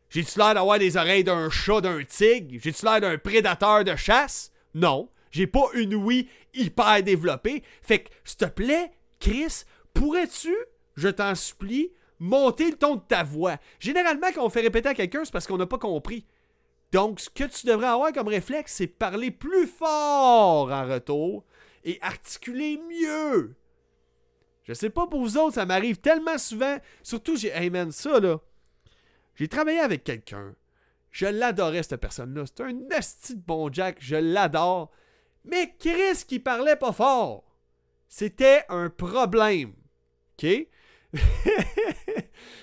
J'ai-tu 0.09 0.39
l'air 0.39 0.55
d'avoir 0.55 0.79
des 0.79 0.97
oreilles 0.97 1.25
d'un 1.25 1.51
chat, 1.51 1.81
d'un 1.81 2.05
tigre? 2.05 2.61
J'ai-tu 2.63 2.85
l'air 2.85 3.01
d'un 3.01 3.19
prédateur 3.19 3.83
de 3.83 3.97
chasse? 3.97 4.53
Non. 4.75 5.11
J'ai 5.33 5.49
pas 5.49 5.67
une 5.75 5.97
ouïe 5.97 6.29
hyper 6.55 7.03
développée. 7.03 7.65
Fait 7.83 8.05
que, 8.05 8.11
s'il 8.23 8.39
te 8.39 8.45
plaît, 8.45 8.93
Chris, 9.19 9.65
pourrais-tu, 9.95 10.55
je 10.95 11.09
t'en 11.09 11.35
supplie, 11.35 11.91
monter 12.23 12.71
le 12.71 12.77
ton 12.77 12.95
de 12.97 13.01
ta 13.01 13.25
voix. 13.25 13.57
Généralement, 13.81 14.29
quand 14.33 14.45
on 14.45 14.51
fait 14.51 14.61
répéter 14.61 14.89
à 14.89 14.95
quelqu'un, 14.95 15.25
c'est 15.25 15.33
parce 15.33 15.47
qu'on 15.47 15.59
n'a 15.59 15.67
pas 15.67 15.79
compris. 15.79 16.25
Donc, 16.93 17.21
ce 17.21 17.29
que 17.29 17.45
tu 17.45 17.67
devrais 17.67 17.89
avoir 17.89 18.13
comme 18.13 18.29
réflexe, 18.29 18.75
c'est 18.75 18.87
parler 18.87 19.31
plus 19.31 19.67
fort 19.67 20.71
en 20.71 20.87
retour 20.87 21.45
et 21.85 21.99
articuler 22.01 22.81
mieux. 22.89 23.57
Je 24.63 24.73
sais 24.73 24.91
pas 24.91 25.09
pour 25.09 25.21
vous 25.21 25.37
autres, 25.37 25.55
ça 25.55 25.67
m'arrive 25.67 25.99
tellement 25.99 26.39
souvent. 26.39 26.79
Surtout, 27.03 27.37
j'ai. 27.37 27.49
Hey 27.49 27.71
man, 27.71 27.91
ça 27.91 28.21
là. 28.21 28.39
J'ai 29.35 29.49
travaillé 29.49 29.81
avec 29.81 30.05
quelqu'un. 30.05 30.55
Je 31.11 31.27
l'adorais, 31.27 31.83
cette 31.83 32.01
personne-là. 32.01 32.45
C'est 32.47 32.63
un 32.63 32.73
nasty 32.73 33.35
de 33.35 33.43
bon 33.43 33.73
Jack. 33.73 33.97
Je 33.99 34.17
l'adore. 34.17 34.93
Mais 35.45 35.75
Chris 35.79 36.25
qui 36.27 36.39
parlait 36.39 36.77
pas 36.77 36.93
fort. 36.93 37.43
C'était 38.09 38.65
un 38.69 38.91
problème. 38.91 39.73
OK? 40.39 40.69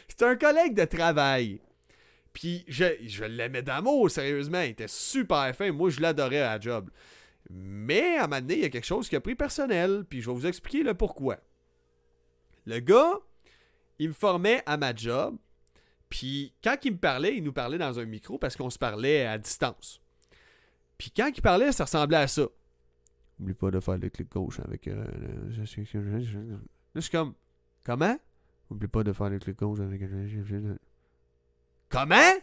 C'est 0.08 0.24
un 0.24 0.36
collègue 0.36 0.76
de 0.76 0.86
travail. 0.86 1.62
Puis 2.34 2.64
je, 2.68 2.86
je 3.06 3.26
l'aimais 3.26 3.62
d'amour, 3.62 4.10
sérieusement. 4.10 4.62
Il 4.62 4.72
était 4.72 4.88
super 4.88 5.56
fin. 5.56 5.72
Moi, 5.72 5.90
je 5.90 6.00
l'adorais 6.00 6.42
à 6.42 6.56
la 6.56 6.60
job. 6.60 6.90
Mais 7.50 8.18
à 8.18 8.26
un 8.26 8.28
moment 8.28 8.46
il 8.50 8.60
y 8.60 8.66
a 8.66 8.70
quelque 8.70 8.86
chose 8.86 9.10
qui 9.10 9.16
a 9.16 9.22
pris 9.22 9.36
personnel. 9.36 10.06
Puis 10.10 10.22
je 10.22 10.30
vais 10.30 10.36
vous 10.36 10.46
expliquer 10.46 10.84
le 10.84 10.94
pourquoi. 10.94 11.38
Le 12.66 12.80
gars, 12.80 13.20
il 13.98 14.10
me 14.10 14.14
formait 14.14 14.62
à 14.66 14.78
ma 14.78 14.96
job. 14.96 15.38
Puis 16.10 16.54
quand 16.64 16.76
il 16.84 16.94
me 16.94 16.98
parlait, 16.98 17.36
il 17.36 17.44
nous 17.44 17.54
parlait 17.54 17.78
dans 17.78 18.00
un 18.00 18.06
micro 18.06 18.38
parce 18.38 18.56
qu'on 18.56 18.70
se 18.70 18.80
parlait 18.80 19.26
à 19.26 19.38
distance. 19.38 20.02
Puis 20.98 21.12
quand 21.16 21.32
il 21.36 21.42
parlait, 21.42 21.72
ça 21.72 21.86
ressemblait 21.86 22.18
à 22.18 22.28
ça. 22.28 22.48
N'oublie 23.40 23.54
pas 23.54 23.72
de 23.72 23.80
faire 23.80 23.98
le 23.98 24.10
clic 24.10 24.30
gauche 24.30 24.60
avec. 24.60 24.88
Euh, 24.88 25.04
là, 25.04 25.64
je 25.64 27.00
suis 27.02 27.12
comme. 27.12 27.34
Comment? 27.86 28.18
Oublie 28.70 28.88
pas 28.88 29.04
de 29.04 29.14
faire 29.14 29.30
le 29.30 29.40
clic 29.40 29.58
gauche 29.58 29.80
avec 29.80 30.02
Comment? 31.90 32.34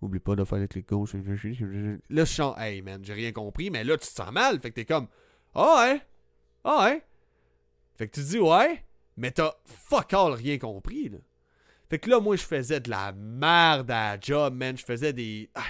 Oublie 0.00 0.20
pas 0.20 0.36
de 0.36 0.44
faire 0.44 0.58
le 0.58 0.66
clic 0.66 0.88
gauche. 0.88 1.14
Là, 1.14 1.94
je 2.08 2.24
chante, 2.24 2.58
hey 2.58 2.82
man, 2.82 3.04
j'ai 3.04 3.14
rien 3.14 3.32
compris, 3.32 3.70
mais 3.70 3.84
là, 3.84 3.96
tu 3.96 4.06
te 4.06 4.12
sens 4.12 4.30
mal. 4.30 4.60
Fait 4.60 4.70
que 4.70 4.76
t'es 4.76 4.84
comme, 4.84 5.08
ah 5.54 5.76
ouais, 5.78 6.00
ah 6.62 6.84
ouais. 6.84 7.02
Fait 7.96 8.08
que 8.08 8.14
tu 8.14 8.24
dis, 8.24 8.38
ouais, 8.38 8.84
mais 9.16 9.30
t'as 9.30 9.52
fuck 9.64 10.12
all 10.12 10.32
rien 10.32 10.58
compris, 10.58 11.08
là. 11.08 11.18
Fait 11.88 11.98
que 11.98 12.10
là, 12.10 12.20
moi, 12.20 12.36
je 12.36 12.42
faisais 12.42 12.80
de 12.80 12.90
la 12.90 13.12
merde 13.12 13.90
à 13.90 14.14
la 14.14 14.20
job, 14.20 14.54
man. 14.54 14.76
Je 14.76 14.84
faisais 14.84 15.12
des. 15.12 15.50
Ah, 15.54 15.68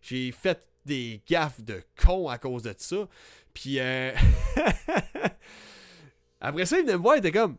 j'ai 0.00 0.32
fait 0.32 0.68
des 0.84 1.22
gaffes 1.26 1.60
de 1.62 1.82
con 2.02 2.28
à 2.28 2.38
cause 2.38 2.62
de 2.62 2.74
ça. 2.76 3.08
Puis, 3.52 3.78
euh... 3.80 4.12
après 6.40 6.66
ça, 6.66 6.78
il 6.78 6.82
venait 6.82 6.96
me 6.96 7.02
voir, 7.02 7.16
il 7.16 7.18
était 7.20 7.32
comme, 7.32 7.56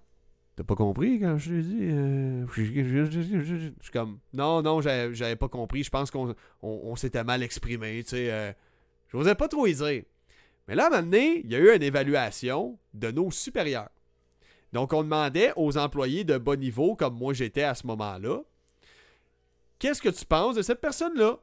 T'as 0.56 0.64
pas 0.64 0.76
compris 0.76 1.20
quand 1.20 1.38
je 1.38 1.50
t'ai 1.50 1.62
dit? 1.62 1.80
Euh, 1.82 2.46
je 2.48 3.72
suis 3.82 3.92
comme, 3.92 4.20
non, 4.34 4.62
non, 4.62 4.80
j'avais 4.82 5.36
pas 5.36 5.50
compris. 5.50 5.84
Je 5.84 5.90
pense 5.90 6.10
qu'on 6.10 6.34
on, 6.62 6.96
s'était 6.96 7.26
mal 7.26 7.44
exprimé. 7.44 8.02
Tu 8.04 8.12
sais, 8.12 8.32
euh, 8.32 8.54
je 9.10 9.34
pas 9.34 9.50
trop 9.50 9.68
y 9.68 9.76
dire. 9.76 10.04
Mais 10.68 10.76
là, 10.76 10.86
à 10.86 10.88
un 10.88 10.90
moment 10.90 11.04
donné, 11.04 11.42
il 11.44 11.52
y 11.52 11.56
a 11.56 11.60
eu 11.60 11.76
une 11.76 11.84
évaluation 11.84 12.80
de 12.94 13.12
nos 13.12 13.32
supérieurs. 13.32 13.90
Donc, 14.72 14.94
on 14.94 15.04
demandait 15.04 15.52
aux 15.58 15.78
employés 15.78 16.24
de 16.24 16.38
bas 16.38 16.56
niveau, 16.56 16.96
comme 16.96 17.18
moi 17.18 17.34
j'étais 17.34 17.64
à 17.64 17.76
ce 17.76 17.86
moment-là, 17.88 18.42
qu'est-ce 19.78 20.02
que 20.02 20.10
tu 20.10 20.26
penses 20.26 20.56
de 20.56 20.62
cette 20.62 20.82
personne-là? 20.82 21.40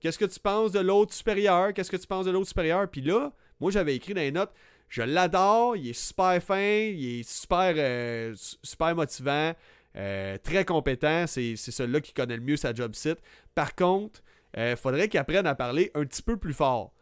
Qu'est-ce 0.00 0.18
que 0.18 0.24
tu 0.24 0.40
penses 0.40 0.72
de 0.72 0.80
l'autre 0.80 1.12
supérieur? 1.12 1.74
Qu'est-ce 1.74 1.90
que 1.90 1.96
tu 1.96 2.06
penses 2.06 2.26
de 2.26 2.30
l'autre 2.30 2.48
supérieur? 2.48 2.88
Puis 2.88 3.00
là, 3.02 3.32
moi, 3.60 3.70
j'avais 3.70 3.94
écrit 3.94 4.14
dans 4.14 4.20
les 4.20 4.32
notes, 4.32 4.52
je 4.88 5.02
l'adore, 5.02 5.76
il 5.76 5.88
est 5.88 5.92
super 5.92 6.42
fin, 6.42 6.58
il 6.58 7.20
est 7.20 7.28
super, 7.28 7.74
euh, 7.76 8.34
super 8.62 8.94
motivant, 8.94 9.52
euh, 9.96 10.38
très 10.38 10.64
compétent. 10.64 11.26
C'est 11.26 11.56
celui-là 11.56 12.00
qui 12.00 12.12
connaît 12.12 12.36
le 12.36 12.42
mieux 12.42 12.56
sa 12.56 12.72
job 12.72 12.94
site. 12.94 13.18
Par 13.54 13.74
contre, 13.74 14.22
il 14.54 14.60
euh, 14.60 14.76
faudrait 14.76 15.08
qu'il 15.08 15.20
apprenne 15.20 15.46
à 15.46 15.54
parler 15.54 15.90
un 15.94 16.04
petit 16.04 16.22
peu 16.22 16.36
plus 16.38 16.54
fort. 16.54 16.92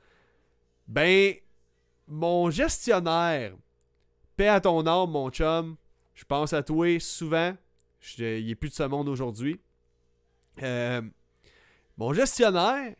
Ben, 0.88 1.34
mon 2.08 2.50
gestionnaire, 2.50 3.52
paix 4.36 4.48
à 4.48 4.60
ton 4.60 4.84
âme, 4.86 5.10
mon 5.10 5.30
chum, 5.30 5.76
je 6.14 6.24
pense 6.24 6.52
à 6.52 6.62
toi 6.62 6.98
souvent. 6.98 7.54
il 8.18 8.50
est 8.50 8.54
plus 8.56 8.70
de 8.70 8.74
ce 8.74 8.82
monde 8.82 9.08
aujourd'hui. 9.08 9.60
mon 10.60 12.12
gestionnaire, 12.12 12.94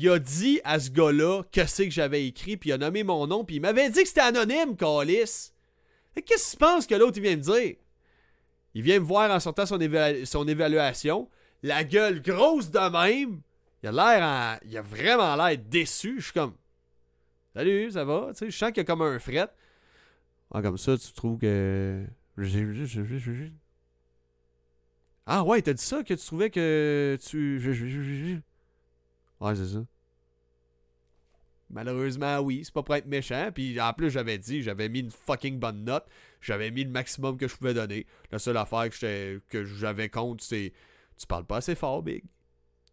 il 0.00 0.08
a 0.10 0.18
dit 0.20 0.60
à 0.62 0.78
ce 0.78 0.90
gars-là 0.90 1.42
que 1.50 1.66
c'est 1.66 1.88
que 1.88 1.94
j'avais 1.94 2.24
écrit, 2.24 2.56
puis 2.56 2.70
il 2.70 2.72
a 2.72 2.78
nommé 2.78 3.02
mon 3.02 3.26
nom, 3.26 3.44
puis 3.44 3.56
il 3.56 3.60
m'avait 3.60 3.90
dit 3.90 4.02
que 4.02 4.08
c'était 4.08 4.20
anonyme, 4.20 4.76
Calis. 4.76 5.52
Qu'est-ce 6.14 6.46
que 6.46 6.50
tu 6.52 6.56
penses 6.56 6.86
que 6.86 6.94
l'autre 6.94 7.18
il 7.18 7.22
vient 7.22 7.36
me 7.36 7.42
dire? 7.42 7.76
Il 8.74 8.82
vient 8.82 9.00
me 9.00 9.04
voir 9.04 9.28
en 9.30 9.40
sortant 9.40 9.66
son, 9.66 9.78
évaluation, 9.80 11.28
la 11.64 11.82
gueule 11.82 12.22
grosse 12.22 12.70
de 12.70 12.78
même. 12.78 13.40
Il 13.82 13.88
a 13.88 13.92
l'air 13.92 14.60
Il 14.64 14.76
a 14.76 14.82
vraiment 14.82 15.34
l'air 15.34 15.58
déçu. 15.58 16.16
Je 16.18 16.24
suis 16.24 16.32
comme. 16.32 16.54
Salut, 17.54 17.90
ça 17.90 18.04
va? 18.04 18.28
Tu 18.32 18.38
sais, 18.38 18.50
je 18.50 18.56
sens 18.56 18.68
qu'il 18.68 18.78
y 18.78 18.80
a 18.80 18.84
comme 18.84 19.02
un 19.02 19.18
fret. 19.18 19.48
Ah, 20.52 20.62
comme 20.62 20.78
ça, 20.78 20.96
tu 20.96 21.12
trouves 21.12 21.38
que. 21.38 22.04
Ah 25.26 25.42
ouais, 25.42 25.60
t'as 25.60 25.72
dit 25.72 25.82
ça 25.82 26.04
que 26.04 26.14
tu 26.14 26.24
trouvais 26.24 26.50
que 26.50 27.18
tu. 27.20 28.42
Ouais, 29.40 29.54
c'est 29.54 29.68
ça. 29.68 29.84
Malheureusement, 31.70 32.38
oui, 32.38 32.62
c'est 32.64 32.72
pas 32.72 32.82
pour 32.82 32.94
être 32.94 33.06
méchant. 33.06 33.50
Puis 33.54 33.80
en 33.80 33.92
plus, 33.92 34.10
j'avais 34.10 34.38
dit, 34.38 34.62
j'avais 34.62 34.88
mis 34.88 35.00
une 35.00 35.10
fucking 35.10 35.58
bonne 35.58 35.84
note. 35.84 36.06
J'avais 36.40 36.70
mis 36.70 36.84
le 36.84 36.90
maximum 36.90 37.36
que 37.36 37.46
je 37.46 37.56
pouvais 37.56 37.74
donner. 37.74 38.06
La 38.32 38.38
seule 38.38 38.56
affaire 38.56 38.88
que, 38.88 39.64
j'avais 39.64 40.08
contre, 40.08 40.42
c'est 40.42 40.72
tu 41.16 41.26
parles 41.26 41.44
pas 41.44 41.56
assez 41.58 41.74
fort, 41.74 42.02
Big. 42.02 42.24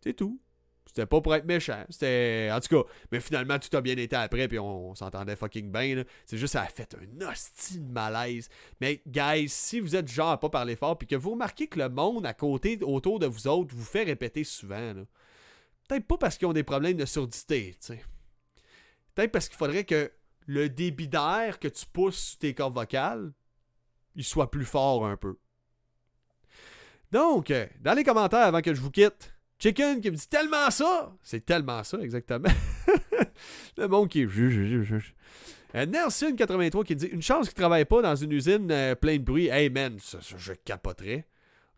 C'est 0.01 0.13
tout. 0.13 0.39
C'était 0.87 1.05
pas 1.05 1.21
pour 1.21 1.33
être 1.35 1.45
méchant. 1.45 1.83
C'était. 1.89 2.49
En 2.51 2.59
tout 2.59 2.83
cas, 2.83 2.89
mais 3.11 3.19
finalement, 3.19 3.59
tout 3.59 3.75
a 3.75 3.81
bien 3.81 3.97
été 3.97 4.15
après, 4.15 4.47
puis 4.47 4.59
on, 4.59 4.93
s'entendait 4.95 5.35
fucking 5.35 5.71
bien. 5.71 6.03
C'est 6.25 6.37
juste, 6.37 6.53
ça 6.53 6.63
a 6.63 6.67
fait 6.67 6.95
un 6.95 7.27
hostile 7.27 7.85
malaise. 7.85 8.49
Mais, 8.81 9.01
guys, 9.07 9.49
si 9.49 9.79
vous 9.79 9.95
êtes 9.95 10.07
genre 10.07 10.31
à 10.31 10.39
pas 10.39 10.49
parler 10.49 10.75
fort, 10.75 10.97
puis 10.97 11.07
que 11.07 11.15
vous 11.15 11.31
remarquez 11.31 11.67
que 11.67 11.79
le 11.79 11.89
monde 11.89 12.25
à 12.25 12.33
côté, 12.33 12.79
autour 12.81 13.19
de 13.19 13.25
vous 13.25 13.47
autres, 13.47 13.75
vous 13.75 13.83
fait 13.83 14.03
répéter 14.03 14.43
souvent, 14.43 14.93
peut-être 15.87 16.07
pas 16.07 16.17
parce 16.17 16.37
qu'ils 16.37 16.47
ont 16.47 16.53
des 16.53 16.63
problèmes 16.63 16.97
de 16.97 17.05
surdité, 17.05 17.75
tu 17.79 17.87
sais. 17.87 18.03
Peut-être 19.13 19.31
parce 19.31 19.47
qu'il 19.47 19.57
faudrait 19.57 19.85
que 19.85 20.11
le 20.47 20.69
débit 20.69 21.07
d'air 21.07 21.59
que 21.59 21.67
tu 21.67 21.85
pousses 21.85 22.29
sur 22.29 22.39
tes 22.39 22.53
cordes 22.53 22.73
vocales, 22.73 23.31
il 24.15 24.23
soit 24.23 24.51
plus 24.51 24.65
fort 24.65 25.05
un 25.05 25.17
peu. 25.17 25.37
Donc, 27.11 27.51
euh, 27.51 27.65
dans 27.81 27.93
les 27.93 28.03
commentaires 28.03 28.39
avant 28.39 28.61
que 28.61 28.73
je 28.73 28.81
vous 28.81 28.91
quitte, 28.91 29.33
Chicken 29.59 30.01
qui 30.01 30.11
me 30.11 30.15
dit 30.15 30.27
tellement 30.27 30.69
ça. 30.69 31.15
C'est 31.23 31.45
tellement 31.45 31.83
ça, 31.83 31.97
exactement. 31.99 32.49
le 33.77 33.87
monde 33.87 34.09
qui. 34.09 34.23
Euh, 34.23 35.85
Nelson83 35.85 36.83
qui 36.83 36.95
dit 36.95 37.07
Une 37.07 37.21
chance 37.21 37.47
qu'il 37.47 37.55
ne 37.57 37.61
travaille 37.61 37.85
pas 37.85 38.01
dans 38.01 38.15
une 38.15 38.31
usine 38.31 38.69
euh, 38.71 38.95
pleine 38.95 39.19
de 39.19 39.23
bruit. 39.23 39.47
Hey 39.47 39.69
man, 39.69 39.97
je 40.37 40.53
capoterais. 40.53 41.25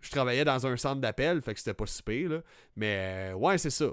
Je 0.02 0.12
travaillais 0.12 0.46
dans 0.46 0.66
un 0.68 0.78
centre 0.78 1.02
d'appel, 1.02 1.42
fait 1.42 1.54
que 1.54 1.60
c'était 1.60 1.74
pas 1.74 1.86
si 1.86 2.04
pire, 2.04 2.30
là. 2.30 2.42
Mais 2.76 3.32
ouais, 3.36 3.58
c'est 3.58 3.70
ça. 3.70 3.88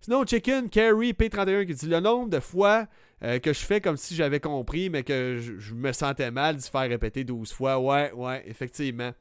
Sinon, 0.00 0.24
Chicken, 0.26 0.70
Carrie, 0.70 1.12
P31 1.12 1.66
qui 1.66 1.74
dit 1.74 1.86
Le 1.86 2.00
nombre 2.00 2.30
de 2.30 2.40
fois 2.40 2.86
que 3.20 3.52
je 3.52 3.60
fais 3.60 3.82
comme 3.82 3.98
si 3.98 4.14
j'avais 4.14 4.40
compris, 4.40 4.88
mais 4.88 5.02
que 5.02 5.38
je, 5.38 5.74
me 5.74 5.92
sentais 5.92 6.30
mal 6.30 6.56
de 6.56 6.60
se 6.62 6.70
faire 6.70 6.88
répéter 6.88 7.22
12 7.22 7.52
fois. 7.52 7.78
Ouais, 7.78 8.10
ouais, 8.12 8.42
effectivement 8.46 9.12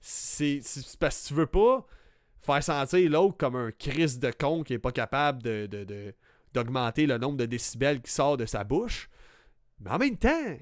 c'est 0.00 0.60
parce 0.98 1.22
que 1.22 1.28
tu 1.28 1.34
veux 1.34 1.46
pas 1.46 1.86
faire 2.40 2.62
sentir 2.62 3.10
l'autre 3.10 3.36
comme 3.36 3.56
un 3.56 3.70
Christ 3.72 4.20
de 4.20 4.30
con 4.30 4.62
qui 4.62 4.74
est 4.74 4.78
pas 4.78 4.92
capable 4.92 5.42
de, 5.42 6.14
d'augmenter 6.54 7.06
le 7.06 7.18
nombre 7.18 7.36
de 7.36 7.46
décibels 7.46 8.00
qui 8.00 8.10
sort 8.10 8.36
de 8.36 8.46
sa 8.46 8.64
bouche. 8.64 9.08
Mais 9.80 9.90
en 9.90 9.98
même 9.98 10.16
temps, 10.16 10.56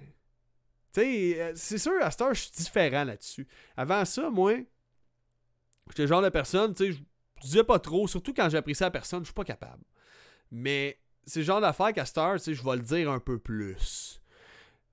sais, 1.00 1.40
euh, 1.40 1.52
c'est 1.54 1.78
sûr, 1.78 1.92
à 2.00 2.10
cette 2.10 2.22
heure, 2.22 2.34
je 2.34 2.42
suis 2.42 2.50
différent 2.52 3.04
là-dessus. 3.04 3.46
Avant 3.76 4.04
ça, 4.04 4.30
moi, 4.30 4.54
j'étais 5.88 6.02
le 6.02 6.08
genre 6.08 6.22
de 6.22 6.28
personne, 6.28 6.74
tu 6.74 6.92
sais, 6.92 6.92
je 6.92 7.42
disais 7.42 7.64
pas 7.64 7.78
trop, 7.78 8.06
surtout 8.06 8.32
quand 8.34 8.48
j'apprécie 8.48 8.82
la 8.82 8.90
personne, 8.90 9.20
je 9.20 9.26
suis 9.26 9.34
pas 9.34 9.44
capable. 9.44 9.84
Mais 10.50 10.98
c'est 11.24 11.40
le 11.40 11.44
genre 11.44 11.60
d'affaire 11.60 11.92
qu'à 11.92 12.04
cette 12.04 12.18
heure, 12.18 12.34
tu 12.34 12.40
sais, 12.40 12.54
je 12.54 12.64
vais 12.64 12.76
le 12.76 12.82
dire 12.82 13.10
un 13.10 13.20
peu 13.20 13.38
plus. 13.38 14.20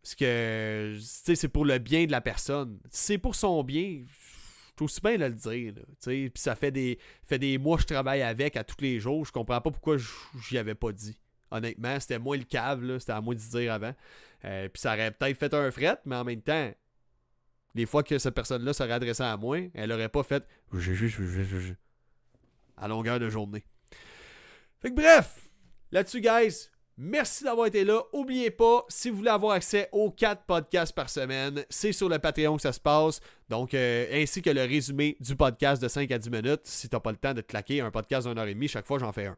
Parce 0.01 0.15
que, 0.15 0.95
tu 0.95 1.01
sais, 1.01 1.35
c'est 1.35 1.47
pour 1.47 1.65
le 1.65 1.77
bien 1.77 2.05
de 2.05 2.11
la 2.11 2.21
personne. 2.21 2.79
c'est 2.89 3.17
pour 3.17 3.35
son 3.35 3.63
bien, 3.63 4.03
je 4.05 4.83
aussi 4.83 5.01
bien 5.01 5.17
de 5.17 5.25
le 5.25 5.31
dire. 5.31 5.73
Puis 6.03 6.31
ça 6.35 6.55
fait 6.55 6.71
des, 6.71 6.99
fait 7.23 7.39
des 7.39 7.57
mois 7.57 7.77
que 7.77 7.83
je 7.83 7.87
travaille 7.87 8.21
avec 8.21 8.57
à 8.57 8.63
tous 8.63 8.81
les 8.81 8.99
jours. 8.99 9.25
Je 9.25 9.31
comprends 9.31 9.61
pas 9.61 9.71
pourquoi 9.71 9.97
j'y 9.97 10.57
avais 10.57 10.75
pas 10.75 10.91
dit. 10.91 11.17
Honnêtement, 11.53 11.99
c'était 11.99 12.19
moi 12.19 12.35
le 12.35 12.43
cave, 12.43 12.97
c'était 12.99 13.11
à 13.11 13.21
moi 13.21 13.35
de 13.35 13.39
dire 13.39 13.73
avant. 13.73 13.93
Euh, 14.43 14.67
puis 14.69 14.81
ça 14.81 14.93
aurait 14.93 15.11
peut-être 15.11 15.37
fait 15.37 15.53
un 15.53 15.71
fret, 15.71 15.97
mais 16.05 16.15
en 16.15 16.23
même 16.23 16.41
temps, 16.41 16.71
les 17.75 17.85
fois 17.85 18.03
que 18.03 18.17
cette 18.17 18.33
personne-là 18.33 18.73
serait 18.73 18.91
adressée 18.91 19.23
à 19.23 19.37
moi, 19.37 19.59
elle 19.73 19.91
aurait 19.91 20.09
pas 20.09 20.23
fait 20.23 20.43
à 22.77 22.87
longueur 22.87 23.19
de 23.19 23.29
journée. 23.29 23.63
Fait 24.81 24.89
que 24.89 24.95
bref, 24.95 25.49
là-dessus, 25.91 26.21
guys, 26.21 26.69
Merci 26.95 27.43
d'avoir 27.43 27.65
été 27.65 27.83
là. 27.83 28.03
Oubliez 28.13 28.51
pas, 28.51 28.85
si 28.87 29.09
vous 29.09 29.17
voulez 29.17 29.31
avoir 29.31 29.53
accès 29.53 29.89
aux 29.91 30.11
4 30.11 30.43
podcasts 30.43 30.93
par 30.93 31.09
semaine, 31.09 31.65
c'est 31.67 31.91
sur 31.91 32.07
le 32.07 32.19
Patreon 32.19 32.55
que 32.55 32.61
ça 32.61 32.71
se 32.71 32.79
passe. 32.79 33.19
Donc, 33.49 33.73
euh, 33.73 34.05
ainsi 34.11 34.43
que 34.43 34.51
le 34.51 34.61
résumé 34.61 35.17
du 35.19 35.35
podcast 35.35 35.81
de 35.81 35.87
5 35.87 36.11
à 36.11 36.19
10 36.19 36.29
minutes. 36.29 36.61
Si 36.65 36.89
t'as 36.89 36.99
pas 36.99 37.09
le 37.11 37.17
temps 37.17 37.33
de 37.33 37.41
te 37.41 37.47
claquer 37.47 37.81
un 37.81 37.89
podcast 37.89 38.27
d'une 38.27 38.37
heure 38.37 38.45
et 38.45 38.53
demie, 38.53 38.67
chaque 38.67 38.85
fois 38.85 38.99
j'en 38.99 39.11
fais 39.11 39.25
un. 39.25 39.37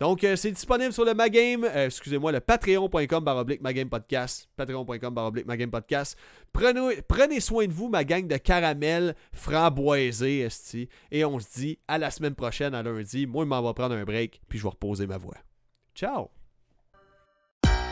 Donc, 0.00 0.22
euh, 0.22 0.36
c'est 0.36 0.52
disponible 0.52 0.92
sur 0.92 1.04
le 1.04 1.12
Magame, 1.12 1.64
euh, 1.64 1.86
excusez-moi, 1.86 2.30
le 2.30 2.38
patreon.com 2.38 3.24
baroblique 3.24 3.60
Magame 3.60 3.88
Podcast. 3.88 4.48
Patreon.com 4.56 5.12
baroblique 5.12 5.46
Magame 5.46 5.70
Podcast. 5.70 6.16
Prenez, 6.52 7.02
prenez 7.02 7.40
soin 7.40 7.66
de 7.66 7.72
vous, 7.72 7.88
ma 7.88 8.04
gang 8.04 8.26
de 8.26 8.36
caramel 8.36 9.16
framboisé, 9.32 10.40
esti. 10.40 10.88
Et 11.10 11.24
on 11.24 11.40
se 11.40 11.46
dit 11.58 11.78
à 11.88 11.98
la 11.98 12.12
semaine 12.12 12.36
prochaine, 12.36 12.74
à 12.74 12.82
lundi. 12.82 13.26
Moi, 13.26 13.44
je 13.44 13.48
m'en 13.48 13.60
vais 13.60 13.74
prendre 13.74 13.96
un 13.96 14.04
break, 14.04 14.40
puis 14.48 14.58
je 14.58 14.62
vais 14.62 14.70
reposer 14.70 15.08
ma 15.08 15.18
voix. 15.18 15.36
Ciao! 15.96 16.30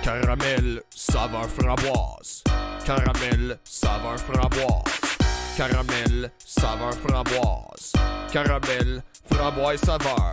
Caramel, 0.04 0.82
saveur 0.90 1.48
framboise. 1.48 2.44
Caramel, 2.84 3.58
saveur 3.64 4.16
framboise. 4.20 5.16
Caramel, 5.56 6.30
saveur 6.38 6.94
framboise. 6.94 7.92
Caramel, 8.32 9.02
framboise 9.28 9.80
saveur. 9.80 10.32